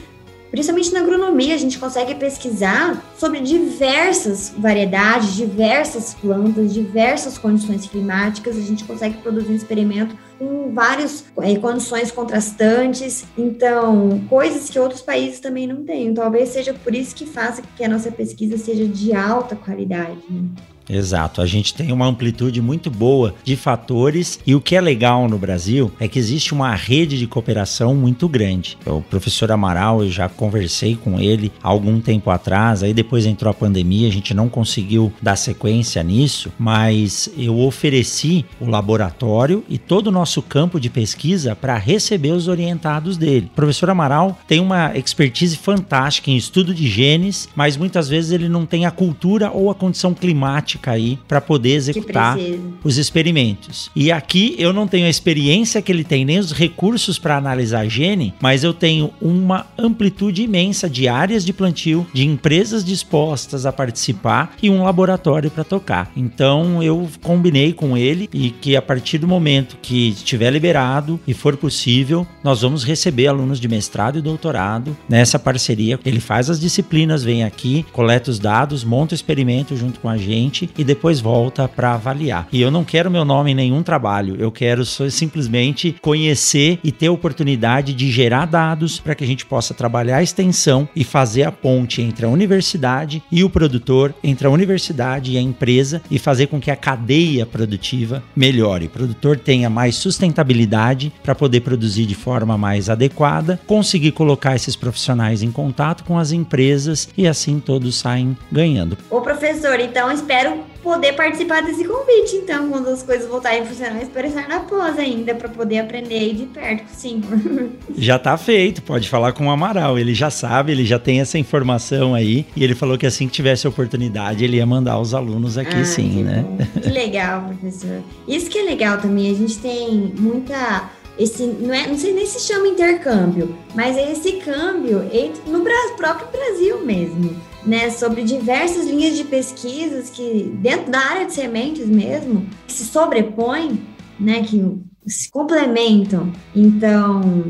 principalmente 0.51 0.93
na 0.93 0.99
agronomia, 0.99 1.55
a 1.55 1.57
gente 1.57 1.79
consegue 1.79 2.13
pesquisar 2.13 3.01
sobre 3.17 3.39
diversas 3.39 4.53
variedades, 4.55 5.33
diversas 5.33 6.13
plantas, 6.13 6.73
diversas 6.73 7.37
condições 7.37 7.87
climáticas. 7.87 8.57
A 8.57 8.61
gente 8.61 8.83
consegue 8.83 9.17
produzir 9.19 9.53
um 9.53 9.55
experimento 9.55 10.15
com 10.37 10.73
várias 10.73 11.23
é, 11.41 11.55
condições 11.55 12.11
contrastantes. 12.11 13.23
Então, 13.37 14.21
coisas 14.29 14.69
que 14.69 14.77
outros 14.77 15.01
países 15.01 15.39
também 15.39 15.65
não 15.65 15.85
têm. 15.85 16.13
Talvez 16.13 16.49
seja 16.49 16.73
por 16.73 16.93
isso 16.93 17.15
que 17.15 17.25
faça 17.25 17.63
que 17.77 17.83
a 17.83 17.87
nossa 17.87 18.11
pesquisa 18.11 18.57
seja 18.57 18.85
de 18.85 19.13
alta 19.13 19.55
qualidade. 19.55 20.19
Né? 20.29 20.49
Exato, 20.91 21.41
a 21.41 21.45
gente 21.45 21.73
tem 21.73 21.93
uma 21.93 22.05
amplitude 22.05 22.61
muito 22.61 22.91
boa 22.91 23.33
de 23.45 23.55
fatores 23.55 24.39
e 24.45 24.53
o 24.53 24.59
que 24.59 24.75
é 24.75 24.81
legal 24.81 25.29
no 25.29 25.37
Brasil 25.37 25.89
é 25.97 26.07
que 26.07 26.19
existe 26.19 26.53
uma 26.53 26.75
rede 26.75 27.17
de 27.17 27.25
cooperação 27.25 27.95
muito 27.95 28.27
grande. 28.27 28.77
O 28.85 29.01
professor 29.01 29.49
Amaral, 29.53 30.03
eu 30.03 30.11
já 30.11 30.27
conversei 30.27 30.97
com 30.97 31.17
ele 31.17 31.49
há 31.63 31.69
algum 31.69 32.01
tempo 32.01 32.29
atrás, 32.29 32.83
aí 32.83 32.93
depois 32.93 33.25
entrou 33.25 33.49
a 33.49 33.53
pandemia, 33.53 34.09
a 34.09 34.11
gente 34.11 34.33
não 34.33 34.49
conseguiu 34.49 35.13
dar 35.21 35.37
sequência 35.37 36.03
nisso, 36.03 36.51
mas 36.59 37.29
eu 37.37 37.57
ofereci 37.59 38.45
o 38.59 38.65
laboratório 38.65 39.63
e 39.69 39.77
todo 39.77 40.07
o 40.07 40.11
nosso 40.11 40.41
campo 40.41 40.77
de 40.77 40.89
pesquisa 40.89 41.55
para 41.55 41.77
receber 41.77 42.31
os 42.31 42.49
orientados 42.49 43.15
dele. 43.15 43.49
O 43.53 43.55
professor 43.55 43.89
Amaral 43.89 44.37
tem 44.45 44.59
uma 44.59 44.97
expertise 44.97 45.55
fantástica 45.55 46.29
em 46.29 46.35
estudo 46.35 46.73
de 46.73 46.87
genes, 46.87 47.47
mas 47.55 47.77
muitas 47.77 48.09
vezes 48.09 48.31
ele 48.31 48.49
não 48.49 48.65
tem 48.65 48.85
a 48.85 48.91
cultura 48.91 49.49
ou 49.51 49.69
a 49.69 49.75
condição 49.75 50.13
climática 50.13 50.80
prática 50.81 50.91
aí 50.91 51.19
para 51.27 51.39
poder 51.39 51.73
executar 51.73 52.37
os 52.83 52.97
experimentos. 52.97 53.91
E 53.95 54.11
aqui 54.11 54.55
eu 54.57 54.73
não 54.73 54.87
tenho 54.87 55.05
a 55.05 55.09
experiência 55.09 55.81
que 55.81 55.91
ele 55.91 56.03
tem, 56.03 56.25
nem 56.25 56.39
os 56.39 56.51
recursos 56.51 57.19
para 57.19 57.37
analisar 57.37 57.87
gene, 57.87 58.33
mas 58.41 58.63
eu 58.63 58.73
tenho 58.73 59.11
uma 59.21 59.67
amplitude 59.77 60.41
imensa 60.41 60.89
de 60.89 61.07
áreas 61.07 61.45
de 61.45 61.53
plantio, 61.53 62.05
de 62.13 62.25
empresas 62.25 62.83
dispostas 62.83 63.65
a 63.65 63.71
participar 63.71 64.55
e 64.61 64.69
um 64.69 64.83
laboratório 64.83 65.51
para 65.51 65.63
tocar. 65.63 66.11
Então 66.17 66.81
eu 66.81 67.07
combinei 67.21 67.71
com 67.71 67.95
ele 67.95 68.29
e 68.33 68.49
que 68.49 68.75
a 68.75 68.81
partir 68.81 69.19
do 69.19 69.27
momento 69.27 69.77
que 69.81 70.09
estiver 70.09 70.49
liberado 70.51 71.19
e 71.27 71.33
for 71.33 71.55
possível, 71.55 72.25
nós 72.43 72.61
vamos 72.61 72.83
receber 72.83 73.27
alunos 73.27 73.59
de 73.59 73.67
mestrado 73.67 74.17
e 74.17 74.21
doutorado 74.21 74.97
nessa 75.07 75.37
parceria. 75.37 75.99
Ele 76.03 76.19
faz 76.19 76.49
as 76.49 76.59
disciplinas, 76.59 77.23
vem 77.23 77.43
aqui, 77.43 77.85
coleta 77.91 78.31
os 78.31 78.39
dados, 78.39 78.83
monta 78.83 79.13
o 79.13 79.15
experimento 79.15 79.75
junto 79.75 79.99
com 79.99 80.09
a 80.09 80.17
gente 80.17 80.60
e 80.77 80.83
depois 80.83 81.19
volta 81.19 81.67
para 81.67 81.93
avaliar. 81.93 82.47
E 82.51 82.61
eu 82.61 82.71
não 82.71 82.83
quero 82.83 83.11
meu 83.11 83.25
nome 83.25 83.51
em 83.51 83.55
nenhum 83.55 83.83
trabalho, 83.83 84.35
eu 84.39 84.51
quero 84.51 84.85
simplesmente 84.85 85.95
conhecer 86.01 86.79
e 86.83 86.91
ter 86.91 87.09
oportunidade 87.09 87.93
de 87.93 88.11
gerar 88.11 88.45
dados 88.45 88.99
para 88.99 89.15
que 89.15 89.23
a 89.23 89.27
gente 89.27 89.45
possa 89.45 89.73
trabalhar 89.73 90.17
a 90.17 90.23
extensão 90.23 90.87
e 90.95 91.03
fazer 91.03 91.43
a 91.43 91.51
ponte 91.51 92.01
entre 92.01 92.25
a 92.25 92.29
universidade 92.29 93.23
e 93.31 93.43
o 93.43 93.49
produtor, 93.49 94.13
entre 94.23 94.47
a 94.47 94.49
universidade 94.49 95.31
e 95.31 95.37
a 95.37 95.41
empresa 95.41 96.01
e 96.09 96.19
fazer 96.19 96.47
com 96.47 96.59
que 96.59 96.71
a 96.71 96.75
cadeia 96.75 97.45
produtiva 97.45 98.23
melhore. 98.35 98.85
O 98.85 98.89
produtor 98.89 99.37
tenha 99.37 99.69
mais 99.69 99.95
sustentabilidade 99.95 101.11
para 101.23 101.35
poder 101.35 101.61
produzir 101.61 102.05
de 102.05 102.15
forma 102.15 102.57
mais 102.57 102.89
adequada, 102.89 103.59
conseguir 103.67 104.11
colocar 104.11 104.55
esses 104.55 104.75
profissionais 104.75 105.43
em 105.43 105.51
contato 105.51 106.03
com 106.03 106.17
as 106.17 106.31
empresas 106.31 107.09
e 107.17 107.27
assim 107.27 107.59
todos 107.59 107.95
saem 107.95 108.37
ganhando. 108.51 108.97
Ô 109.09 109.21
professor, 109.21 109.79
então 109.79 110.11
espero 110.11 110.50
poder 110.83 111.13
participar 111.13 111.61
desse 111.61 111.83
convite, 111.85 112.37
então, 112.37 112.69
quando 112.69 112.87
as 112.89 113.03
coisas 113.03 113.27
voltarem 113.27 113.61
a 113.61 113.65
funcionar, 113.65 114.01
espero 114.01 114.27
estar 114.27 114.47
na 114.47 114.61
pós 114.61 114.97
ainda, 114.97 115.35
para 115.35 115.49
poder 115.49 115.79
aprender 115.79 116.15
aí 116.15 116.33
de 116.33 116.45
perto 116.45 116.87
senhor. 116.89 117.21
Já 117.97 118.17
tá 118.17 118.37
feito, 118.37 118.81
pode 118.81 119.09
falar 119.09 119.33
com 119.33 119.47
o 119.47 119.51
Amaral, 119.51 119.99
ele 119.99 120.13
já 120.13 120.29
sabe, 120.29 120.71
ele 120.71 120.85
já 120.85 120.97
tem 120.97 121.21
essa 121.21 121.37
informação 121.37 122.15
aí, 122.15 122.45
e 122.55 122.63
ele 122.63 122.73
falou 122.73 122.97
que 122.97 123.05
assim 123.05 123.27
que 123.27 123.33
tivesse 123.33 123.67
oportunidade, 123.67 124.43
ele 124.43 124.57
ia 124.57 124.65
mandar 124.65 124.99
os 124.99 125.13
alunos 125.13 125.57
aqui 125.57 125.75
ah, 125.75 125.85
sim, 125.85 126.09
que 126.09 126.23
né? 126.23 126.45
Bom. 126.47 126.81
Que 126.81 126.89
legal, 126.89 127.43
professor. 127.43 128.01
Isso 128.27 128.49
que 128.49 128.57
é 128.57 128.63
legal 128.63 128.97
também, 128.97 129.29
a 129.29 129.35
gente 129.35 129.57
tem 129.59 130.13
muita 130.17 130.89
esse 131.19 131.43
não 131.43 131.73
é 131.73 131.87
não 131.87 131.97
sei 131.97 132.13
nem 132.13 132.25
se 132.25 132.39
chama 132.39 132.67
intercâmbio, 132.67 133.55
mas 133.75 133.97
é 133.97 134.11
esse 134.11 134.33
câmbio 134.33 135.03
entre, 135.11 135.51
no 135.51 135.61
próprio 135.97 136.27
Brasil 136.31 136.83
mesmo 136.85 137.50
né, 137.65 137.89
sobre 137.89 138.23
diversas 138.23 138.87
linhas 138.87 139.15
de 139.17 139.23
pesquisas 139.23 140.09
que, 140.09 140.51
dentro 140.61 140.91
da 140.91 140.99
área 140.99 141.25
de 141.25 141.33
sementes 141.33 141.87
mesmo, 141.87 142.45
se 142.67 142.85
sobrepõem, 142.85 143.81
né, 144.19 144.43
que 144.43 144.77
se 145.05 145.29
complementam. 145.29 146.31
Então, 146.55 147.43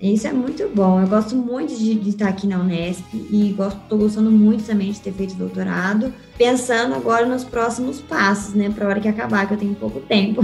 Isso 0.00 0.28
é 0.28 0.32
muito 0.32 0.70
bom. 0.72 1.00
Eu 1.00 1.08
gosto 1.08 1.34
muito 1.34 1.76
de, 1.76 1.96
de 1.96 2.10
estar 2.10 2.28
aqui 2.28 2.46
na 2.46 2.60
Unesp 2.60 3.04
e 3.12 3.50
estou 3.50 3.98
gostando 3.98 4.30
muito 4.30 4.64
também 4.64 4.92
de 4.92 5.00
ter 5.00 5.12
feito 5.12 5.34
doutorado, 5.34 6.14
pensando 6.36 6.94
agora 6.94 7.26
nos 7.26 7.42
próximos 7.42 8.00
passos, 8.00 8.54
né? 8.54 8.70
Para 8.70 8.86
a 8.86 8.88
hora 8.90 9.00
que 9.00 9.08
acabar, 9.08 9.46
que 9.48 9.54
eu 9.54 9.58
tenho 9.58 9.74
pouco 9.74 9.98
tempo. 10.00 10.40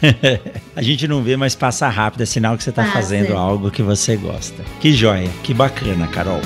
a 0.74 0.80
gente 0.80 1.06
não 1.06 1.22
vê, 1.22 1.36
mas 1.36 1.54
passa 1.54 1.86
rápido, 1.88 2.22
é 2.22 2.26
sinal 2.26 2.56
que 2.56 2.64
você 2.64 2.70
está 2.70 2.86
fazendo 2.86 3.36
algo 3.36 3.70
que 3.70 3.82
você 3.82 4.16
gosta. 4.16 4.64
Que 4.80 4.92
joia, 4.92 5.28
que 5.42 5.52
bacana, 5.52 6.06
Carol. 6.06 6.40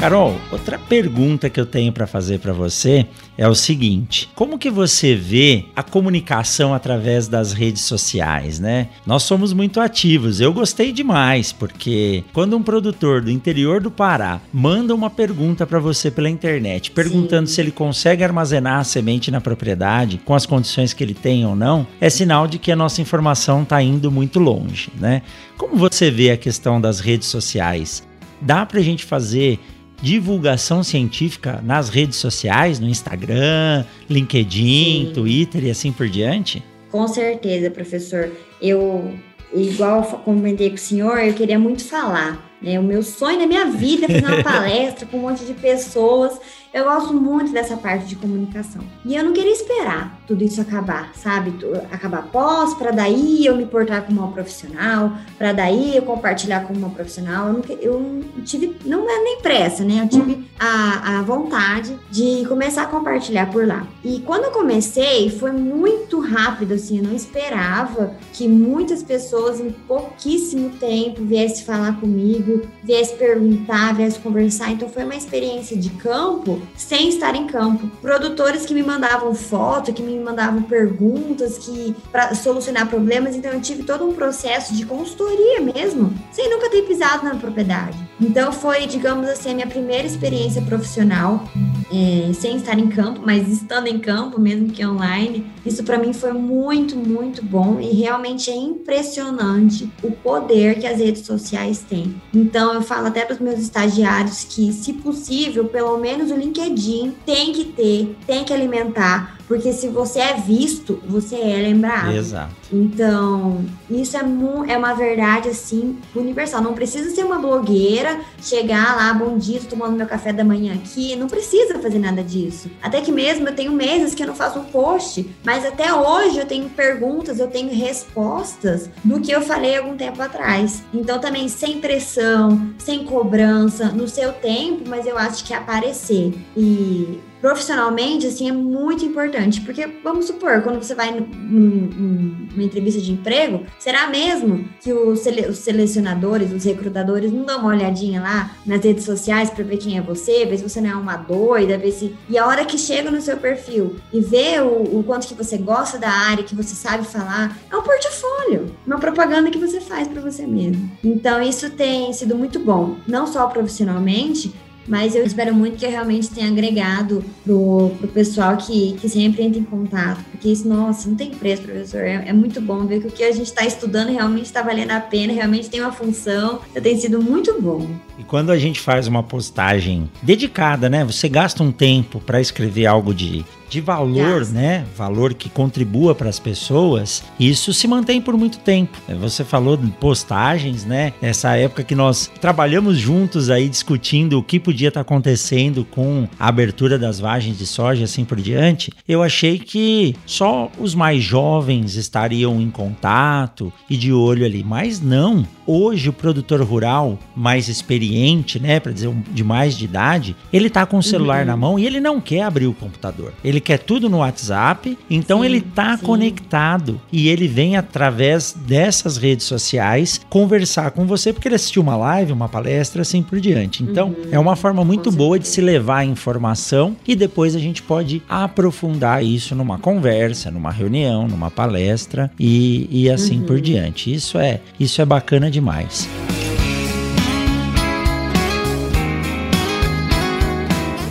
Carol, 0.06 0.40
outra 0.52 0.78
pergunta 0.78 1.50
que 1.50 1.60
eu 1.60 1.66
tenho 1.66 1.92
para 1.92 2.06
fazer 2.06 2.38
para 2.38 2.54
você 2.54 3.08
é 3.36 3.48
o 3.48 3.56
seguinte: 3.56 4.30
como 4.36 4.60
que 4.60 4.70
você 4.70 5.16
vê 5.16 5.66
a 5.76 5.82
comunicação 5.82 6.76
através 6.76 7.28
das 7.28 7.54
redes 7.54 7.82
sociais, 7.82 8.60
né? 8.60 8.90
Nós 9.04 9.24
somos 9.24 9.52
muito 9.52 9.80
ativos. 9.80 10.40
Eu 10.40 10.54
gostei 10.54 10.92
demais 10.92 11.52
porque 11.52 12.24
quando 12.34 12.56
um 12.56 12.62
produtor 12.62 13.20
do 13.20 13.32
interior 13.32 13.82
do 13.82 13.90
Pará 13.90 14.40
manda 14.54 14.94
uma 14.94 15.10
pergunta 15.10 15.66
para 15.66 15.80
você 15.80 16.12
pela 16.12 16.30
internet, 16.30 16.92
perguntando 16.92 17.48
Sim. 17.48 17.56
se 17.56 17.62
ele 17.62 17.72
consegue 17.72 18.24
armazenar 18.24 18.82
a 18.82 18.84
semente 18.84 19.32
na 19.32 19.42
propriedade 19.42 20.22
com 20.24 20.36
as 20.36 20.46
condições 20.46 20.94
que 20.94 21.04
ele 21.04 21.16
tem 21.16 21.48
ou 21.48 21.56
não, 21.56 21.88
é 22.00 22.12
sinal 22.12 22.48
de 22.48 22.60
que 22.60 22.72
a 22.72 22.76
nossa 22.76 23.02
informação 23.02 23.64
está 23.64 23.82
indo 23.82 24.12
muito 24.12 24.38
longe, 24.38 24.92
né? 25.00 25.24
Como 25.58 25.76
você 25.76 26.12
vê 26.12 26.30
a 26.30 26.38
questão 26.38 26.80
das 26.80 27.00
redes 27.00 27.28
sociais? 27.28 28.04
Dá 28.40 28.66
para 28.66 28.80
a 28.80 28.84
gente 28.84 29.04
fazer 29.04 29.60
divulgação 30.06 30.84
científica 30.84 31.60
nas 31.64 31.90
redes 31.90 32.20
sociais, 32.20 32.80
no 32.80 32.88
Instagram, 32.88 33.84
LinkedIn, 34.08 35.08
Sim. 35.08 35.12
Twitter 35.16 35.64
e 35.64 35.72
assim 35.72 35.92
por 35.92 36.08
diante? 36.08 36.64
Com 36.92 37.08
certeza, 37.08 37.72
professor. 37.72 38.32
Eu, 38.62 39.12
igual 39.52 40.04
comentei 40.24 40.70
com 40.70 40.76
o 40.76 40.78
senhor, 40.78 41.18
eu 41.18 41.34
queria 41.34 41.58
muito 41.58 41.84
falar. 41.84 42.55
Né? 42.66 42.80
O 42.80 42.84
meu 42.84 43.04
sonho 43.04 43.38
da 43.38 43.46
minha 43.46 43.66
vida 43.66 44.08
é 44.08 44.20
fazer 44.20 44.34
uma 44.34 44.44
palestra 44.44 45.06
com 45.06 45.18
um 45.18 45.22
monte 45.22 45.46
de 45.46 45.54
pessoas 45.54 46.40
eu 46.76 46.84
gosto 46.84 47.14
muito 47.14 47.54
dessa 47.54 47.78
parte 47.78 48.06
de 48.06 48.18
comunicação. 48.18 48.82
E 49.06 49.16
eu 49.16 49.24
não 49.24 49.32
queria 49.32 49.54
esperar 49.54 50.20
tudo 50.28 50.44
isso 50.44 50.60
acabar, 50.60 51.14
sabe? 51.16 51.54
Acabar 51.90 52.24
pós, 52.24 52.74
para 52.74 52.92
daí 52.92 53.46
eu 53.46 53.56
me 53.56 53.66
portar 53.66 54.04
como 54.04 54.20
uma 54.20 54.32
profissional, 54.34 55.14
para 55.38 55.54
daí 55.54 55.96
eu 55.96 56.02
compartilhar 56.02 56.68
como 56.68 56.78
uma 56.78 56.90
profissional. 56.90 57.48
Eu, 57.48 57.98
não, 58.02 58.22
eu 58.38 58.44
tive, 58.44 58.76
não 58.84 59.10
é 59.10 59.24
nem 59.24 59.40
pressa, 59.40 59.86
né? 59.86 60.02
Eu 60.02 60.10
tive 60.10 60.46
a, 60.60 61.20
a 61.20 61.22
vontade 61.22 61.98
de 62.12 62.46
começar 62.46 62.82
a 62.82 62.88
compartilhar 62.88 63.50
por 63.50 63.66
lá. 63.66 63.88
E 64.04 64.20
quando 64.26 64.44
eu 64.44 64.52
comecei, 64.52 65.30
foi 65.30 65.54
muito 65.54 66.20
rápido, 66.20 66.74
assim, 66.74 66.98
eu 66.98 67.06
não 67.06 67.16
esperava 67.16 68.18
que 68.34 68.50
muitas 68.50 69.02
pessoas 69.02 69.62
em 69.62 69.72
pouquíssimo 69.72 70.72
tempo 70.72 71.24
viessem 71.24 71.64
falar 71.64 72.02
comigo, 72.02 72.55
viessem 72.84 73.18
perguntar, 73.18 73.94
viessem 73.96 74.22
conversar. 74.22 74.72
Então 74.72 74.90
foi 74.90 75.04
uma 75.04 75.16
experiência 75.16 75.76
de 75.78 75.90
campo 75.92 76.62
sem 76.76 77.10
estar 77.10 77.36
em 77.36 77.48
campo. 77.48 77.88
Produtores 78.02 78.66
que 78.66 78.74
me 78.74 78.84
mandavam 78.84 79.34
foto, 79.34 79.94
que 79.94 80.02
me 80.02 80.18
mandavam 80.20 80.64
perguntas, 80.64 81.58
que 81.58 81.96
para 82.12 82.34
solucionar 82.36 82.88
problemas, 82.88 83.36
então 83.36 83.52
eu 83.52 83.62
tive 83.62 83.84
todo 83.84 84.08
um 84.08 84.14
processo 84.14 84.74
de 84.74 84.86
consultoria 84.86 85.62
mesmo, 85.62 86.14
sem 86.32 86.50
nunca 86.50 86.70
ter 86.70 86.84
pisado 86.84 87.26
na 87.26 87.36
propriedade. 87.36 87.98
Então 88.20 88.52
foi, 88.52 88.88
digamos 88.88 89.28
assim, 89.28 89.52
a 89.52 89.56
minha 89.56 89.68
primeira 89.68 90.08
experiência 90.08 90.62
profissional, 90.62 91.44
é, 91.92 92.34
sem 92.34 92.58
estar 92.58 92.78
em 92.80 92.88
campo, 92.88 93.22
mas 93.24 93.48
estando 93.48 93.88
em 93.88 94.00
campo, 94.00 94.40
mesmo 94.40 94.70
que 94.70 94.86
online. 94.86 95.46
Isso 95.66 95.84
para 95.84 95.98
mim 95.98 96.14
foi 96.14 96.34
muito, 96.34 96.96
muito 96.96 97.44
bom 97.44 97.80
e 97.80 97.92
realmente 97.92 98.50
é 98.50 98.56
impressionante 98.56 99.90
o 100.04 100.12
poder 100.12 100.80
que 100.80 100.88
as 100.88 101.00
redes 101.00 101.26
sociais 101.26 101.80
têm. 101.80 102.16
Então 102.46 102.72
eu 102.76 102.82
falo 102.84 103.08
até 103.08 103.26
para 103.26 103.34
os 103.34 103.40
meus 103.40 103.60
estagiários 103.60 104.44
que, 104.44 104.72
se 104.72 104.94
possível, 104.94 105.66
pelo 105.66 105.98
menos 105.98 106.30
o 106.30 106.36
LinkedIn 106.36 107.16
tem 107.26 107.52
que 107.52 107.66
ter, 107.66 108.16
tem 108.28 108.44
que 108.44 108.54
alimentar 108.54 109.35
porque 109.48 109.72
se 109.74 109.88
você 109.88 110.20
é 110.20 110.34
visto, 110.36 111.00
você 111.08 111.36
é 111.36 111.58
lembrado. 111.58 112.12
Exato. 112.12 112.54
Então, 112.72 113.64
isso 113.90 114.18
é, 114.18 114.22
é 114.68 114.78
uma 114.78 114.94
verdade, 114.94 115.50
assim, 115.50 115.98
universal. 116.16 116.62
Não 116.62 116.74
precisa 116.74 117.14
ser 117.14 117.24
uma 117.24 117.38
blogueira, 117.38 118.20
chegar 118.42 118.96
lá, 118.96 119.14
bom 119.14 119.38
dia, 119.38 119.60
tô 119.60 119.68
tomando 119.68 119.96
meu 119.96 120.08
café 120.08 120.34
da 120.34 120.44
manhã 120.44 120.74
aqui. 120.74 121.16
Não 121.16 121.28
precisa 121.28 121.78
fazer 121.80 122.00
nada 122.00 122.24
disso. 122.24 122.70
Até 122.82 123.02
que 123.02 123.12
mesmo 123.12 123.48
eu 123.48 123.56
tenho 123.56 123.72
meses 123.72 124.16
que 124.16 124.24
eu 124.24 124.28
não 124.28 124.36
faço 124.36 124.60
um 124.60 124.66
post, 124.66 125.30
mas 125.44 125.66
até 125.66 125.94
hoje 125.94 126.40
eu 126.40 126.46
tenho 126.46 126.70
perguntas, 126.70 127.40
eu 127.40 127.48
tenho 127.48 127.74
respostas 127.74 128.90
do 129.04 129.22
que 129.22 129.32
eu 129.32 129.42
falei 129.42 129.78
algum 129.78 129.96
tempo 129.96 130.22
atrás. 130.22 130.84
Então, 130.94 131.20
também 131.20 131.48
sem 131.48 131.80
pressão, 131.80 132.74
sem 132.80 133.06
cobrança, 133.06 133.90
no 133.90 134.08
seu 134.08 134.34
tempo, 134.34 134.84
mas 134.88 135.06
eu 135.06 135.18
acho 135.18 135.44
que 135.44 135.54
é 135.54 135.58
aparecer. 135.58 136.34
E 136.58 137.20
profissionalmente, 137.46 138.26
assim, 138.26 138.50
é 138.50 138.52
muito 138.52 139.06
importante. 139.06 139.62
Porque, 139.62 139.86
vamos 140.04 140.26
supor, 140.26 140.64
quando 140.64 140.82
você 140.82 140.96
vai 140.96 141.12
numa 141.12 142.64
entrevista 142.64 143.00
de 143.00 143.12
emprego, 143.12 143.68
será 143.78 144.08
mesmo 144.08 144.68
que 144.82 144.92
os, 144.92 145.20
sele 145.20 145.46
os, 145.48 145.60
selecionadores, 145.60 146.52
os 146.52 146.64
recrutadores, 146.64 147.32
não 147.32 147.46
dão 147.46 147.60
uma 147.60 147.70
olhadinha 147.70 148.20
lá 148.20 148.50
nas 148.66 148.84
redes 148.84 149.06
sociais 149.06 149.52
para 149.52 149.64
ver 149.64 149.78
quem 149.78 149.96
é 149.96 150.02
você, 150.02 150.44
ver 150.48 150.58
se 150.58 150.68
você 150.68 150.82
não 150.82 150.90
é 150.90 150.96
uma 150.96 151.18
doida, 151.18 151.78
ver 151.78 151.92
se. 151.92 152.16
E 152.28 152.36
a 152.36 152.48
hora 152.48 152.66
que 152.66 152.80
chega 152.80 153.12
no 153.12 153.22
seu 153.22 153.38
perfil 153.38 153.96
e 154.12 154.20
vê 154.20 154.60
o, 154.60 154.98
o 154.98 155.04
quanto 155.04 155.28
que 155.28 155.36
você 155.36 155.56
gosta 155.56 156.00
da 156.00 156.10
área, 156.10 156.44
que 156.44 156.56
você 156.56 156.74
sabe 156.74 157.06
falar, 157.06 157.56
é 157.72 157.78
um 157.78 157.84
portfólio, 157.84 158.76
uma 158.88 158.98
propaganda 158.98 159.52
que 159.52 159.60
você 159.60 159.80
faz 159.80 160.08
para 160.08 160.20
você 160.20 160.48
mesmo. 160.48 160.90
Então, 161.04 161.40
isso 161.44 161.70
tem 161.70 162.12
sido 162.12 162.36
muito 162.36 162.58
bom, 162.58 162.96
não 163.08 163.28
só 163.28 163.46
profissionalmente, 163.46 164.52
mas 164.88 165.16
eu 165.16 165.24
espero 165.24 165.54
muito 165.54 165.78
que 165.78 165.86
eu 165.86 165.90
realmente 165.90 166.30
tenha 166.30 166.48
agregado 166.48 167.24
pro, 167.44 167.92
pro 167.98 168.08
pessoal 168.08 168.58
que, 168.58 168.94
que 168.94 169.10
sempre 169.10 169.44
entra 169.44 169.60
em 169.60 169.64
contato, 169.64 170.24
porque 170.32 170.50
isso, 170.50 170.68
nossa, 170.68 171.10
não 171.10 171.16
tem 171.16 171.32
preço, 171.32 171.64
professor. 171.64 172.02
É, 172.02 172.26
é 172.28 172.34
muito 172.34 172.62
bom 172.62 172.86
ver 172.86 173.02
que 173.02 173.08
o 173.08 173.12
que 173.12 173.24
a 173.24 173.32
gente 173.32 173.48
está 173.48 173.66
estudando 173.66 174.12
realmente 174.12 174.46
está 174.46 174.62
valendo 174.62 174.92
a 174.92 175.00
pena, 175.00 175.34
realmente 175.34 175.70
tem 175.70 175.82
uma 175.82 175.92
função, 175.92 176.60
tem 176.82 176.98
sido 176.98 177.22
muito 177.22 177.60
bom. 177.62 177.88
E 178.18 178.24
quando 178.24 178.52
a 178.52 178.58
gente 178.58 178.80
faz 178.80 179.08
uma 179.08 179.24
postagem 179.24 180.10
dedicada, 180.22 180.90
né? 180.90 181.04
Você 181.04 181.28
gasta 181.28 181.64
um 181.64 181.72
tempo 181.72 182.20
para 182.20 182.40
escrever 182.40 182.86
algo 182.86 183.14
de 183.14 183.46
de 183.76 183.82
valor, 183.82 184.40
yes. 184.40 184.52
né? 184.52 184.86
Valor 184.96 185.34
que 185.34 185.50
contribua 185.50 186.16
para 186.16 186.30
as 186.30 186.40
pessoas, 186.40 187.24
isso 187.40 187.74
se 187.74 187.88
mantém 187.88 188.22
por 188.22 188.38
muito 188.38 188.58
tempo. 188.60 188.98
Você 189.20 189.44
falou 189.44 189.76
de 189.76 189.90
postagens, 189.92 190.86
né? 190.86 191.14
Essa 191.22 191.56
época 191.56 191.84
que 191.84 191.96
nós 191.96 192.32
trabalhamos 192.40 192.98
juntos 192.98 193.50
aí 193.50 193.68
discutindo 193.68 194.40
o 194.40 194.44
que 194.44 194.60
podia 194.60 194.88
estar 194.88 195.00
tá 195.00 195.02
acontecendo 195.02 195.86
com 195.86 196.28
a 196.40 196.48
abertura 196.48 196.98
das 196.98 197.20
vagens 197.20 197.58
de 197.58 197.68
soja 197.68 198.02
e 198.02 198.04
assim 198.06 198.24
por 198.24 198.40
diante, 198.40 198.92
eu 199.08 199.22
achei 199.22 199.60
que 199.60 200.16
só 200.26 200.72
os 200.80 200.96
mais 200.96 201.24
jovens 201.24 201.96
estariam 201.96 202.62
em 202.62 202.70
contato 202.70 203.72
e 203.90 203.98
de 203.98 204.14
olho 204.14 204.46
ali, 204.46 204.64
mas 204.64 205.02
não. 205.02 205.46
Hoje 205.68 206.10
o 206.10 206.14
produtor 206.14 206.62
rural 206.62 207.20
mais 207.36 207.68
experiente 207.68 207.86
experiente, 208.06 208.60
né, 208.60 208.80
para 208.80 208.92
dizer 208.92 209.14
de 209.32 209.44
mais 209.44 209.78
de 209.78 209.86
idade, 209.86 210.36
ele 210.52 210.70
tá 210.70 210.86
com 210.86 210.98
o 210.98 211.04
celular 211.04 211.42
uhum. 211.42 211.46
na 211.46 211.58
mão 211.58 211.80
e 211.80 211.86
ele 211.86 212.00
não 212.00 212.22
quer 212.22 212.44
abrir 212.44 212.68
o 212.68 212.74
computador. 212.74 213.34
Ele 213.44 213.60
quer 213.66 213.80
tudo 213.80 214.08
no 214.08 214.20
WhatsApp, 214.20 214.98
então 215.10 215.40
sim, 215.40 215.46
ele 215.46 215.60
tá 215.60 215.98
sim. 215.98 216.06
conectado 216.06 217.02
e 217.12 217.28
ele 217.28 217.48
vem 217.48 217.76
através 217.76 218.56
dessas 218.56 219.18
redes 219.18 219.46
sociais 219.46 220.22
conversar 220.30 220.92
com 220.92 221.06
você 221.06 221.34
porque 221.34 221.48
ele 221.48 221.56
assistiu 221.56 221.82
uma 221.82 221.98
live, 221.98 222.32
uma 222.32 222.48
palestra, 222.48 223.02
assim 223.02 223.24
por 223.24 223.40
diante. 223.40 223.84
Então, 223.84 224.10
uhum. 224.10 224.30
é 224.32 224.40
uma 224.40 224.56
forma 224.56 224.86
muito 224.86 225.12
boa 225.12 225.40
de 225.40 225.48
se 225.48 225.60
levar 225.62 225.98
a 225.98 226.06
informação 226.06 226.96
e 227.08 227.16
depois 227.16 227.56
a 227.56 227.60
gente 227.60 227.82
pode 227.82 228.22
aprofundar 228.30 229.26
isso 229.26 229.56
numa 229.56 229.80
conversa, 229.80 230.52
numa 230.52 230.72
reunião, 230.72 231.28
numa 231.28 231.50
palestra 231.50 232.32
e, 232.40 232.88
e 232.92 233.10
assim 233.10 233.40
uhum. 233.40 233.46
por 233.46 233.60
diante. 233.60 234.14
Isso 234.14 234.38
é, 234.38 234.62
isso 234.80 235.02
é 235.02 235.06
bacana 235.06 235.50
demais. 235.50 236.08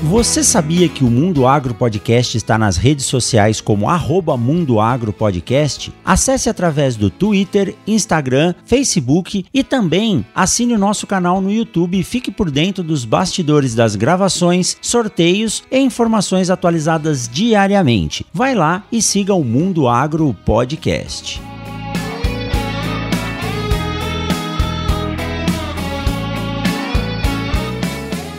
Você 0.04 0.44
sabia 0.44 0.86
que 0.86 1.02
o 1.02 1.10
Mundo 1.10 1.46
Agro 1.46 1.72
Podcast 1.72 2.36
está 2.36 2.58
nas 2.58 2.76
redes 2.76 3.06
sociais 3.06 3.58
como 3.58 3.88
arroba 3.88 4.36
Mundo 4.36 4.78
Agro 4.78 5.14
Podcast? 5.14 5.90
Acesse 6.04 6.50
através 6.50 6.94
do 6.94 7.08
Twitter, 7.08 7.74
Instagram, 7.86 8.54
Facebook 8.66 9.46
e 9.52 9.64
também 9.64 10.24
assine 10.34 10.74
o 10.74 10.78
nosso 10.78 11.06
canal 11.06 11.40
no 11.40 11.50
YouTube 11.50 11.98
e 11.98 12.04
fique 12.04 12.30
por 12.30 12.50
dentro 12.50 12.84
dos 12.84 13.06
bastidores 13.06 13.74
das 13.74 13.96
gravações, 13.96 14.76
sorteios 14.82 15.64
e 15.70 15.78
informações 15.78 16.50
atualizadas 16.50 17.26
diariamente. 17.26 18.26
Vai 18.32 18.54
lá 18.54 18.84
e 18.92 19.00
siga 19.00 19.32
o 19.32 19.42
Mundo 19.42 19.88
Agro 19.88 20.36
Podcast. 20.44 21.40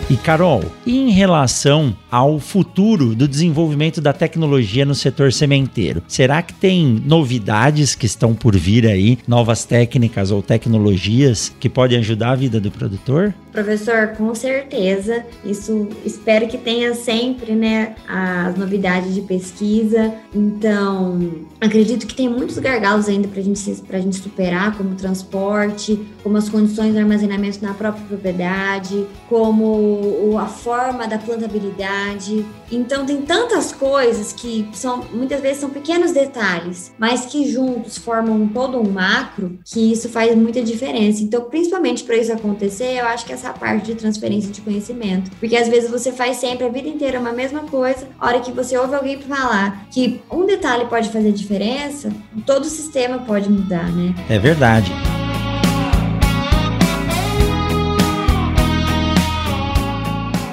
E 0.07 0.15
Carol, 0.15 0.63
em 0.85 1.09
relação 1.09 1.97
ao 2.11 2.39
futuro 2.39 3.15
do 3.15 3.27
desenvolvimento 3.27 3.99
da 3.99 4.13
tecnologia 4.13 4.85
no 4.85 4.93
setor 4.93 5.33
sementeiro, 5.33 6.03
será 6.07 6.43
que 6.43 6.53
tem 6.53 7.01
novidades 7.03 7.95
que 7.95 8.05
estão 8.05 8.35
por 8.35 8.55
vir 8.55 8.85
aí, 8.85 9.17
novas 9.27 9.65
técnicas 9.65 10.29
ou 10.29 10.43
tecnologias 10.43 11.51
que 11.59 11.67
podem 11.67 11.97
ajudar 11.97 12.33
a 12.33 12.35
vida 12.35 12.59
do 12.59 12.69
produtor? 12.69 13.33
Professor, 13.55 14.09
com 14.17 14.35
certeza. 14.35 15.25
Isso 15.43 15.87
espero 16.03 16.45
que 16.45 16.57
tenha 16.57 16.93
sempre, 16.93 17.55
né, 17.55 17.95
as 18.05 18.57
novidades 18.57 19.15
de 19.15 19.21
pesquisa. 19.21 20.13
Então, 20.33 21.45
acredito 21.61 22.05
que 22.05 22.13
tem 22.13 22.27
muitos 22.27 22.59
gargalos 22.59 23.07
ainda 23.07 23.29
para 23.29 23.41
gente, 23.41 23.81
a 23.89 23.99
gente 23.99 24.17
superar, 24.17 24.77
como 24.77 24.93
transporte, 24.95 25.97
como 26.21 26.35
as 26.35 26.49
condições 26.49 26.91
de 26.91 26.99
armazenamento 26.99 27.63
na 27.63 27.73
própria 27.73 28.05
propriedade, 28.05 29.07
como 29.29 30.37
a 30.37 30.47
forma 30.47 31.07
da 31.07 31.17
plantabilidade. 31.17 32.45
Então, 32.69 33.05
tem 33.05 33.21
tantas 33.21 33.71
coisas 33.71 34.33
que 34.33 34.67
são 34.73 35.05
muitas 35.13 35.39
vezes 35.39 35.59
são 35.59 35.69
pequenos 35.69 36.11
detalhes, 36.11 36.91
mas 36.97 37.25
que 37.25 37.49
juntos 37.49 37.97
formam 37.97 38.47
todo 38.49 38.77
um 38.77 38.91
macro, 38.91 39.57
que 39.63 39.93
isso 39.93 40.09
faz 40.09 40.35
muita 40.35 40.61
diferença. 40.61 41.23
Então, 41.23 41.43
principalmente 41.43 42.03
para 42.03 42.17
isso 42.17 42.33
acontecer, 42.33 42.99
eu 42.99 43.05
acho 43.05 43.25
que 43.25 43.31
essa 43.31 43.44
essa 43.45 43.53
parte 43.53 43.85
de 43.85 43.95
transferência 43.95 44.51
de 44.51 44.61
conhecimento. 44.61 45.29
Porque 45.39 45.55
às 45.55 45.67
vezes 45.67 45.89
você 45.89 46.11
faz 46.11 46.37
sempre 46.37 46.65
a 46.65 46.69
vida 46.69 46.89
inteira 46.89 47.19
uma 47.19 47.31
mesma 47.31 47.61
coisa, 47.61 48.07
a 48.19 48.27
hora 48.27 48.39
que 48.39 48.51
você 48.51 48.77
ouve 48.77 48.95
alguém 48.95 49.21
falar 49.21 49.85
que 49.91 50.21
um 50.31 50.45
detalhe 50.45 50.85
pode 50.85 51.09
fazer 51.09 51.31
diferença, 51.31 52.11
todo 52.45 52.63
o 52.63 52.69
sistema 52.69 53.19
pode 53.19 53.49
mudar, 53.49 53.91
né? 53.91 54.15
É 54.29 54.39
verdade. 54.39 54.91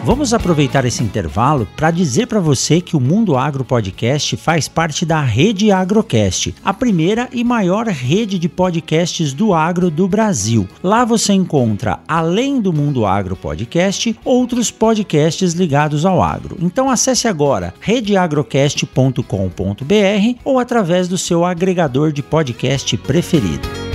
Vamos 0.04 0.34
aproveitar 0.34 0.84
esse 0.84 1.00
intervalo 1.00 1.64
para 1.76 1.92
dizer 1.92 2.26
para 2.26 2.40
você 2.40 2.80
que 2.80 2.96
o 2.96 3.00
Mundo 3.00 3.36
Agro 3.36 3.64
Podcast 3.64 4.36
faz 4.36 4.66
parte 4.66 5.06
da 5.06 5.20
Rede 5.20 5.70
Agrocast, 5.70 6.52
a 6.64 6.74
primeira 6.74 7.28
e 7.32 7.44
maior 7.44 7.86
rede 7.86 8.36
de 8.36 8.48
podcasts 8.48 9.32
do 9.32 9.54
agro 9.54 9.92
do 9.92 10.08
Brasil. 10.08 10.66
Lá 10.82 11.04
você 11.04 11.32
encontra, 11.32 12.00
além 12.08 12.60
do 12.60 12.72
Mundo 12.72 13.06
Agro 13.06 13.36
Podcast, 13.36 14.18
outros 14.24 14.72
podcasts 14.72 15.52
ligados 15.52 16.04
ao 16.04 16.20
agro. 16.20 16.56
Então 16.60 16.90
acesse 16.90 17.28
agora 17.28 17.72
redeagrocast.com.br 17.78 20.38
ou 20.44 20.58
através 20.58 21.06
do 21.06 21.16
seu 21.16 21.44
agregador 21.44 22.10
de 22.10 22.24
podcast 22.24 22.96
preferido. 22.96 23.91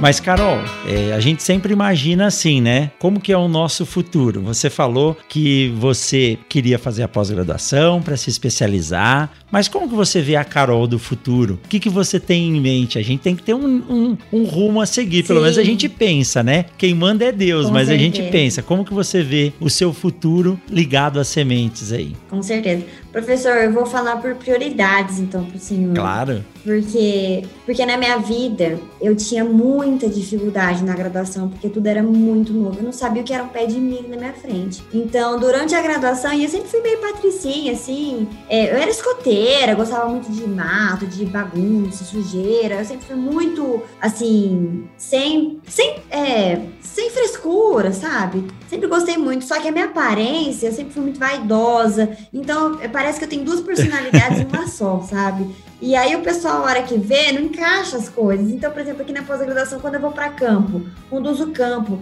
Mas, 0.00 0.20
Carol, 0.20 0.58
é, 0.86 1.12
a 1.12 1.18
gente 1.18 1.42
sempre 1.42 1.72
imagina 1.72 2.26
assim, 2.26 2.60
né? 2.60 2.92
Como 3.00 3.18
que 3.18 3.32
é 3.32 3.36
o 3.36 3.48
nosso 3.48 3.84
futuro? 3.84 4.40
Você 4.42 4.70
falou 4.70 5.16
que 5.28 5.74
você 5.76 6.38
queria 6.48 6.78
fazer 6.78 7.02
a 7.02 7.08
pós-graduação 7.08 8.00
para 8.00 8.16
se 8.16 8.30
especializar, 8.30 9.28
mas 9.50 9.66
como 9.66 9.88
que 9.88 9.94
você 9.96 10.20
vê 10.20 10.36
a 10.36 10.44
Carol 10.44 10.86
do 10.86 11.00
futuro? 11.00 11.58
O 11.64 11.68
que, 11.68 11.80
que 11.80 11.88
você 11.88 12.20
tem 12.20 12.56
em 12.56 12.60
mente? 12.60 12.96
A 12.96 13.02
gente 13.02 13.20
tem 13.20 13.34
que 13.34 13.42
ter 13.42 13.54
um, 13.54 13.66
um, 13.66 14.16
um 14.32 14.44
rumo 14.44 14.80
a 14.80 14.86
seguir. 14.86 15.22
Sim. 15.22 15.28
Pelo 15.28 15.40
menos 15.40 15.58
a 15.58 15.64
gente 15.64 15.88
pensa, 15.88 16.44
né? 16.44 16.66
Quem 16.78 16.94
manda 16.94 17.24
é 17.24 17.32
Deus, 17.32 17.66
Com 17.66 17.72
mas 17.72 17.88
certeza. 17.88 18.00
a 18.00 18.18
gente 18.18 18.30
pensa. 18.30 18.62
Como 18.62 18.84
que 18.84 18.94
você 18.94 19.20
vê 19.20 19.52
o 19.58 19.68
seu 19.68 19.92
futuro 19.92 20.60
ligado 20.70 21.18
às 21.18 21.26
sementes 21.26 21.92
aí? 21.92 22.14
Com 22.30 22.40
certeza. 22.40 22.84
Professor, 23.12 23.56
eu 23.56 23.72
vou 23.72 23.86
falar 23.86 24.16
por 24.16 24.34
prioridades, 24.34 25.18
então, 25.18 25.44
para 25.44 25.56
o 25.56 25.60
senhor. 25.60 25.94
Claro. 25.94 26.44
Porque, 26.62 27.44
porque 27.64 27.86
na 27.86 27.96
minha 27.96 28.18
vida 28.18 28.78
eu 29.00 29.16
tinha 29.16 29.44
muita 29.44 30.08
dificuldade 30.08 30.84
na 30.84 30.94
graduação, 30.94 31.48
porque 31.48 31.68
tudo 31.70 31.86
era 31.86 32.02
muito 32.02 32.52
novo. 32.52 32.78
Eu 32.78 32.84
não 32.84 32.92
sabia 32.92 33.22
o 33.22 33.24
que 33.24 33.32
era 33.32 33.42
um 33.42 33.48
pé 33.48 33.64
de 33.64 33.80
milho 33.80 34.08
na 34.08 34.16
minha 34.16 34.32
frente. 34.34 34.84
Então, 34.92 35.40
durante 35.40 35.74
a 35.74 35.80
graduação, 35.80 36.32
e 36.34 36.44
eu 36.44 36.50
sempre 36.50 36.68
fui 36.68 36.80
meio 36.80 36.98
patricinha, 36.98 37.72
assim. 37.72 38.28
É, 38.48 38.72
eu 38.72 38.76
era 38.76 38.90
escoteira, 38.90 39.74
gostava 39.74 40.08
muito 40.10 40.30
de 40.30 40.46
mato, 40.46 41.06
de 41.06 41.24
bagunça, 41.24 42.04
sujeira. 42.04 42.74
Eu 42.74 42.84
sempre 42.84 43.06
fui 43.06 43.16
muito, 43.16 43.82
assim, 44.00 44.86
sem, 44.98 45.60
sem, 45.66 45.96
é, 46.10 46.60
sem 46.82 47.10
frescura, 47.10 47.92
sabe? 47.92 48.44
Sempre 48.68 48.88
gostei 48.88 49.16
muito. 49.16 49.44
Só 49.44 49.58
que 49.58 49.68
a 49.68 49.72
minha 49.72 49.86
aparência, 49.86 50.66
eu 50.66 50.72
sempre 50.72 50.92
fui 50.92 51.02
muito 51.02 51.18
vaidosa. 51.18 52.10
Então, 52.32 52.78
parece 52.98 53.20
que 53.20 53.26
eu 53.26 53.28
tenho 53.28 53.44
duas 53.44 53.60
personalidades 53.60 54.40
em 54.40 54.44
uma 54.44 54.66
só, 54.66 55.00
sabe? 55.02 55.54
E 55.80 55.94
aí 55.94 56.16
o 56.16 56.20
pessoal, 56.20 56.56
a 56.56 56.62
hora 56.62 56.82
que 56.82 56.98
vê, 56.98 57.30
não 57.30 57.42
encaixa 57.42 57.96
as 57.96 58.08
coisas. 58.08 58.50
Então, 58.50 58.72
por 58.72 58.80
exemplo, 58.82 59.02
aqui 59.02 59.12
na 59.12 59.22
pós-graduação, 59.22 59.78
quando 59.78 59.94
eu 59.94 60.00
vou 60.00 60.10
para 60.10 60.30
campo, 60.30 60.82
conduzo 61.08 61.44
o 61.44 61.52
campo, 61.52 62.00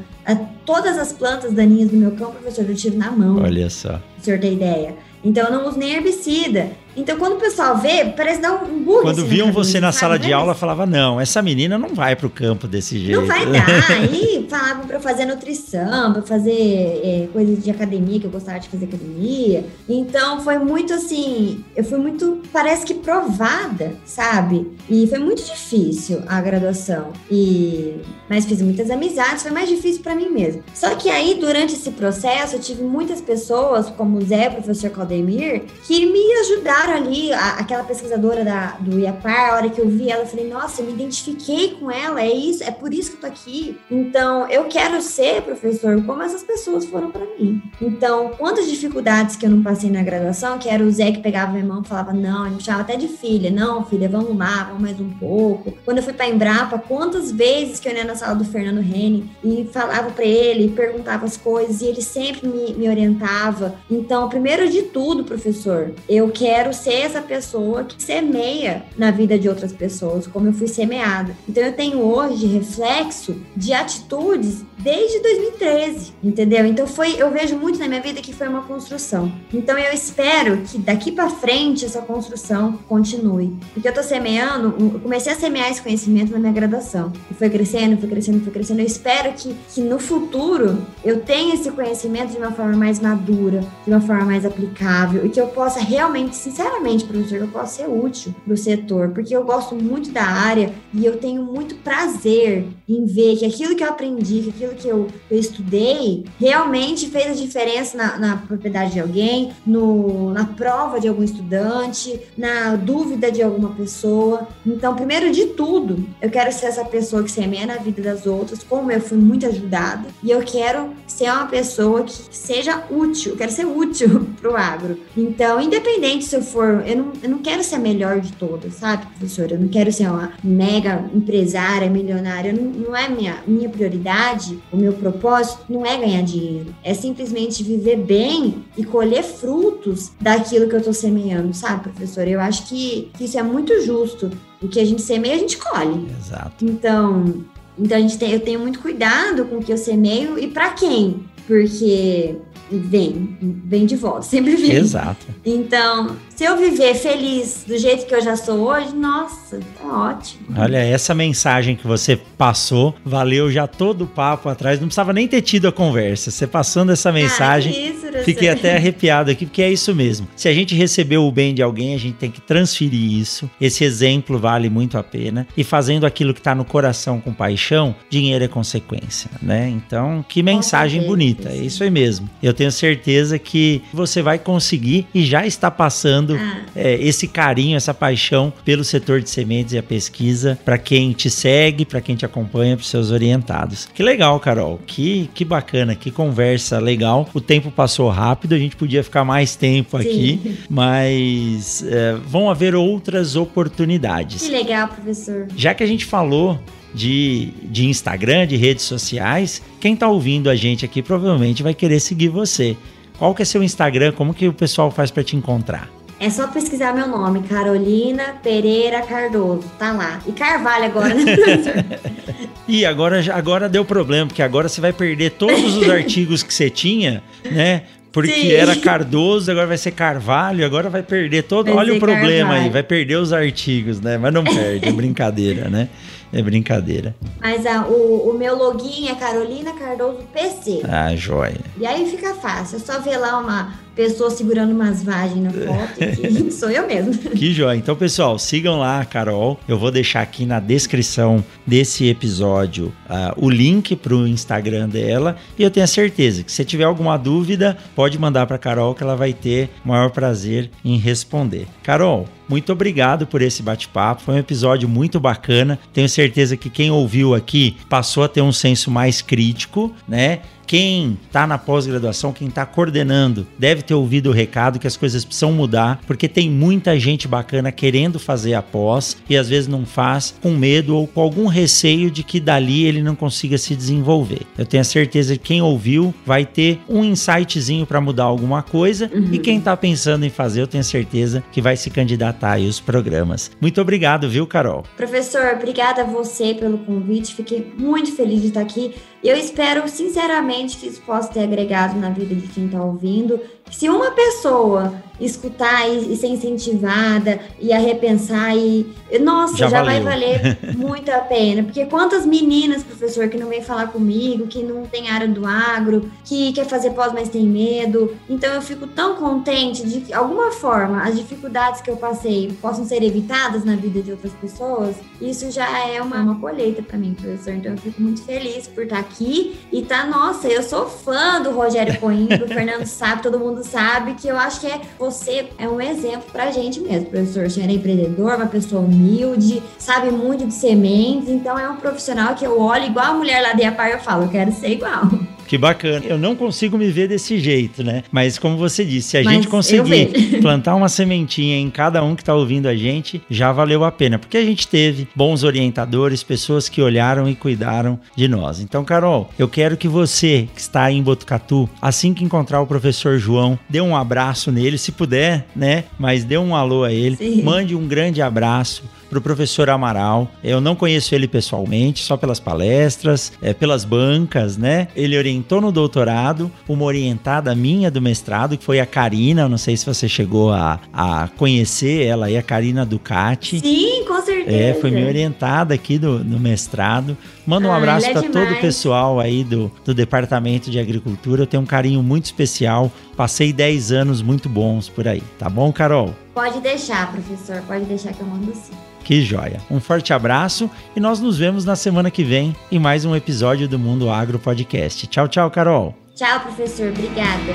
todas 0.64 0.96
as 0.96 1.12
plantas 1.12 1.52
daninhas 1.52 1.90
do 1.90 1.98
meu 1.98 2.12
campo, 2.12 2.32
professor, 2.32 2.64
eu 2.66 2.74
tiro 2.74 2.96
na 2.96 3.10
mão. 3.10 3.36
Olha 3.42 3.68
só. 3.68 4.00
O 4.18 4.22
senhor 4.22 4.40
tem 4.40 4.54
ideia. 4.54 4.96
Então, 5.22 5.44
eu 5.44 5.52
não 5.52 5.68
uso 5.68 5.78
nem 5.78 5.92
herbicida. 5.92 6.70
Então, 6.96 7.18
quando 7.18 7.34
o 7.34 7.36
pessoal 7.36 7.76
vê, 7.76 8.06
parece 8.06 8.40
dar 8.40 8.54
um 8.54 8.82
bug. 8.82 9.02
Quando 9.02 9.20
assim, 9.20 9.28
viam 9.28 9.52
você 9.52 9.78
na 9.78 9.92
sala 9.92 10.18
de 10.18 10.32
aula, 10.32 10.54
falava: 10.54 10.86
não, 10.86 11.20
essa 11.20 11.42
menina 11.42 11.76
não 11.76 11.90
vai 11.90 12.16
para 12.16 12.26
o 12.26 12.30
campo 12.30 12.66
desse 12.66 12.98
jeito. 12.98 13.20
Não 13.20 13.26
vai 13.26 13.44
dar. 13.46 13.66
Aí 13.90 14.46
falavam 14.48 14.86
para 14.86 14.98
fazer 14.98 15.26
nutrição, 15.26 16.12
para 16.12 16.22
fazer 16.22 16.52
é, 16.52 17.28
coisas 17.32 17.62
de 17.62 17.70
academia, 17.70 18.18
que 18.18 18.26
eu 18.26 18.30
gostava 18.30 18.58
de 18.58 18.68
fazer 18.68 18.86
academia. 18.86 19.64
Então, 19.88 20.40
foi 20.40 20.58
muito 20.58 20.94
assim. 20.94 21.62
Eu 21.76 21.84
fui 21.84 21.98
muito, 21.98 22.40
parece 22.52 22.86
que 22.86 22.94
provada, 22.94 23.94
sabe? 24.04 24.66
E 24.88 25.06
foi 25.06 25.18
muito 25.18 25.44
difícil 25.44 26.22
a 26.26 26.40
graduação. 26.40 27.12
E 27.30 28.00
Mas 28.28 28.46
fiz 28.46 28.62
muitas 28.62 28.90
amizades, 28.90 29.42
foi 29.42 29.52
mais 29.52 29.68
difícil 29.68 30.02
para 30.02 30.14
mim 30.14 30.30
mesmo. 30.30 30.62
Só 30.72 30.94
que 30.94 31.10
aí, 31.10 31.34
durante 31.38 31.74
esse 31.74 31.90
processo, 31.90 32.56
eu 32.56 32.60
tive 32.60 32.82
muitas 32.82 33.20
pessoas, 33.20 33.90
como 33.90 34.18
o 34.18 34.24
Zé, 34.24 34.48
o 34.48 34.54
professor 34.54 34.90
Caldemir, 34.90 35.64
que 35.86 36.06
me 36.06 36.32
ajudaram 36.40 36.85
ali, 36.94 37.32
a, 37.32 37.54
aquela 37.54 37.84
pesquisadora 37.84 38.44
da, 38.44 38.76
do 38.80 38.98
IAPAR, 38.98 39.50
a 39.50 39.56
hora 39.56 39.68
que 39.68 39.80
eu 39.80 39.88
vi 39.88 40.10
ela, 40.10 40.22
eu 40.22 40.26
falei, 40.26 40.48
nossa, 40.48 40.80
eu 40.80 40.86
me 40.86 40.92
identifiquei 40.92 41.72
com 41.72 41.90
ela, 41.90 42.20
é 42.22 42.30
isso, 42.30 42.62
é 42.62 42.70
por 42.70 42.92
isso 42.92 43.10
que 43.10 43.16
eu 43.16 43.20
tô 43.20 43.26
aqui. 43.26 43.78
Então, 43.90 44.48
eu 44.48 44.64
quero 44.64 45.00
ser, 45.00 45.42
professor, 45.42 46.02
como 46.04 46.22
essas 46.22 46.42
pessoas 46.42 46.84
foram 46.84 47.10
para 47.10 47.24
mim. 47.38 47.62
Então, 47.80 48.30
quantas 48.38 48.68
dificuldades 48.68 49.36
que 49.36 49.46
eu 49.46 49.50
não 49.50 49.62
passei 49.62 49.90
na 49.90 50.02
graduação, 50.02 50.58
que 50.58 50.68
era 50.68 50.82
o 50.82 50.90
Zé 50.90 51.12
que 51.12 51.20
pegava 51.20 51.52
minha 51.52 51.64
mão 51.64 51.82
e 51.82 51.88
falava, 51.88 52.12
não, 52.12 52.46
ele 52.46 52.56
me 52.56 52.62
chamava 52.62 52.84
até 52.84 52.96
de 52.96 53.08
filha, 53.08 53.50
não, 53.50 53.84
filha, 53.84 54.08
vamos 54.08 54.36
lá, 54.36 54.64
vamos 54.64 54.82
mais 54.82 55.00
um 55.00 55.10
pouco. 55.10 55.72
Quando 55.84 55.98
eu 55.98 56.04
fui 56.04 56.12
pra 56.12 56.28
Embrapa, 56.28 56.78
quantas 56.78 57.30
vezes 57.32 57.80
que 57.80 57.88
eu 57.88 57.94
ia 57.94 58.04
na 58.04 58.14
sala 58.14 58.34
do 58.34 58.44
Fernando 58.44 58.80
Rene 58.80 59.30
e 59.42 59.68
falava 59.72 60.10
para 60.10 60.24
ele, 60.24 60.68
perguntava 60.70 61.24
as 61.24 61.36
coisas, 61.36 61.80
e 61.80 61.86
ele 61.86 62.02
sempre 62.02 62.48
me, 62.48 62.74
me 62.74 62.88
orientava. 62.88 63.74
Então, 63.90 64.28
primeiro 64.28 64.68
de 64.68 64.82
tudo, 64.82 65.24
professor, 65.24 65.92
eu 66.08 66.30
quero 66.30 66.72
ser 66.76 66.94
essa 66.94 67.20
pessoa 67.20 67.84
que 67.84 68.02
semeia 68.02 68.84
na 68.96 69.10
vida 69.10 69.38
de 69.38 69.48
outras 69.48 69.72
pessoas, 69.72 70.26
como 70.26 70.46
eu 70.46 70.52
fui 70.52 70.68
semeada. 70.68 71.36
Então 71.48 71.62
eu 71.62 71.72
tenho 71.72 71.98
hoje 72.00 72.46
reflexo 72.46 73.36
de 73.56 73.72
atitudes 73.72 74.64
desde 74.78 75.20
2013, 75.20 76.12
entendeu? 76.22 76.64
Então 76.64 76.86
foi, 76.86 77.20
eu 77.20 77.30
vejo 77.30 77.56
muito 77.56 77.78
na 77.78 77.88
minha 77.88 78.00
vida 78.00 78.20
que 78.20 78.32
foi 78.32 78.46
uma 78.46 78.62
construção. 78.62 79.32
Então 79.52 79.76
eu 79.76 79.92
espero 79.92 80.58
que 80.58 80.78
daqui 80.78 81.10
para 81.10 81.28
frente 81.28 81.84
essa 81.84 82.00
construção 82.02 82.78
continue, 82.88 83.56
porque 83.74 83.88
eu 83.88 83.92
tô 83.92 84.02
semeando, 84.02 84.74
eu 84.78 85.00
comecei 85.00 85.32
a 85.32 85.36
semear 85.36 85.70
esse 85.70 85.82
conhecimento 85.82 86.32
na 86.32 86.38
minha 86.38 86.52
graduação. 86.52 87.12
E 87.30 87.34
foi 87.34 87.50
crescendo, 87.50 87.98
foi 87.98 88.08
crescendo, 88.08 88.44
foi 88.44 88.52
crescendo. 88.52 88.80
Eu 88.80 88.86
espero 88.86 89.32
que, 89.32 89.56
que 89.74 89.80
no 89.80 89.98
futuro 89.98 90.78
eu 91.04 91.20
tenha 91.20 91.54
esse 91.54 91.70
conhecimento 91.70 92.32
de 92.32 92.38
uma 92.38 92.52
forma 92.52 92.76
mais 92.76 93.00
madura, 93.00 93.64
de 93.84 93.90
uma 93.90 94.00
forma 94.00 94.24
mais 94.24 94.44
aplicável 94.44 95.26
e 95.26 95.28
que 95.28 95.40
eu 95.40 95.48
possa 95.48 95.80
realmente, 95.80 96.36
sinceramente, 96.36 96.65
professor, 97.04 97.38
eu 97.38 97.48
possa 97.48 97.82
ser 97.82 97.88
útil 97.88 98.34
pro 98.44 98.56
setor, 98.56 99.10
porque 99.10 99.34
eu 99.34 99.44
gosto 99.44 99.74
muito 99.74 100.10
da 100.10 100.24
área 100.24 100.72
e 100.92 101.04
eu 101.04 101.16
tenho 101.16 101.42
muito 101.42 101.74
prazer 101.76 102.66
em 102.88 103.04
ver 103.04 103.36
que 103.36 103.44
aquilo 103.44 103.74
que 103.74 103.82
eu 103.82 103.88
aprendi, 103.88 104.42
que 104.42 104.50
aquilo 104.50 104.74
que 104.74 104.88
eu, 104.88 105.08
eu 105.30 105.38
estudei, 105.38 106.24
realmente 106.38 107.08
fez 107.08 107.30
a 107.30 107.34
diferença 107.34 107.96
na, 107.96 108.18
na 108.18 108.36
propriedade 108.36 108.92
de 108.92 109.00
alguém, 109.00 109.52
no, 109.66 110.32
na 110.32 110.44
prova 110.44 111.00
de 111.00 111.08
algum 111.08 111.22
estudante, 111.22 112.20
na 112.36 112.76
dúvida 112.76 113.30
de 113.30 113.42
alguma 113.42 113.70
pessoa. 113.70 114.46
Então, 114.64 114.94
primeiro 114.94 115.30
de 115.32 115.46
tudo, 115.46 116.06
eu 116.20 116.30
quero 116.30 116.52
ser 116.52 116.66
essa 116.66 116.84
pessoa 116.84 117.22
que 117.22 117.30
semeia 117.30 117.66
na 117.66 117.76
vida 117.76 118.02
das 118.02 118.26
outras, 118.26 118.62
como 118.62 118.92
eu 118.92 119.00
fui 119.00 119.18
muito 119.18 119.46
ajudada, 119.46 120.08
e 120.22 120.30
eu 120.30 120.40
quero 120.40 120.90
ser 121.06 121.30
uma 121.30 121.46
pessoa 121.46 122.04
que 122.04 122.12
seja 122.30 122.84
útil, 122.90 123.32
eu 123.32 123.36
quero 123.36 123.52
ser 123.52 123.66
útil 123.66 124.26
pro 124.40 124.56
agro. 124.56 124.98
Então, 125.16 125.60
independente 125.60 126.24
se 126.24 126.36
eu 126.36 126.42
for, 126.42 126.55
eu 126.62 126.96
não, 126.96 127.12
eu 127.22 127.30
não 127.30 127.38
quero 127.38 127.62
ser 127.62 127.76
a 127.76 127.78
melhor 127.78 128.20
de 128.20 128.32
todas, 128.32 128.74
sabe, 128.74 129.06
professora? 129.06 129.54
Eu 129.54 129.60
não 129.60 129.68
quero 129.68 129.92
ser 129.92 130.08
uma 130.08 130.32
mega 130.42 131.04
empresária, 131.14 131.88
milionária, 131.88 132.52
não, 132.52 132.64
não 132.64 132.96
é 132.96 133.08
minha, 133.08 133.42
minha 133.46 133.68
prioridade, 133.68 134.58
o 134.72 134.76
meu 134.76 134.92
propósito 134.92 135.64
não 135.68 135.84
é 135.84 135.96
ganhar 135.96 136.22
dinheiro, 136.22 136.74
é 136.82 136.94
simplesmente 136.94 137.62
viver 137.62 137.96
bem 137.96 138.64
e 138.76 138.84
colher 138.84 139.22
frutos 139.22 140.12
daquilo 140.20 140.68
que 140.68 140.76
eu 140.76 140.82
tô 140.82 140.92
semeando, 140.92 141.52
sabe, 141.54 141.84
professora? 141.84 142.28
Eu 142.28 142.40
acho 142.40 142.66
que, 142.66 143.10
que 143.16 143.24
isso 143.24 143.38
é 143.38 143.42
muito 143.42 143.80
justo. 143.82 144.30
O 144.62 144.68
que 144.68 144.80
a 144.80 144.84
gente 144.84 145.02
semeia, 145.02 145.34
a 145.34 145.38
gente 145.38 145.58
colhe. 145.58 146.06
Exato. 146.18 146.64
Então, 146.64 147.44
então 147.78 147.96
a 147.96 148.00
gente 148.00 148.18
tem, 148.18 148.32
eu 148.32 148.40
tenho 148.40 148.60
muito 148.60 148.80
cuidado 148.80 149.44
com 149.44 149.56
o 149.56 149.62
que 149.62 149.72
eu 149.72 149.76
semeio 149.76 150.38
e 150.38 150.48
para 150.48 150.70
quem, 150.70 151.24
porque 151.46 152.36
vem, 152.70 153.36
vem 153.40 153.86
de 153.86 153.96
volta, 153.96 154.22
sempre 154.26 154.56
vem. 154.56 154.72
Exato. 154.72 155.26
Então, 155.44 156.16
se 156.36 156.44
eu 156.44 156.54
viver 156.58 156.94
feliz 156.94 157.64
do 157.66 157.78
jeito 157.78 158.04
que 158.04 158.14
eu 158.14 158.20
já 158.20 158.36
sou 158.36 158.68
hoje, 158.68 158.94
nossa, 158.94 159.58
tá 159.58 160.10
ótimo. 160.10 160.46
Olha, 160.54 160.76
essa 160.76 161.14
mensagem 161.14 161.74
que 161.74 161.86
você 161.86 162.14
passou, 162.36 162.94
valeu 163.02 163.50
já 163.50 163.66
todo 163.66 164.04
o 164.04 164.06
papo 164.06 164.50
atrás, 164.50 164.78
não 164.78 164.86
precisava 164.86 165.14
nem 165.14 165.26
ter 165.26 165.40
tido 165.40 165.66
a 165.66 165.72
conversa. 165.72 166.30
Você 166.30 166.46
passando 166.46 166.92
essa 166.92 167.10
mensagem, 167.10 167.72
ah, 167.74 167.90
isso, 167.90 168.24
fiquei 168.24 168.50
até 168.50 168.76
arrepiado 168.76 169.30
aqui, 169.30 169.46
porque 169.46 169.62
é 169.62 169.72
isso 169.72 169.94
mesmo. 169.94 170.28
Se 170.36 170.46
a 170.46 170.52
gente 170.52 170.74
recebeu 170.74 171.24
o 171.24 171.32
bem 171.32 171.54
de 171.54 171.62
alguém, 171.62 171.94
a 171.94 171.98
gente 171.98 172.16
tem 172.16 172.30
que 172.30 172.42
transferir 172.42 173.18
isso. 173.18 173.50
Esse 173.58 173.82
exemplo 173.82 174.38
vale 174.38 174.68
muito 174.68 174.98
a 174.98 175.02
pena. 175.02 175.48
E 175.56 175.64
fazendo 175.64 176.04
aquilo 176.04 176.34
que 176.34 176.40
está 176.40 176.54
no 176.54 176.66
coração 176.66 177.18
com 177.18 177.32
paixão, 177.32 177.94
dinheiro 178.10 178.44
é 178.44 178.48
consequência, 178.48 179.30
né? 179.40 179.70
Então, 179.70 180.22
que 180.28 180.42
mensagem 180.42 181.02
bonita. 181.06 181.48
É 181.48 181.56
isso 181.56 181.82
aí 181.82 181.90
mesmo. 181.90 182.28
Eu 182.42 182.52
tenho 182.52 182.70
certeza 182.70 183.38
que 183.38 183.80
você 183.90 184.20
vai 184.20 184.38
conseguir 184.38 185.06
e 185.14 185.24
já 185.24 185.46
está 185.46 185.70
passando 185.70 186.25
ah. 186.34 186.60
é, 186.74 186.94
esse 186.94 187.28
carinho, 187.28 187.76
essa 187.76 187.94
paixão 187.94 188.52
pelo 188.64 188.84
setor 188.84 189.20
de 189.20 189.30
sementes 189.30 189.72
e 189.72 189.78
a 189.78 189.82
pesquisa 189.82 190.58
para 190.64 190.78
quem 190.78 191.12
te 191.12 191.30
segue, 191.30 191.84
para 191.84 192.00
quem 192.00 192.16
te 192.16 192.24
acompanha, 192.24 192.76
para 192.76 192.84
seus 192.84 193.10
orientados. 193.10 193.88
Que 193.94 194.02
legal, 194.02 194.38
Carol. 194.40 194.80
Que, 194.86 195.30
que 195.34 195.44
bacana, 195.44 195.94
que 195.94 196.10
conversa 196.10 196.78
legal. 196.78 197.28
O 197.32 197.40
tempo 197.40 197.70
passou 197.70 198.08
rápido, 198.08 198.54
a 198.54 198.58
gente 198.58 198.76
podia 198.76 199.02
ficar 199.02 199.24
mais 199.24 199.56
tempo 199.56 200.00
Sim. 200.00 200.08
aqui, 200.08 200.58
mas 200.68 201.84
é, 201.86 202.14
vão 202.26 202.50
haver 202.50 202.74
outras 202.74 203.36
oportunidades. 203.36 204.42
Que 204.42 204.50
legal, 204.50 204.88
professor. 204.88 205.46
Já 205.56 205.74
que 205.74 205.82
a 205.82 205.86
gente 205.86 206.04
falou 206.04 206.58
de, 206.94 207.52
de 207.64 207.86
Instagram, 207.86 208.46
de 208.46 208.56
redes 208.56 208.84
sociais, 208.84 209.62
quem 209.78 209.94
está 209.94 210.08
ouvindo 210.08 210.48
a 210.48 210.56
gente 210.56 210.84
aqui 210.84 211.02
provavelmente 211.02 211.62
vai 211.62 211.74
querer 211.74 212.00
seguir 212.00 212.28
você. 212.28 212.76
Qual 213.18 213.34
que 213.34 213.42
é 213.42 213.44
seu 213.44 213.62
Instagram? 213.62 214.12
Como 214.12 214.34
que 214.34 214.48
o 214.48 214.52
pessoal 214.52 214.90
faz 214.90 215.10
para 215.10 215.22
te 215.22 215.36
encontrar? 215.36 215.95
É 216.18 216.30
só 216.30 216.46
pesquisar 216.46 216.94
meu 216.94 217.06
nome, 217.06 217.42
Carolina 217.42 218.36
Pereira 218.42 219.02
Cardoso, 219.02 219.70
tá 219.78 219.92
lá. 219.92 220.20
E 220.26 220.32
Carvalho 220.32 220.84
agora, 220.86 221.14
né, 221.14 221.24
e 222.66 222.86
agora, 222.86 223.22
agora 223.34 223.68
deu 223.68 223.84
problema, 223.84 224.26
porque 224.26 224.42
agora 224.42 224.68
você 224.68 224.80
vai 224.80 224.94
perder 224.94 225.32
todos 225.32 225.76
os 225.76 225.90
artigos 225.90 226.42
que 226.42 226.54
você 226.54 226.70
tinha, 226.70 227.22
né? 227.44 227.82
Porque 228.10 228.32
Sim. 228.32 228.50
era 228.52 228.74
Cardoso, 228.74 229.50
agora 229.50 229.66
vai 229.66 229.76
ser 229.76 229.90
Carvalho, 229.90 230.64
agora 230.64 230.88
vai 230.88 231.02
perder 231.02 231.42
todo. 231.42 231.66
Vai 231.66 231.76
Olha 231.76 231.94
o 231.96 231.98
problema 231.98 232.48
Carvalho. 232.48 232.62
aí, 232.62 232.70
vai 232.70 232.82
perder 232.82 233.16
os 233.16 233.30
artigos, 233.30 234.00
né? 234.00 234.16
Mas 234.16 234.32
não 234.32 234.42
perde, 234.42 234.88
é 234.88 234.92
brincadeira, 234.92 235.68
né? 235.68 235.90
É 236.32 236.42
brincadeira. 236.42 237.14
Mas 237.40 237.64
ah, 237.66 237.86
o, 237.86 238.30
o 238.30 238.38
meu 238.38 238.56
login 238.56 239.08
é 239.08 239.14
Carolina 239.14 239.72
Cardoso 239.72 240.18
PC. 240.32 240.82
Ah, 240.88 241.14
joia. 241.14 241.60
E 241.78 241.86
aí 241.86 242.08
fica 242.10 242.34
fácil. 242.34 242.76
É 242.76 242.78
só 242.80 243.00
ver 243.00 243.16
lá 243.16 243.38
uma 243.38 243.74
pessoa 243.94 244.30
segurando 244.30 244.72
umas 244.72 245.02
vagens 245.02 245.42
na 245.42 245.50
foto, 245.50 245.94
que 245.96 246.50
sou 246.52 246.70
eu 246.70 246.86
mesmo. 246.86 247.14
Que 247.14 247.52
joia. 247.52 247.76
Então, 247.76 247.96
pessoal, 247.96 248.38
sigam 248.38 248.78
lá 248.78 249.00
a 249.00 249.04
Carol. 249.04 249.58
Eu 249.66 249.78
vou 249.78 249.90
deixar 249.90 250.20
aqui 250.20 250.44
na 250.44 250.60
descrição 250.60 251.42
desse 251.66 252.06
episódio 252.08 252.92
uh, 253.08 253.32
o 253.36 253.48
link 253.48 253.96
para 253.96 254.14
o 254.14 254.28
Instagram 254.28 254.88
dela. 254.88 255.36
E 255.58 255.62
eu 255.62 255.70
tenho 255.70 255.88
certeza 255.88 256.42
que 256.42 256.52
se 256.52 256.64
tiver 256.64 256.84
alguma 256.84 257.16
dúvida, 257.16 257.76
pode 257.94 258.18
mandar 258.18 258.46
para 258.46 258.58
Carol 258.58 258.94
que 258.94 259.02
ela 259.02 259.16
vai 259.16 259.32
ter 259.32 259.70
o 259.84 259.88
maior 259.88 260.10
prazer 260.10 260.70
em 260.84 260.98
responder. 260.98 261.66
Carol, 261.82 262.28
muito 262.48 262.72
obrigado 262.72 263.26
por 263.26 263.42
esse 263.42 263.62
bate-papo. 263.62 264.22
Foi 264.22 264.34
um 264.34 264.38
episódio 264.38 264.88
muito 264.88 265.18
bacana. 265.18 265.78
Tenho 265.92 266.08
certeza 266.08 266.56
que 266.56 266.70
quem 266.70 266.90
ouviu 266.90 267.34
aqui 267.34 267.76
passou 267.88 268.24
a 268.24 268.28
ter 268.28 268.40
um 268.40 268.52
senso 268.52 268.90
mais 268.90 269.20
crítico, 269.20 269.94
né? 270.06 270.40
Quem 270.66 271.18
está 271.26 271.46
na 271.46 271.58
pós-graduação, 271.58 272.32
quem 272.32 272.48
está 272.48 272.66
coordenando, 272.66 273.46
deve 273.58 273.82
ter 273.82 273.94
ouvido 273.94 274.30
o 274.30 274.32
recado 274.32 274.78
que 274.78 274.86
as 274.86 274.96
coisas 274.96 275.24
precisam 275.24 275.52
mudar, 275.52 276.00
porque 276.06 276.28
tem 276.28 276.50
muita 276.50 276.98
gente 276.98 277.28
bacana 277.28 277.70
querendo 277.70 278.18
fazer 278.18 278.54
a 278.54 278.62
pós 278.62 279.16
e 279.28 279.36
às 279.36 279.48
vezes 279.48 279.68
não 279.68 279.86
faz 279.86 280.34
com 280.40 280.50
medo 280.50 280.96
ou 280.96 281.06
com 281.06 281.20
algum 281.20 281.46
receio 281.46 282.10
de 282.10 282.22
que 282.22 282.40
dali 282.40 282.84
ele 282.84 283.02
não 283.02 283.14
consiga 283.14 283.56
se 283.58 283.74
desenvolver. 283.74 284.42
Eu 284.58 284.66
tenho 284.66 284.80
a 284.80 284.84
certeza 284.84 285.36
que 285.36 285.46
quem 285.46 285.62
ouviu 285.62 286.14
vai 286.24 286.44
ter 286.44 286.80
um 286.88 287.04
insightzinho 287.04 287.86
para 287.86 288.00
mudar 288.00 288.24
alguma 288.24 288.62
coisa 288.62 289.10
uhum. 289.12 289.28
e 289.32 289.38
quem 289.38 289.58
está 289.58 289.76
pensando 289.76 290.24
em 290.24 290.30
fazer, 290.30 290.62
eu 290.62 290.66
tenho 290.66 290.84
certeza 290.84 291.42
que 291.52 291.62
vai 291.62 291.76
se 291.76 291.90
candidatar 291.90 292.52
aí 292.52 292.66
os 292.66 292.80
programas. 292.80 293.50
Muito 293.60 293.80
obrigado, 293.80 294.28
viu, 294.28 294.46
Carol? 294.46 294.84
Professor, 294.96 295.54
obrigada 295.54 296.02
a 296.02 296.04
você 296.04 296.54
pelo 296.54 296.78
convite. 296.78 297.34
Fiquei 297.34 297.72
muito 297.78 298.12
feliz 298.12 298.42
de 298.42 298.48
estar 298.48 298.60
aqui. 298.60 298.94
Eu 299.22 299.36
espero 299.36 299.88
sinceramente 299.88 300.76
que 300.76 300.86
isso 300.86 301.02
possa 301.02 301.32
ter 301.32 301.44
agregado 301.44 301.98
na 301.98 302.10
vida 302.10 302.34
de 302.34 302.46
quem 302.48 302.66
está 302.66 302.82
ouvindo. 302.82 303.40
Se 303.70 303.88
uma 303.88 304.10
pessoa 304.12 304.94
escutar 305.20 305.88
e, 305.88 306.12
e, 306.12 306.16
ser 306.16 306.28
incentivada 306.28 307.40
e 307.58 307.72
a 307.72 307.78
repensar 307.78 308.56
e 308.56 308.94
nossa, 309.20 309.56
já, 309.56 309.68
já 309.68 309.82
vai 309.82 310.00
valer 310.00 310.58
muito 310.76 311.10
a 311.10 311.18
pena, 311.18 311.62
porque 311.62 311.86
quantas 311.86 312.26
meninas, 312.26 312.82
professor, 312.82 313.28
que 313.28 313.38
não 313.38 313.48
vem 313.48 313.62
falar 313.62 313.88
comigo, 313.88 314.46
que 314.46 314.62
não 314.62 314.84
tem 314.84 315.08
área 315.08 315.28
do 315.28 315.46
agro, 315.46 316.10
que 316.24 316.52
quer 316.52 316.66
fazer 316.66 316.90
pós, 316.90 317.12
mas 317.12 317.28
tem 317.28 317.46
medo. 317.46 318.14
Então 318.28 318.52
eu 318.52 318.60
fico 318.60 318.86
tão 318.86 319.16
contente 319.16 319.86
de 319.86 320.00
que, 320.00 320.06
de 320.06 320.12
alguma 320.12 320.50
forma, 320.50 321.02
as 321.02 321.16
dificuldades 321.16 321.80
que 321.80 321.90
eu 321.90 321.96
passei 321.96 322.56
possam 322.60 322.84
ser 322.84 323.02
evitadas 323.02 323.64
na 323.64 323.76
vida 323.76 324.02
de 324.02 324.10
outras 324.10 324.32
pessoas. 324.34 324.96
Isso 325.20 325.50
já 325.50 325.86
é 325.88 326.02
uma, 326.02 326.20
uma 326.20 326.38
colheita 326.38 326.82
para 326.82 326.98
mim, 326.98 327.14
professor. 327.14 327.54
Então 327.54 327.72
eu 327.72 327.78
fico 327.78 328.02
muito 328.02 328.22
feliz 328.22 328.66
por 328.66 328.84
estar 328.84 328.98
aqui 328.98 329.56
e 329.72 329.82
tá, 329.82 330.04
nossa, 330.06 330.48
eu 330.48 330.62
sou 330.62 330.88
fã 330.88 331.40
do 331.40 331.52
Rogério 331.52 331.98
Coimbra, 332.00 332.38
do 332.38 332.48
Fernando 332.48 332.86
sabe, 332.86 333.22
todo 333.22 333.38
mundo 333.38 333.55
sabe 333.62 334.14
que 334.14 334.28
eu 334.28 334.36
acho 334.36 334.60
que 334.60 334.66
é 334.66 334.80
você 334.98 335.48
é 335.58 335.68
um 335.68 335.80
exemplo 335.80 336.30
pra 336.32 336.50
gente 336.50 336.80
mesmo, 336.80 337.06
professor. 337.06 337.48
Você 337.48 337.60
era 337.60 337.72
empreendedor, 337.72 338.34
uma 338.36 338.46
pessoa 338.46 338.82
humilde, 338.82 339.62
sabe 339.78 340.10
muito 340.10 340.46
de 340.46 340.54
sementes, 340.54 341.28
então 341.28 341.58
é 341.58 341.68
um 341.68 341.76
profissional 341.76 342.34
que 342.34 342.46
eu 342.46 342.60
olho 342.60 342.84
igual 342.84 343.06
a 343.06 343.14
mulher 343.14 343.40
lá 343.40 343.52
de 343.52 343.64
Apar, 343.64 343.90
eu 343.90 343.98
falo, 343.98 344.24
eu 344.24 344.28
quero 344.28 344.52
ser 344.52 344.70
igual. 344.70 345.02
Que 345.46 345.58
bacana. 345.58 346.04
Eu 346.06 346.18
não 346.18 346.34
consigo 346.34 346.76
me 346.76 346.90
ver 346.90 347.08
desse 347.08 347.38
jeito, 347.38 347.82
né? 347.82 348.02
Mas 348.10 348.38
como 348.38 348.56
você 348.56 348.84
disse, 348.84 349.10
se 349.10 349.18
a 349.18 349.22
Mas 349.22 349.34
gente 349.34 349.48
conseguir 349.48 350.06
plantar 350.42 350.74
uma 350.74 350.88
sementinha 350.88 351.56
em 351.56 351.70
cada 351.70 352.02
um 352.02 352.14
que 352.14 352.22
está 352.22 352.34
ouvindo 352.34 352.66
a 352.66 352.74
gente, 352.74 353.22
já 353.30 353.52
valeu 353.52 353.84
a 353.84 353.92
pena. 353.92 354.18
Porque 354.18 354.36
a 354.36 354.44
gente 354.44 354.66
teve 354.68 355.08
bons 355.14 355.42
orientadores, 355.44 356.22
pessoas 356.22 356.68
que 356.68 356.82
olharam 356.82 357.28
e 357.28 357.34
cuidaram 357.34 357.98
de 358.14 358.28
nós. 358.28 358.60
Então, 358.60 358.84
Carol, 358.84 359.30
eu 359.38 359.48
quero 359.48 359.76
que 359.76 359.88
você 359.88 360.48
que 360.54 360.60
está 360.60 360.84
aí 360.84 360.96
em 360.96 361.02
Botucatu, 361.02 361.68
assim 361.80 362.12
que 362.12 362.24
encontrar 362.24 362.60
o 362.60 362.66
professor 362.66 363.18
João, 363.18 363.58
dê 363.68 363.80
um 363.80 363.96
abraço 363.96 364.50
nele, 364.50 364.78
se 364.78 364.92
puder, 364.92 365.46
né? 365.54 365.84
Mas 365.98 366.24
dê 366.24 366.38
um 366.38 366.54
alô 366.54 366.84
a 366.84 366.92
ele, 366.92 367.16
Sim. 367.16 367.42
mande 367.42 367.74
um 367.74 367.86
grande 367.86 368.20
abraço 368.20 368.84
para 369.08 369.18
o 369.18 369.22
professor 369.22 369.70
Amaral. 369.70 370.30
Eu 370.42 370.60
não 370.60 370.74
conheço 370.74 371.14
ele 371.14 371.28
pessoalmente, 371.28 372.02
só 372.02 372.16
pelas 372.16 372.40
palestras, 372.40 373.32
é, 373.40 373.52
pelas 373.52 373.84
bancas, 373.84 374.56
né? 374.56 374.88
Ele 374.94 375.16
orientou 375.16 375.60
no 375.60 375.72
doutorado, 375.72 376.50
uma 376.68 376.84
orientada 376.84 377.54
minha 377.54 377.90
do 377.90 378.00
mestrado, 378.00 378.56
que 378.56 378.64
foi 378.64 378.80
a 378.80 378.86
Karina. 378.86 379.48
Não 379.48 379.58
sei 379.58 379.76
se 379.76 379.86
você 379.86 380.08
chegou 380.08 380.52
a, 380.52 380.80
a 380.92 381.28
conhecer 381.36 382.06
ela 382.06 382.26
aí, 382.26 382.36
a 382.36 382.42
Karina 382.42 382.84
Ducati. 382.84 383.60
Sim, 383.60 384.04
com 384.06 384.20
certeza. 384.20 384.56
É, 384.56 384.74
foi 384.74 384.90
minha 384.90 385.06
orientada 385.06 385.74
aqui 385.74 385.98
do, 385.98 386.22
no 386.24 386.38
mestrado. 386.38 387.16
Manda 387.46 387.68
um 387.68 387.72
ah, 387.72 387.76
abraço 387.76 388.06
é 388.06 388.12
para 388.12 388.22
todo 388.22 388.52
o 388.52 388.60
pessoal 388.60 389.20
aí 389.20 389.44
do, 389.44 389.70
do 389.84 389.94
Departamento 389.94 390.70
de 390.70 390.78
Agricultura. 390.78 391.42
Eu 391.42 391.46
tenho 391.46 391.62
um 391.62 391.66
carinho 391.66 392.02
muito 392.02 392.24
especial. 392.24 392.90
Passei 393.16 393.52
10 393.52 393.92
anos 393.92 394.20
muito 394.20 394.48
bons 394.48 394.88
por 394.88 395.06
aí. 395.06 395.22
Tá 395.38 395.48
bom, 395.48 395.72
Carol? 395.72 396.14
Pode 396.34 396.60
deixar, 396.60 397.10
professor. 397.12 397.62
Pode 397.66 397.84
deixar 397.84 398.12
que 398.12 398.20
eu 398.20 398.26
mando 398.26 398.52
sim. 398.54 398.74
Que 399.06 399.22
joia. 399.22 399.60
Um 399.70 399.78
forte 399.78 400.12
abraço 400.12 400.68
e 400.96 400.98
nós 400.98 401.20
nos 401.20 401.38
vemos 401.38 401.64
na 401.64 401.76
semana 401.76 402.10
que 402.10 402.24
vem 402.24 402.56
em 402.72 402.78
mais 402.80 403.04
um 403.04 403.14
episódio 403.14 403.68
do 403.68 403.78
Mundo 403.78 404.10
Agro 404.10 404.36
Podcast. 404.36 405.06
Tchau, 405.06 405.28
tchau, 405.28 405.48
Carol. 405.48 405.94
Tchau, 406.16 406.40
professor. 406.40 406.88
Obrigada. 406.88 407.52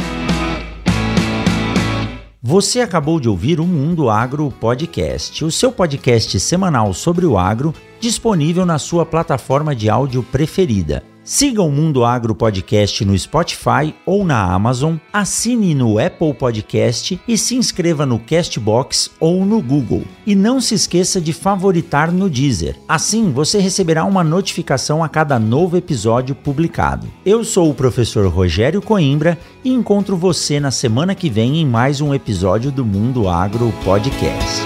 Você 2.41 2.80
acabou 2.80 3.20
de 3.20 3.28
ouvir 3.28 3.60
o 3.60 3.68
Mundo 3.68 4.10
Agro 4.10 4.49
Podcast, 4.49 5.43
o 5.43 5.52
seu 5.52 5.74
podcast 5.74 6.39
semanal 6.39 6.93
sobre 6.93 7.26
o 7.26 7.38
agro, 7.38 7.74
disponível 7.99 8.66
na 8.66 8.80
sua 8.80 9.06
plataforma 9.06 9.76
de 9.76 9.89
áudio 9.89 10.24
preferida. 10.24 11.04
Siga 11.24 11.61
o 11.61 11.72
Mundo 11.72 12.03
Agro 12.03 12.34
Podcast 12.34 13.05
no 13.05 13.17
Spotify 13.17 13.93
ou 14.07 14.26
na 14.26 14.41
Amazon, 14.41 14.95
assine 15.13 15.76
no 15.76 15.99
Apple 15.99 16.34
Podcast 16.34 17.22
e 17.28 17.38
se 17.38 17.55
inscreva 17.55 18.07
no 18.07 18.17
Castbox 18.17 19.11
ou 19.19 19.45
no 19.45 19.61
Google. 19.61 20.03
E 20.26 20.34
não 20.34 20.59
se 20.59 20.74
esqueça 20.74 21.22
de 21.22 21.32
favoritar 21.32 22.11
no 22.11 22.28
Deezer. 22.28 22.76
Assim 22.88 23.32
você 23.32 23.59
receberá 23.59 24.03
uma 24.03 24.24
notificação 24.24 25.03
a 25.03 25.09
cada 25.09 25.38
novo 25.38 25.78
episódio 25.78 26.34
publicado. 26.34 27.07
Eu 27.24 27.43
sou 27.43 27.69
o 27.69 27.76
professor 27.76 28.28
Rogério 28.28 28.82
Coimbra 28.82 29.38
e 29.63 29.69
encontro 29.72 30.17
você 30.17 30.59
na 30.59 30.72
semana 30.72 31.13
que 31.13 31.30
vem 31.30 31.61
em 31.61 31.67
mais 31.67 32.01
um 32.01 32.15
episódio 32.15 32.72
do 32.72 32.84
Mundo 32.84 33.30
Agro 33.30 33.72
Podcast. 33.86 34.61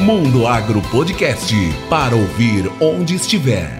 Mundo 0.00 0.46
Agro 0.46 0.80
Podcast 0.90 1.54
para 1.90 2.16
ouvir 2.16 2.72
onde 2.80 3.14
estiver. 3.14 3.79